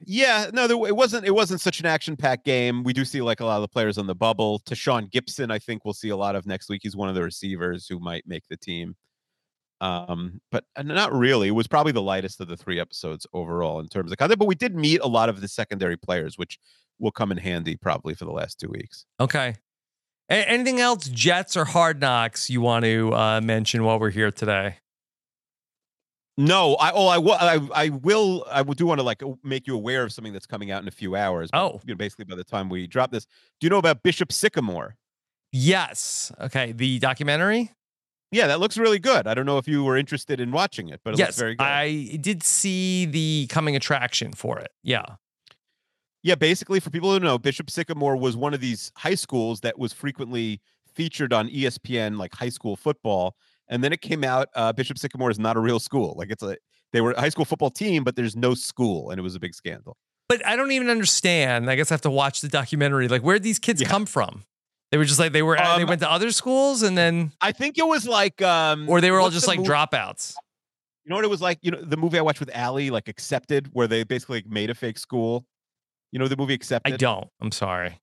yeah, 0.01 0.51
no, 0.53 0.67
there, 0.67 0.77
it 0.89 0.97
wasn't. 0.97 1.27
It 1.27 1.33
wasn't 1.33 1.61
such 1.61 1.79
an 1.79 1.87
action-packed 1.87 2.45
game. 2.47 2.85
We 2.85 2.95
do 2.95 3.05
see 3.05 3.21
like 3.21 3.41
a 3.41 3.45
lot 3.45 3.57
of 3.57 3.63
the 3.63 3.69
players 3.69 3.99
on 3.99 4.07
the 4.07 4.15
bubble. 4.15 4.61
To 4.61 4.75
Sean 4.75 5.09
Gibson, 5.13 5.51
I 5.51 5.59
think 5.59 5.85
we'll 5.85 5.93
see 5.95 6.09
a 6.09 6.17
lot 6.17 6.37
of 6.37 6.47
next 6.47 6.71
week. 6.71 6.81
He's 6.83 6.97
one 6.97 7.11
of 7.11 7.15
the 7.15 7.23
receivers 7.23 7.87
who 7.87 7.99
might 7.99 8.27
make 8.27 8.45
the 8.49 8.57
team. 8.57 8.97
Um, 9.83 10.41
but 10.51 10.65
uh, 10.77 10.83
not 10.83 11.13
really. 11.13 11.49
It 11.49 11.51
was 11.51 11.67
probably 11.67 11.93
the 11.93 12.01
lightest 12.01 12.41
of 12.41 12.49
the 12.49 12.57
three 12.57 12.81
episodes 12.81 13.27
overall 13.35 13.81
in 13.81 13.89
terms 13.89 14.11
of 14.11 14.17
content. 14.17 14.39
But 14.39 14.49
we 14.49 14.55
did 14.55 14.75
meet 14.75 15.03
a 15.03 15.07
lot 15.07 15.29
of 15.29 15.43
the 15.43 15.49
secondary 15.49 15.99
players, 15.99 16.39
which 16.39 16.59
will 16.99 17.11
come 17.11 17.31
in 17.31 17.37
handy 17.37 17.77
probably 17.77 18.15
for 18.15 18.25
the 18.25 18.31
last 18.31 18.59
two 18.59 18.71
weeks. 18.71 19.05
Okay. 19.21 19.57
A- 20.31 20.49
anything 20.49 20.81
else, 20.81 21.09
Jets 21.09 21.57
or 21.57 21.65
Hard 21.65 22.01
Knocks, 22.01 22.49
you 22.51 22.61
want 22.61 22.85
to 22.85 23.15
uh, 23.15 23.41
mention 23.41 23.85
while 23.85 23.99
we're 23.99 24.11
here 24.11 24.31
today? 24.31 24.79
No, 26.37 26.75
I 26.75 26.91
oh 26.93 27.07
I 27.07 27.19
will 27.19 27.35
I, 27.35 27.61
I 27.75 27.89
will 27.91 28.45
I 28.51 28.63
do 28.65 28.87
want 28.87 28.99
to 28.99 29.05
like 29.05 29.23
make 29.45 29.69
you 29.69 29.77
aware 29.77 30.03
of 30.03 30.13
something 30.13 30.33
that's 30.33 30.47
coming 30.47 30.73
out 30.73 30.83
in 30.83 30.89
a 30.89 30.93
few 30.93 31.15
hours. 31.15 31.49
Oh. 31.53 31.81
you 31.87 31.95
know, 31.95 31.97
basically 31.97 32.25
by 32.25 32.35
the 32.35 32.43
time 32.43 32.69
we 32.69 32.89
drop 32.89 33.13
this, 33.13 33.25
do 33.61 33.67
you 33.67 33.71
know 33.71 33.79
about 33.79 34.03
Bishop 34.03 34.33
Sycamore? 34.33 34.97
Yes. 35.53 36.33
Okay. 36.41 36.73
The 36.73 36.99
documentary? 36.99 37.71
Yeah, 38.33 38.49
that 38.49 38.59
looks 38.59 38.77
really 38.77 38.99
good. 38.99 39.29
I 39.29 39.35
don't 39.35 39.47
know 39.47 39.59
if 39.59 39.69
you 39.69 39.85
were 39.85 39.97
interested 39.97 40.41
in 40.41 40.51
watching 40.51 40.89
it, 40.89 41.01
but 41.05 41.11
it 41.11 41.19
looks 41.19 41.29
yes. 41.29 41.39
very 41.39 41.55
good. 41.55 41.63
I 41.63 42.19
did 42.21 42.43
see 42.43 43.07
the 43.07 43.47
coming 43.49 43.77
attraction 43.77 44.33
for 44.33 44.59
it. 44.59 44.73
Yeah. 44.83 45.05
Yeah, 46.25 46.35
basically, 46.37 46.81
for 46.81 46.89
people 46.89 47.13
who 47.13 47.21
know, 47.21 47.39
Bishop 47.39 47.69
Sycamore 47.71 48.17
was 48.17 48.35
one 48.35 48.55
of 48.55 48.61
these 48.61 48.91
high 48.97 49.15
schools 49.15 49.61
that 49.61 49.79
was 49.79 49.93
frequently 49.93 50.61
featured 50.95 51.33
on 51.35 51.49
ESPN, 51.51 52.17
like 52.17 52.35
high 52.35 52.49
school 52.49 52.77
football. 52.77 53.37
And 53.69 53.85
then 53.85 53.93
it 53.93 54.01
came 54.01 54.25
out, 54.25 54.49
uh, 54.55 54.73
Bishop 54.73 54.97
Sycamore 54.99 55.31
is 55.31 55.39
not 55.39 55.57
a 55.57 55.61
real 55.61 55.79
school. 55.79 56.15
Like 56.17 56.31
it's 56.31 56.43
a, 56.43 56.57
they 56.95 57.03
were 57.03 57.13
a 57.13 57.21
high 57.21 57.29
school 57.29 57.45
football 57.45 57.69
team, 57.71 58.05
but 58.05 58.17
there's 58.17 58.35
no 58.37 58.55
school, 58.55 59.11
and 59.11 59.19
it 59.19 59.23
was 59.23 59.35
a 59.35 59.39
big 59.41 59.55
scandal. 59.55 59.97
But 60.29 60.45
I 60.47 60.57
don't 60.57 60.73
even 60.73 60.89
understand. 60.89 61.71
I 61.71 61.77
guess 61.77 61.91
I 61.91 61.95
have 61.95 62.01
to 62.03 62.11
watch 62.11 62.41
the 62.41 62.49
documentary. 62.49 63.07
Like, 63.09 63.21
where'd 63.23 63.43
these 63.43 63.59
kids 63.59 63.83
Yeah. 63.83 63.89
come 63.89 64.07
from? 64.07 64.45
They 64.91 64.97
were 64.97 65.05
just 65.05 65.19
like, 65.21 65.33
they 65.33 65.43
were, 65.43 65.57
they 65.57 65.63
Um, 65.63 65.87
went 65.87 66.01
to 66.01 66.11
other 66.11 66.31
schools 66.31 66.83
and 66.83 66.97
then, 66.97 67.33
I 67.43 67.53
think 67.53 67.77
it 67.77 67.87
was 67.87 68.07
like, 68.09 68.41
um, 68.41 68.89
or 68.89 69.03
they 69.03 69.11
were 69.11 69.21
all 69.21 69.29
just 69.31 69.47
like 69.47 69.59
movie- 69.59 69.69
dropouts. 69.71 70.35
You 71.05 71.11
know 71.11 71.17
what 71.17 71.25
it 71.27 71.31
was 71.31 71.43
like? 71.43 71.59
You 71.61 71.71
know 71.73 71.83
the 71.83 71.99
movie 71.99 72.17
I 72.19 72.23
watched 72.23 72.41
with 72.41 72.55
Ali, 72.57 72.89
like 72.89 73.09
Accepted, 73.09 73.69
where 73.75 73.87
they 73.87 74.05
basically 74.05 74.39
like, 74.39 74.47
made 74.47 74.71
a 74.71 74.75
fake 74.75 74.97
school. 74.99 75.45
You 76.15 76.21
know 76.21 76.29
the 76.29 76.37
movie 76.37 76.55
Accepted. 76.55 76.95
I 76.95 76.97
don't. 76.97 77.29
I'm 77.41 77.51
sorry. 77.51 77.99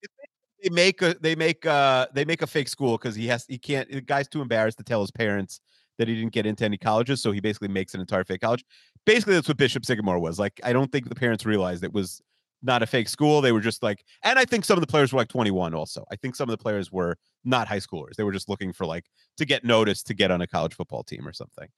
They 0.61 0.69
make 0.69 1.01
a 1.01 1.15
they 1.21 1.33
make 1.33 1.65
uh 1.65 2.07
they 2.13 2.25
make 2.25 2.41
a 2.41 2.47
fake 2.47 2.67
school 2.67 2.97
because 2.97 3.15
he 3.15 3.25
has 3.27 3.45
he 3.47 3.57
can't 3.57 3.89
the 3.89 4.01
guy's 4.01 4.27
too 4.27 4.41
embarrassed 4.41 4.77
to 4.79 4.83
tell 4.83 4.99
his 4.99 5.11
parents 5.11 5.61
that 5.97 6.09
he 6.09 6.15
didn't 6.15 6.33
get 6.33 6.45
into 6.45 6.65
any 6.65 6.77
colleges, 6.77 7.21
so 7.21 7.31
he 7.31 7.39
basically 7.39 7.69
makes 7.69 7.93
an 7.93 8.01
entire 8.01 8.25
fake 8.25 8.41
college. 8.41 8.65
Basically, 9.05 9.33
that's 9.33 9.47
what 9.47 9.55
Bishop 9.55 9.85
Sycamore 9.85 10.19
was. 10.19 10.39
Like, 10.39 10.59
I 10.61 10.73
don't 10.73 10.91
think 10.91 11.07
the 11.07 11.15
parents 11.15 11.45
realized 11.45 11.85
it 11.85 11.93
was 11.93 12.21
not 12.61 12.83
a 12.83 12.85
fake 12.85 13.07
school. 13.07 13.39
They 13.39 13.53
were 13.53 13.61
just 13.61 13.81
like, 13.81 14.03
and 14.23 14.37
I 14.37 14.43
think 14.43 14.65
some 14.65 14.77
of 14.77 14.81
the 14.81 14.87
players 14.87 15.13
were 15.13 15.19
like 15.19 15.29
21 15.29 15.73
also. 15.73 16.03
I 16.11 16.17
think 16.17 16.35
some 16.35 16.49
of 16.49 16.57
the 16.57 16.61
players 16.61 16.91
were 16.91 17.15
not 17.45 17.69
high 17.69 17.79
schoolers. 17.79 18.15
They 18.17 18.25
were 18.25 18.33
just 18.33 18.49
looking 18.49 18.73
for 18.73 18.85
like 18.85 19.05
to 19.37 19.45
get 19.45 19.63
noticed 19.63 20.05
to 20.07 20.13
get 20.13 20.31
on 20.31 20.41
a 20.41 20.47
college 20.47 20.73
football 20.73 21.03
team 21.03 21.25
or 21.25 21.31
something. 21.31 21.69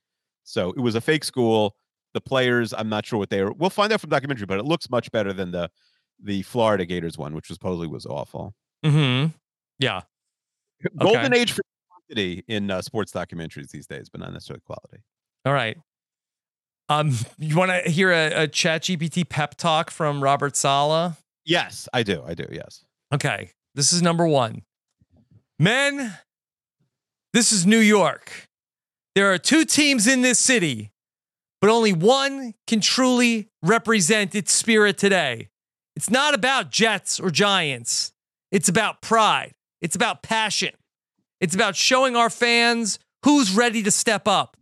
So 0.45 0.71
it 0.71 0.79
was 0.79 0.95
a 0.95 1.01
fake 1.01 1.25
school. 1.25 1.75
The 2.15 2.21
players, 2.21 2.73
I'm 2.73 2.89
not 2.89 3.05
sure 3.05 3.19
what 3.19 3.29
they 3.29 3.43
were. 3.43 3.53
We'll 3.53 3.69
find 3.69 3.93
out 3.93 4.01
from 4.01 4.09
documentary, 4.09 4.47
but 4.47 4.59
it 4.59 4.65
looks 4.65 4.89
much 4.89 5.11
better 5.11 5.31
than 5.31 5.51
the 5.51 5.69
the 6.21 6.41
Florida 6.43 6.85
Gators 6.85 7.17
one, 7.17 7.33
which 7.35 7.49
was 7.49 7.55
supposedly 7.55 7.87
was 7.87 8.05
awful. 8.05 8.53
hmm 8.83 9.27
Yeah. 9.79 10.01
Golden 10.99 11.33
age 11.33 11.51
for 11.53 11.61
quantity 11.89 12.43
in 12.47 12.69
uh, 12.69 12.81
sports 12.81 13.11
documentaries 13.11 13.69
these 13.69 13.87
days, 13.87 14.09
but 14.09 14.19
not 14.21 14.33
necessarily 14.33 14.61
quality. 14.65 15.03
All 15.45 15.53
right. 15.53 15.77
Um, 16.89 17.11
you 17.37 17.55
want 17.55 17.71
to 17.71 17.89
hear 17.89 18.11
a, 18.11 18.43
a 18.43 18.47
Chat 18.47 18.83
GPT 18.83 19.27
pep 19.27 19.55
talk 19.55 19.89
from 19.91 20.21
Robert 20.21 20.55
Saleh? 20.55 21.13
Yes, 21.45 21.87
I 21.93 22.03
do. 22.03 22.23
I 22.25 22.33
do. 22.33 22.45
Yes. 22.51 22.83
Okay. 23.13 23.51
This 23.75 23.91
is 23.91 24.01
number 24.01 24.27
one. 24.27 24.63
Men, 25.59 26.17
this 27.33 27.51
is 27.51 27.65
New 27.65 27.79
York. 27.79 28.47
There 29.15 29.31
are 29.31 29.37
two 29.37 29.65
teams 29.65 30.07
in 30.07 30.21
this 30.21 30.39
city, 30.39 30.91
but 31.61 31.69
only 31.69 31.93
one 31.93 32.53
can 32.67 32.81
truly 32.81 33.49
represent 33.61 34.35
its 34.35 34.51
spirit 34.51 34.97
today. 34.97 35.49
It's 35.95 36.09
not 36.09 36.33
about 36.33 36.71
Jets 36.71 37.19
or 37.19 37.29
Giants, 37.29 38.13
it's 38.51 38.67
about 38.69 39.01
pride, 39.01 39.53
it's 39.81 39.95
about 39.95 40.23
passion, 40.23 40.71
it's 41.39 41.53
about 41.55 41.75
showing 41.75 42.15
our 42.15 42.29
fans 42.29 42.99
who's 43.23 43.51
ready 43.55 43.83
to 43.83 43.91
step 43.91 44.27
up. 44.27 44.57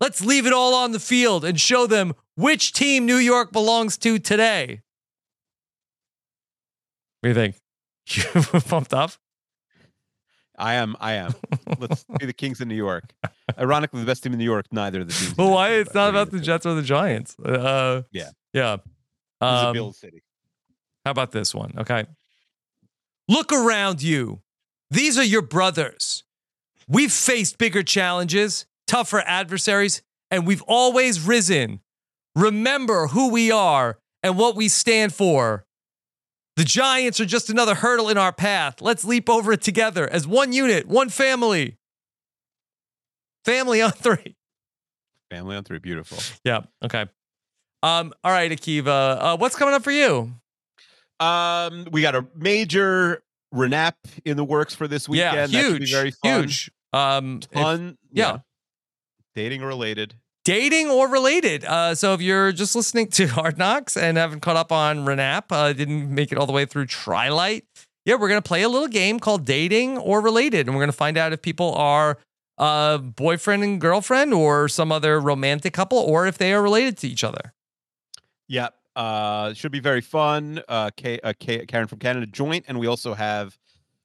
Let's 0.00 0.20
leave 0.20 0.46
it 0.46 0.52
all 0.52 0.74
on 0.74 0.92
the 0.92 1.00
field 1.00 1.44
and 1.44 1.58
show 1.60 1.86
them 1.86 2.14
which 2.36 2.72
team 2.72 3.06
New 3.06 3.16
York 3.16 3.52
belongs 3.52 3.96
to 3.98 4.18
today. 4.18 4.80
What 7.20 7.28
do 7.28 7.28
you 7.28 7.34
think? 7.34 7.56
You 8.54 8.60
pumped 8.60 8.92
up? 8.92 9.12
I 10.58 10.74
am. 10.74 10.94
I 11.00 11.14
am. 11.14 11.34
Let's 11.78 12.04
be 12.20 12.26
the 12.26 12.32
Kings 12.34 12.60
in 12.60 12.68
New 12.68 12.74
York. 12.74 13.04
Ironically, 13.58 14.00
the 14.00 14.06
best 14.06 14.22
team 14.22 14.32
in 14.32 14.38
New 14.38 14.44
York. 14.44 14.66
Neither 14.70 15.00
of 15.00 15.08
the 15.08 15.14
teams. 15.14 15.36
Well, 15.36 15.50
why 15.50 15.70
it's 15.70 15.94
not 15.94 16.10
about 16.10 16.30
the 16.30 16.38
Jets 16.38 16.66
or 16.66 16.74
the 16.74 16.82
Giants? 16.82 17.36
Uh, 17.38 18.02
Yeah. 18.12 18.28
yeah. 18.52 18.76
do? 18.76 18.82
This 19.40 19.50
a 19.50 19.66
Um, 19.68 19.72
Bill 19.72 19.92
City. 19.92 20.22
How 21.04 21.10
about 21.10 21.32
this 21.32 21.54
one? 21.54 21.74
Okay. 21.78 22.06
Look 23.28 23.52
around 23.52 24.02
you. 24.02 24.40
These 24.90 25.18
are 25.18 25.24
your 25.24 25.42
brothers. 25.42 26.24
We've 26.86 27.12
faced 27.12 27.58
bigger 27.58 27.82
challenges, 27.82 28.66
tougher 28.86 29.22
adversaries, 29.26 30.02
and 30.30 30.46
we've 30.46 30.62
always 30.62 31.20
risen. 31.20 31.80
Remember 32.34 33.08
who 33.08 33.30
we 33.30 33.50
are 33.50 33.98
and 34.22 34.36
what 34.36 34.56
we 34.56 34.68
stand 34.68 35.14
for. 35.14 35.66
The 36.56 36.64
Giants 36.64 37.18
are 37.20 37.26
just 37.26 37.50
another 37.50 37.74
hurdle 37.74 38.08
in 38.08 38.18
our 38.18 38.32
path. 38.32 38.80
Let's 38.80 39.04
leap 39.04 39.28
over 39.28 39.52
it 39.52 39.62
together 39.62 40.08
as 40.08 40.26
one 40.26 40.52
unit, 40.52 40.86
one 40.86 41.08
family. 41.08 41.78
Family 43.44 43.82
on 43.82 43.90
three. 43.92 44.36
Family 45.30 45.56
on 45.56 45.64
three. 45.64 45.78
Beautiful. 45.78 46.18
Yeah. 46.44 46.60
Okay. 46.82 47.06
Um. 47.82 48.12
All 48.22 48.32
right, 48.32 48.50
Akiva. 48.50 49.18
Uh, 49.20 49.36
what's 49.36 49.56
coming 49.56 49.74
up 49.74 49.82
for 49.82 49.90
you? 49.90 50.32
Um, 51.24 51.88
we 51.90 52.02
got 52.02 52.14
a 52.14 52.26
major 52.36 53.22
Renap 53.54 53.94
in 54.24 54.36
the 54.36 54.44
works 54.44 54.74
for 54.74 54.88
this 54.88 55.08
weekend. 55.08 55.52
yeah. 55.52 55.62
Huge. 55.62 55.92
very 55.92 56.10
fun. 56.10 56.42
Huge. 56.42 56.70
Um. 56.92 57.40
Fun. 57.52 57.98
yeah. 58.12 58.38
Dating 59.34 59.62
related. 59.62 60.14
dating 60.44 60.90
or 60.90 61.08
related. 61.08 61.64
Uh, 61.64 61.94
so 61.94 62.14
if 62.14 62.20
you're 62.20 62.52
just 62.52 62.76
listening 62.76 63.08
to 63.08 63.26
Hard 63.38 63.58
Knocks 63.58 63.96
and 63.96 64.16
haven't 64.16 64.40
caught 64.40 64.56
up 64.56 64.70
on 64.70 64.98
Renap, 65.04 65.44
uh, 65.50 65.72
didn't 65.72 66.14
make 66.14 66.30
it 66.30 66.38
all 66.38 66.46
the 66.46 66.52
way 66.52 66.66
through 66.66 66.86
Trilight, 66.86 67.64
yeah, 68.04 68.16
we're 68.16 68.28
gonna 68.28 68.42
play 68.42 68.62
a 68.62 68.68
little 68.68 68.86
game 68.88 69.18
called 69.18 69.44
Dating 69.46 69.96
or 69.98 70.20
Related, 70.20 70.66
and 70.66 70.76
we're 70.76 70.82
gonna 70.82 70.92
find 70.92 71.16
out 71.16 71.32
if 71.32 71.40
people 71.40 71.74
are 71.74 72.18
uh, 72.58 72.98
boyfriend 72.98 73.64
and 73.64 73.80
girlfriend 73.80 74.34
or 74.34 74.68
some 74.68 74.92
other 74.92 75.18
romantic 75.20 75.72
couple, 75.72 75.98
or 75.98 76.26
if 76.26 76.36
they 76.38 76.52
are 76.52 76.62
related 76.62 76.98
to 76.98 77.08
each 77.08 77.24
other. 77.24 77.54
Yep. 78.48 78.74
Uh, 78.96 79.52
should 79.54 79.72
be 79.72 79.80
very 79.80 80.00
fun. 80.00 80.62
Uh, 80.68 80.90
K, 80.96 81.18
uh, 81.22 81.32
K, 81.38 81.66
Karen 81.66 81.86
from 81.88 81.98
Canada 81.98 82.26
joint, 82.26 82.64
and 82.68 82.78
we 82.78 82.86
also 82.86 83.14
have 83.14 83.56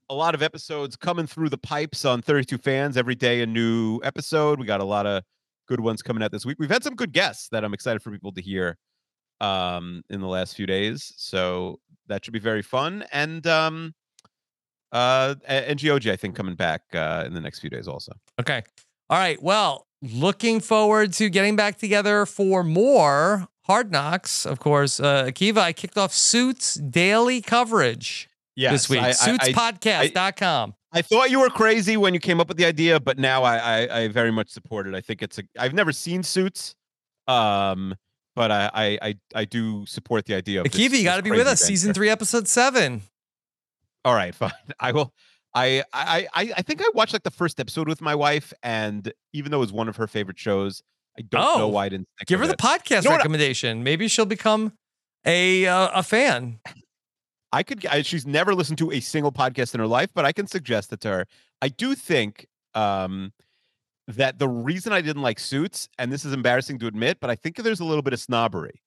a 0.10 0.16
lot 0.16 0.34
of 0.34 0.42
episodes 0.42 0.96
coming 0.96 1.28
through 1.28 1.50
the 1.50 1.58
pipes 1.58 2.04
on 2.06 2.22
32 2.22 2.58
fans 2.58 2.98
every 2.98 3.16
day. 3.16 3.42
A 3.42 3.46
new 3.46 4.00
episode. 4.04 4.60
We 4.60 4.66
got 4.66 4.80
a 4.80 4.86
lot 4.86 5.06
of 5.06 5.24
good 5.68 5.80
ones 5.80 6.02
coming 6.02 6.24
out 6.24 6.32
this 6.32 6.46
week. 6.46 6.58
We've 6.60 6.70
had 6.72 6.84
some 6.84 6.96
good 6.96 7.14
guests 7.14 7.50
that 7.50 7.64
I'm 7.64 7.74
excited 7.76 8.02
for 8.02 8.10
people 8.12 8.32
to 8.32 8.42
hear 8.42 8.78
um, 9.40 10.02
in 10.10 10.20
the 10.20 10.28
last 10.28 10.56
few 10.56 10.66
days. 10.66 11.14
So 11.18 11.80
that 12.08 12.26
should 12.26 12.34
be 12.34 12.40
very 12.40 12.64
fun. 12.64 13.06
And 13.12 13.46
um, 13.46 13.94
uh, 14.92 15.36
a- 15.48 15.76
NGOG, 15.76 16.12
I 16.12 16.16
think, 16.16 16.36
coming 16.36 16.56
back 16.56 16.82
uh, 16.94 17.24
in 17.28 17.34
the 17.34 17.42
next 17.42 17.60
few 17.60 17.70
days 17.70 17.88
also. 17.88 18.14
Okay. 18.40 18.64
All 19.12 19.20
right. 19.20 19.42
Well, 19.42 19.86
looking 20.02 20.60
forward 20.60 21.14
to 21.14 21.30
getting 21.30 21.56
back 21.56 21.78
together 21.78 22.26
for 22.26 22.64
more 22.64 23.48
Hard 23.70 23.92
Knocks. 23.92 24.48
Of 24.48 24.60
course, 24.60 25.00
uh, 25.00 25.26
Akiva, 25.26 25.60
I 25.60 25.74
kicked 25.74 25.96
off 25.96 26.12
Suits 26.12 26.74
daily 26.74 27.40
coverage 27.40 28.28
Yes, 28.56 28.72
this 28.72 28.90
week. 28.90 29.00
I, 29.02 29.06
I, 29.06 29.10
I, 29.10 29.14
Suitspodcast.com. 29.14 30.74
I 30.92 31.04
thought 31.04 31.30
you 31.30 31.40
were 31.40 31.50
crazy 31.50 31.96
when 31.96 32.16
you 32.16 32.20
came 32.20 32.40
up 32.40 32.48
with 32.48 32.58
the 32.58 32.66
idea, 32.66 33.00
but 33.00 33.20
now 33.20 33.44
I, 33.44 33.58
I, 33.58 34.00
I 34.00 34.08
very 34.08 34.32
much 34.32 34.50
support 34.50 34.88
it. 34.88 34.96
I 34.96 35.02
think 35.02 35.22
it's 35.22 35.38
a. 35.38 35.44
I've 35.60 35.76
never 35.76 35.92
seen 35.92 36.24
Suits, 36.24 36.74
um, 37.28 37.94
but 38.36 38.50
I, 38.50 38.72
I, 38.74 39.00
I, 39.04 39.16
I 39.36 39.46
do 39.46 39.86
support 39.86 40.26
the 40.26 40.34
idea 40.34 40.62
of. 40.62 40.72
this- 40.72 40.74
Akiva, 40.74 40.98
you 40.98 41.04
got 41.04 41.18
to 41.18 41.22
be 41.22 41.30
with 41.30 41.46
us. 41.46 41.62
Season 41.62 41.94
three, 41.94 42.10
episode 42.10 42.48
seven. 42.48 43.04
All 44.04 44.16
right, 44.16 44.34
fine. 44.36 44.52
I 44.80 44.94
will. 44.94 45.14
I, 45.54 45.84
I, 45.94 46.28
I, 46.34 46.54
I 46.58 46.62
think 46.64 46.82
I 46.82 46.90
watched 46.96 47.14
like 47.14 47.22
the 47.24 47.30
first 47.30 47.60
episode 47.60 47.88
with 47.88 48.02
my 48.02 48.16
wife, 48.16 48.52
and 48.64 49.14
even 49.32 49.52
though 49.52 49.58
it 49.58 49.62
was 49.62 49.72
one 49.72 49.88
of 49.90 49.98
her 49.98 50.08
favorite 50.08 50.40
shows, 50.40 50.82
I 51.20 51.24
don't 51.24 51.58
know 51.60 51.66
Oh, 51.66 51.68
why 51.68 51.86
I 51.86 51.90
didn't 51.90 52.08
Give 52.26 52.40
her 52.40 52.48
the 52.48 52.54
it. 52.54 52.60
podcast 52.60 53.04
know 53.04 53.12
what 53.12 53.16
I- 53.16 53.18
recommendation. 53.18 53.84
Maybe 53.84 54.08
she'll 54.08 54.26
become 54.26 54.74
a 55.26 55.68
uh, 55.68 55.90
a 55.94 56.04
fan. 56.04 56.60
I 57.52 57.64
could. 57.64 57.86
I, 57.88 58.04
she's 58.04 58.26
never 58.26 58.54
listened 58.56 58.78
to 58.78 58.92
a 58.92 59.00
single 59.00 59.32
podcast 59.32 59.74
in 59.74 59.80
her 59.80 59.88
life, 59.88 60.10
but 60.14 60.24
I 60.24 60.32
can 60.32 60.48
suggest 60.48 60.94
it 60.94 61.02
to 61.02 61.10
her. 61.10 61.26
I 61.62 61.68
do 61.70 61.94
think 61.96 62.48
um, 62.76 63.34
that 64.08 64.40
the 64.40 64.48
reason 64.48 64.94
I 64.94 65.02
didn't 65.02 65.24
like 65.24 65.40
Suits, 65.40 65.90
and 65.98 66.12
this 66.12 66.24
is 66.26 66.32
embarrassing 66.32 66.80
to 66.80 66.88
admit, 66.88 67.18
but 67.20 67.30
I 67.30 67.36
think 67.36 67.58
there's 67.58 67.80
a 67.80 67.86
little 67.86 68.04
bit 68.04 68.14
of 68.14 68.20
snobbery. 68.20 68.82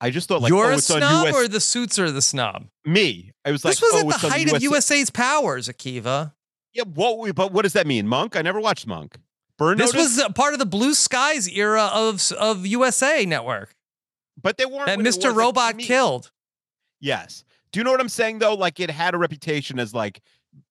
I 0.00 0.10
just 0.10 0.28
thought 0.28 0.42
like, 0.42 0.50
You're 0.50 0.72
oh, 0.72 0.74
a 0.74 0.78
snob, 0.80 1.26
US 1.28 1.34
or 1.34 1.48
the 1.48 1.60
suits 1.60 1.98
are 1.98 2.10
the 2.10 2.20
snob. 2.20 2.66
me. 2.84 3.32
I 3.46 3.50
was 3.50 3.64
like, 3.64 3.72
this 3.78 3.80
was 3.80 4.04
oh, 4.04 4.10
at 4.10 4.20
the 4.20 4.28
height 4.28 4.52
of 4.52 4.60
USA's 4.62 5.08
powers, 5.08 5.68
Akiva. 5.68 6.32
Yeah, 6.74 6.82
what? 6.92 7.34
But 7.34 7.52
what 7.52 7.62
does 7.62 7.72
that 7.72 7.86
mean, 7.86 8.06
Monk? 8.06 8.36
I 8.36 8.42
never 8.42 8.60
watched 8.60 8.86
Monk. 8.86 9.16
Burn 9.58 9.78
This 9.78 9.92
Notice, 9.94 10.16
was 10.18 10.32
part 10.34 10.52
of 10.52 10.58
the 10.58 10.66
Blue 10.66 10.92
Skies 10.94 11.48
era 11.48 11.90
of 11.92 12.30
of 12.32 12.66
USA 12.66 13.24
Network 13.24 13.74
but 14.42 14.58
they 14.58 14.66
weren't 14.66 14.86
that 14.86 14.98
Mr. 14.98 15.04
was, 15.04 15.16
like, 15.16 15.22
to 15.32 15.38
Robot 15.38 15.78
killed. 15.78 16.30
Yes. 17.00 17.42
Do 17.72 17.80
you 17.80 17.84
know 17.84 17.90
what 17.90 18.00
I'm 18.00 18.08
saying 18.08 18.38
though? 18.38 18.54
Like 18.54 18.80
it 18.80 18.90
had 18.90 19.14
a 19.14 19.18
reputation 19.18 19.78
as 19.78 19.94
like 19.94 20.20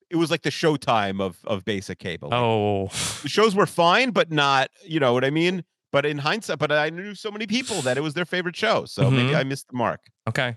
it 0.10 0.16
was 0.18 0.30
like 0.32 0.44
the 0.44 0.50
Showtime 0.52 1.20
of 1.22 1.38
of 1.46 1.66
basic 1.66 2.00
cable. 2.00 2.30
Like, 2.30 2.40
Oh, 2.40 2.88
the 3.24 3.30
shows 3.30 3.56
were 3.56 3.66
fine, 3.66 4.12
but 4.12 4.32
not. 4.32 4.70
You 4.84 5.00
know 5.00 5.14
what 5.14 5.26
I 5.26 5.30
mean? 5.30 5.64
But 5.92 6.06
in 6.06 6.18
hindsight, 6.20 6.60
but 6.60 6.72
I 6.72 6.90
knew 6.90 7.16
so 7.16 7.32
many 7.32 7.48
people 7.48 7.82
that 7.84 7.98
it 7.98 8.02
was 8.02 8.14
their 8.16 8.26
favorite 8.26 8.56
show, 8.56 8.86
so 8.86 9.10
maybe 9.10 9.30
Mhm. 9.32 9.36
I 9.38 9.44
missed 9.44 9.68
the 9.70 9.78
mark. 9.78 10.02
okay. 10.28 10.56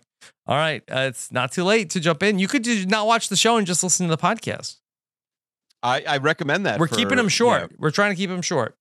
All 0.48 0.56
right. 0.56 0.82
Uh, 0.90 1.06
it's 1.08 1.30
not 1.30 1.52
too 1.52 1.62
late 1.62 1.90
to 1.90 2.00
jump 2.00 2.22
in. 2.24 2.38
You 2.40 2.48
could 2.48 2.64
just 2.64 2.88
not 2.88 3.06
watch 3.06 3.28
the 3.28 3.36
show 3.36 3.56
and 3.56 3.66
just 3.66 3.82
listen 3.84 4.08
to 4.08 4.16
the 4.16 4.20
podcast. 4.20 4.76
I, 5.82 6.02
I 6.02 6.16
recommend 6.18 6.66
that. 6.66 6.78
We're 6.80 6.88
for- 6.88 6.96
keeping 6.96 7.16
them 7.16 7.26
yeah, 7.26 7.30
short. 7.30 7.72
We're 7.78 7.90
trying 7.90 8.10
to 8.10 8.16
keep 8.16 8.30
them 8.30 8.42
short. 8.42 8.76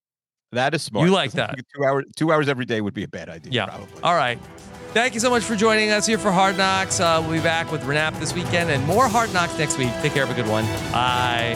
that 0.51 0.73
is 0.73 0.81
smart. 0.81 1.05
You 1.05 1.13
like 1.13 1.31
that. 1.33 1.55
Two 1.75 1.83
hours, 1.85 2.05
two 2.15 2.31
hours 2.31 2.49
every 2.49 2.65
day 2.65 2.81
would 2.81 2.93
be 2.93 3.03
a 3.03 3.07
bad 3.07 3.29
idea. 3.29 3.51
Yeah. 3.51 3.65
Probably. 3.67 4.01
All 4.03 4.15
right. 4.15 4.39
Thank 4.93 5.13
you 5.13 5.19
so 5.19 5.29
much 5.29 5.43
for 5.43 5.55
joining 5.55 5.91
us 5.91 6.07
here 6.07 6.17
for 6.17 6.31
Hard 6.31 6.57
Knocks. 6.57 6.99
Uh, 6.99 7.19
we'll 7.21 7.33
be 7.37 7.43
back 7.43 7.71
with 7.71 7.81
Renap 7.83 8.19
this 8.19 8.33
weekend 8.33 8.71
and 8.71 8.83
more 8.85 9.07
Hard 9.07 9.31
Knocks 9.33 9.57
next 9.57 9.77
week. 9.77 9.91
Take 10.01 10.13
care. 10.13 10.25
Have 10.25 10.35
a 10.35 10.41
good 10.41 10.49
one. 10.49 10.65
Bye. 10.91 11.55